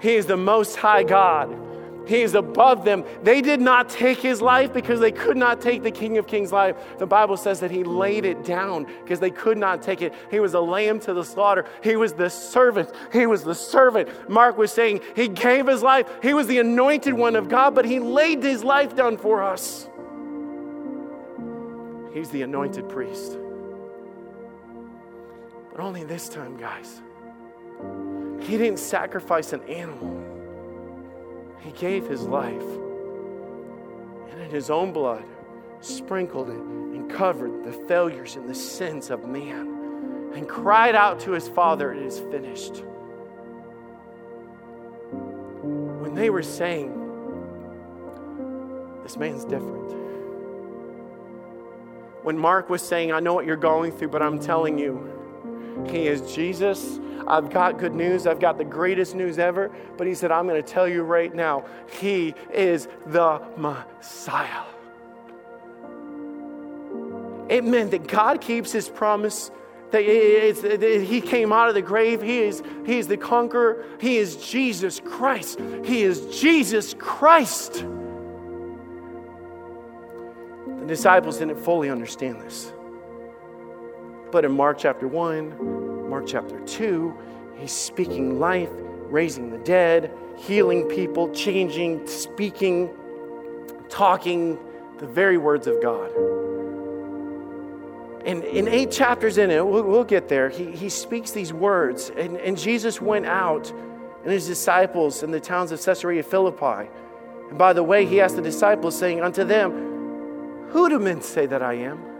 He 0.00 0.14
is 0.14 0.26
the 0.26 0.36
most 0.36 0.76
high 0.76 1.02
God. 1.02 1.67
He 2.08 2.22
is 2.22 2.34
above 2.34 2.84
them. 2.86 3.04
They 3.22 3.42
did 3.42 3.60
not 3.60 3.90
take 3.90 4.16
his 4.18 4.40
life 4.40 4.72
because 4.72 4.98
they 4.98 5.12
could 5.12 5.36
not 5.36 5.60
take 5.60 5.82
the 5.82 5.90
King 5.90 6.16
of 6.16 6.26
Kings' 6.26 6.50
life. 6.50 6.74
The 6.98 7.06
Bible 7.06 7.36
says 7.36 7.60
that 7.60 7.70
he 7.70 7.84
laid 7.84 8.24
it 8.24 8.44
down 8.44 8.86
because 9.02 9.20
they 9.20 9.30
could 9.30 9.58
not 9.58 9.82
take 9.82 10.00
it. 10.00 10.14
He 10.30 10.40
was 10.40 10.54
a 10.54 10.60
lamb 10.60 11.00
to 11.00 11.12
the 11.12 11.22
slaughter. 11.22 11.66
He 11.82 11.96
was 11.96 12.14
the 12.14 12.30
servant. 12.30 12.90
He 13.12 13.26
was 13.26 13.44
the 13.44 13.54
servant. 13.54 14.30
Mark 14.30 14.56
was 14.56 14.72
saying 14.72 15.02
he 15.14 15.28
gave 15.28 15.66
his 15.66 15.82
life. 15.82 16.08
He 16.22 16.32
was 16.32 16.46
the 16.46 16.58
anointed 16.60 17.12
one 17.12 17.36
of 17.36 17.50
God, 17.50 17.74
but 17.74 17.84
he 17.84 18.00
laid 18.00 18.42
his 18.42 18.64
life 18.64 18.96
down 18.96 19.18
for 19.18 19.42
us. 19.42 19.86
He's 22.14 22.30
the 22.30 22.40
anointed 22.40 22.88
priest. 22.88 23.36
But 25.70 25.80
only 25.80 26.04
this 26.04 26.30
time, 26.30 26.56
guys. 26.56 27.02
He 28.40 28.56
didn't 28.56 28.78
sacrifice 28.78 29.52
an 29.52 29.62
animal. 29.64 30.27
He 31.60 31.72
gave 31.72 32.06
his 32.08 32.22
life. 32.22 32.62
And 34.30 34.40
in 34.42 34.50
his 34.50 34.70
own 34.70 34.92
blood, 34.92 35.24
sprinkled 35.80 36.50
it 36.50 36.56
and 36.56 37.10
covered 37.10 37.64
the 37.64 37.72
failures 37.86 38.36
and 38.36 38.48
the 38.48 38.54
sins 38.54 39.10
of 39.10 39.26
man 39.26 40.32
and 40.34 40.48
cried 40.48 40.94
out 40.94 41.20
to 41.20 41.32
his 41.32 41.48
father, 41.48 41.92
It 41.92 42.02
is 42.02 42.20
finished. 42.20 42.82
When 46.00 46.14
they 46.14 46.30
were 46.30 46.42
saying, 46.42 46.92
This 49.02 49.16
man's 49.16 49.44
different. 49.44 49.94
When 52.22 52.36
Mark 52.36 52.68
was 52.68 52.82
saying, 52.82 53.12
I 53.12 53.20
know 53.20 53.32
what 53.32 53.46
you're 53.46 53.56
going 53.56 53.92
through, 53.92 54.08
but 54.08 54.22
I'm 54.22 54.38
telling 54.38 54.78
you, 54.78 55.17
he 55.86 56.06
is 56.06 56.34
Jesus 56.34 56.98
I've 57.28 57.50
got 57.50 57.78
good 57.78 57.94
news. 57.94 58.26
I've 58.26 58.40
got 58.40 58.56
the 58.56 58.64
greatest 58.64 59.14
news 59.14 59.38
ever. 59.38 59.70
But 59.98 60.06
he 60.06 60.14
said, 60.14 60.32
I'm 60.32 60.48
going 60.48 60.60
to 60.62 60.66
tell 60.66 60.88
you 60.88 61.02
right 61.02 61.32
now, 61.34 61.66
he 62.00 62.34
is 62.52 62.88
the 63.06 63.42
Messiah. 63.56 64.64
It 67.50 67.64
meant 67.64 67.90
that 67.90 68.08
God 68.08 68.40
keeps 68.40 68.72
his 68.72 68.88
promise 68.88 69.50
that 69.90 70.02
he 70.02 71.20
came 71.20 71.52
out 71.52 71.68
of 71.68 71.74
the 71.74 71.82
grave. 71.82 72.22
He 72.22 72.40
is, 72.40 72.62
he 72.84 72.98
is 72.98 73.06
the 73.08 73.16
conqueror. 73.16 73.84
He 74.00 74.16
is 74.18 74.36
Jesus 74.36 75.00
Christ. 75.00 75.58
He 75.84 76.02
is 76.02 76.40
Jesus 76.40 76.94
Christ. 76.94 77.84
The 80.66 80.86
disciples 80.86 81.38
didn't 81.38 81.58
fully 81.58 81.88
understand 81.90 82.40
this. 82.42 82.72
But 84.30 84.44
in 84.44 84.52
Mark 84.52 84.78
chapter 84.78 85.08
1, 85.08 86.10
Mark 86.10 86.26
chapter 86.26 86.60
2, 86.60 87.16
he's 87.56 87.72
speaking 87.72 88.38
life, 88.38 88.70
raising 89.08 89.50
the 89.50 89.58
dead, 89.58 90.10
healing 90.36 90.84
people, 90.84 91.32
changing, 91.34 92.06
speaking, 92.06 92.90
talking 93.88 94.58
the 94.98 95.06
very 95.06 95.38
words 95.38 95.66
of 95.66 95.80
God. 95.82 96.10
And 98.26 98.44
in 98.44 98.68
eight 98.68 98.90
chapters 98.90 99.38
in 99.38 99.50
it, 99.50 99.66
we'll, 99.66 99.84
we'll 99.84 100.04
get 100.04 100.28
there, 100.28 100.50
he, 100.50 100.72
he 100.72 100.90
speaks 100.90 101.30
these 101.30 101.52
words. 101.52 102.10
And, 102.10 102.36
and 102.36 102.58
Jesus 102.58 103.00
went 103.00 103.26
out 103.26 103.72
and 104.22 104.32
his 104.32 104.46
disciples 104.46 105.22
in 105.22 105.30
the 105.30 105.40
towns 105.40 105.72
of 105.72 105.80
Caesarea 105.82 106.22
Philippi. 106.22 106.90
And 107.48 107.56
by 107.56 107.72
the 107.72 107.82
way, 107.82 108.04
he 108.04 108.20
asked 108.20 108.36
the 108.36 108.42
disciples, 108.42 108.98
saying 108.98 109.22
unto 109.22 109.44
them, 109.44 110.68
Who 110.70 110.90
do 110.90 110.98
men 110.98 111.22
say 111.22 111.46
that 111.46 111.62
I 111.62 111.74
am? 111.74 112.17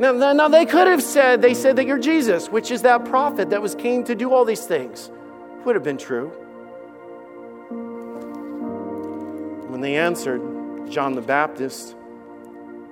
Now, 0.00 0.12
now, 0.12 0.48
they 0.48 0.64
could 0.64 0.86
have 0.86 1.02
said, 1.02 1.42
they 1.42 1.52
said 1.52 1.76
that 1.76 1.84
you're 1.84 1.98
Jesus, 1.98 2.48
which 2.48 2.70
is 2.70 2.80
that 2.82 3.04
prophet 3.04 3.50
that 3.50 3.60
was 3.60 3.74
came 3.74 4.02
to 4.04 4.14
do 4.14 4.32
all 4.32 4.46
these 4.46 4.64
things. 4.64 5.10
Would 5.66 5.74
have 5.74 5.84
been 5.84 5.98
true. 5.98 6.28
When 9.68 9.82
they 9.82 9.96
answered, 9.96 10.40
John 10.90 11.14
the 11.14 11.20
Baptist, 11.20 11.96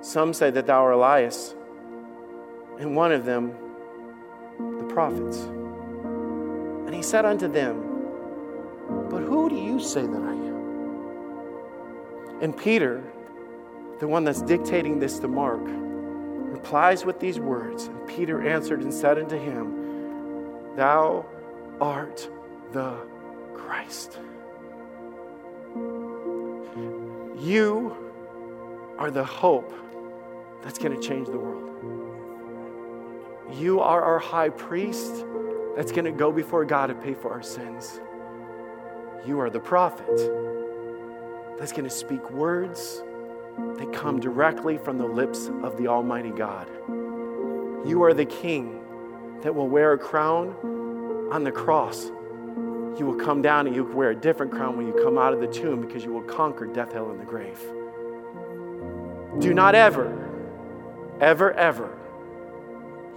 some 0.01 0.35
say 0.35 0.51
that 0.51 0.67
thou 0.67 0.83
art 0.83 0.93
Elias, 0.93 1.55
and 2.77 2.95
one 2.95 3.11
of 3.11 3.25
them, 3.25 3.55
the 4.59 4.85
prophets. 4.93 5.37
And 5.39 6.93
he 6.93 7.01
said 7.01 7.25
unto 7.25 7.47
them, 7.47 7.81
But 9.09 9.23
who 9.23 9.49
do 9.49 9.55
you 9.55 9.79
say 9.79 10.01
that 10.01 10.21
I 10.21 10.33
am? 10.33 10.59
And 12.41 12.55
Peter, 12.55 13.01
the 13.99 14.07
one 14.07 14.25
that's 14.25 14.43
dictating 14.43 14.99
this 14.99 15.17
to 15.17 15.27
Mark, 15.27 15.67
replies 16.59 17.05
with 17.05 17.19
these 17.19 17.39
words. 17.39 17.85
And 17.85 18.07
Peter 18.07 18.41
answered 18.47 18.81
and 18.81 18.93
said 18.93 19.17
unto 19.17 19.37
him, 19.37 20.75
Thou 20.75 21.25
art 21.79 22.29
the 22.73 22.97
Christ. 23.55 24.19
You 27.39 27.95
are 28.97 29.09
the 29.09 29.23
hope 29.23 29.73
that's 30.61 30.77
going 30.77 30.99
to 30.99 31.07
change 31.07 31.27
the 31.27 31.37
world. 31.37 31.67
You 33.57 33.79
are 33.79 34.01
our 34.01 34.19
high 34.19 34.49
priest 34.49 35.25
that's 35.77 35.93
going 35.93 36.05
to 36.05 36.11
go 36.11 36.31
before 36.31 36.65
God 36.65 36.91
and 36.91 37.01
pay 37.01 37.13
for 37.13 37.31
our 37.31 37.41
sins. 37.41 38.01
You 39.25 39.39
are 39.39 39.49
the 39.49 39.61
prophet 39.61 40.17
that's 41.57 41.71
going 41.71 41.85
to 41.85 41.89
speak 41.89 42.29
words 42.31 43.01
they 43.77 43.85
come 43.87 44.19
directly 44.19 44.77
from 44.77 44.97
the 44.97 45.05
lips 45.05 45.49
of 45.63 45.77
the 45.77 45.87
Almighty 45.87 46.31
God. 46.31 46.69
You 47.87 48.03
are 48.03 48.13
the 48.13 48.25
king 48.25 48.81
that 49.41 49.53
will 49.53 49.67
wear 49.67 49.93
a 49.93 49.97
crown 49.97 50.55
on 51.31 51.43
the 51.43 51.51
cross. 51.51 52.11
You 52.97 53.05
will 53.05 53.15
come 53.23 53.41
down 53.41 53.67
and 53.67 53.75
you 53.75 53.83
will 53.83 53.95
wear 53.95 54.09
a 54.11 54.15
different 54.15 54.51
crown 54.51 54.77
when 54.77 54.87
you 54.87 54.93
come 55.03 55.17
out 55.17 55.33
of 55.33 55.39
the 55.39 55.47
tomb 55.47 55.81
because 55.81 56.03
you 56.03 56.11
will 56.11 56.23
conquer 56.23 56.65
death, 56.65 56.91
hell, 56.91 57.11
and 57.11 57.19
the 57.19 57.25
grave. 57.25 57.59
Do 59.39 59.53
not 59.53 59.75
ever, 59.75 60.11
ever, 61.21 61.53
ever 61.53 61.99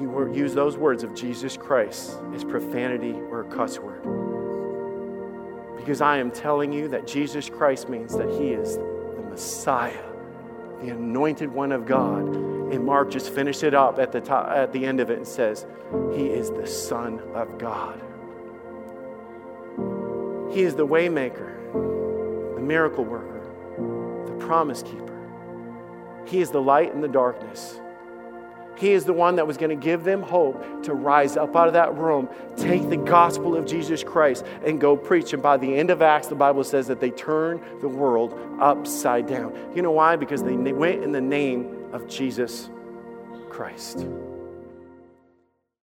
use 0.01 0.55
those 0.55 0.77
words 0.77 1.03
of 1.03 1.15
Jesus 1.15 1.57
Christ 1.57 2.19
as 2.35 2.45
profanity 2.45 3.13
or 3.13 3.43
a 3.43 3.45
cuss 3.45 3.79
word. 3.79 4.03
Because 5.77 6.01
I 6.01 6.19
am 6.19 6.31
telling 6.31 6.73
you 6.73 6.89
that 6.89 7.07
Jesus 7.07 7.49
Christ 7.49 7.89
means 7.89 8.17
that 8.17 8.29
He 8.29 8.51
is 8.51 8.77
the 8.77 9.25
Messiah, 9.29 10.05
the 10.83 10.91
anointed 10.91 11.51
one 11.51 11.73
of 11.73 11.87
God. 11.87 12.25
And 12.73 12.85
Mark 12.85 13.11
just 13.11 13.31
finished 13.31 13.63
it 13.63 13.75
up 13.75 13.99
at 13.99 14.13
the, 14.13 14.21
top, 14.21 14.49
at 14.49 14.73
the 14.73 14.85
end 14.85 15.01
of 15.01 15.11
it 15.11 15.19
and 15.19 15.27
says, 15.27 15.67
He 16.13 16.27
is 16.27 16.51
the 16.51 16.67
Son 16.67 17.21
of 17.35 17.59
God. 17.59 18.01
He 20.53 20.63
is 20.63 20.75
the 20.75 20.87
waymaker, 20.87 22.55
the 22.57 22.61
miracle 22.61 23.05
worker, 23.05 23.41
the 24.27 24.45
promise 24.45 24.83
keeper. 24.83 25.09
He 26.27 26.41
is 26.41 26.51
the 26.51 26.61
light 26.61 26.93
in 26.93 27.01
the 27.01 27.09
darkness. 27.09 27.81
He 28.77 28.93
is 28.93 29.05
the 29.05 29.13
one 29.13 29.37
that 29.37 29.47
was 29.47 29.57
going 29.57 29.71
to 29.71 29.77
give 29.77 30.03
them 30.03 30.23
hope 30.23 30.83
to 30.85 30.95
rise 30.95 31.37
up 31.37 31.55
out 31.55 31.69
of 31.69 31.75
that 31.75 31.95
room, 31.95 32.29
take 32.57 32.89
the 32.89 32.97
gospel 32.97 33.55
of 33.55 33.67
Jesus 33.67 34.03
Christ, 34.03 34.45
and 34.65 34.81
go 34.81 34.97
preach. 34.97 35.33
And 35.33 35.43
by 35.43 35.57
the 35.57 35.75
end 35.75 35.91
of 35.91 36.03
Acts, 36.03 36.29
the 36.29 36.35
Bible 36.35 36.65
says 36.65 36.87
that 36.89 37.01
they 37.01 37.11
turned 37.11 37.61
the 37.81 37.89
world 37.89 38.39
upside 38.61 39.27
down. 39.27 39.55
You 39.75 39.83
know 39.83 39.93
why? 39.93 40.17
Because 40.17 40.43
they 40.43 40.57
went 40.57 41.05
in 41.05 41.13
the 41.13 41.21
name 41.21 41.91
of 41.93 42.09
Jesus 42.09 42.71
Christ. 43.51 44.07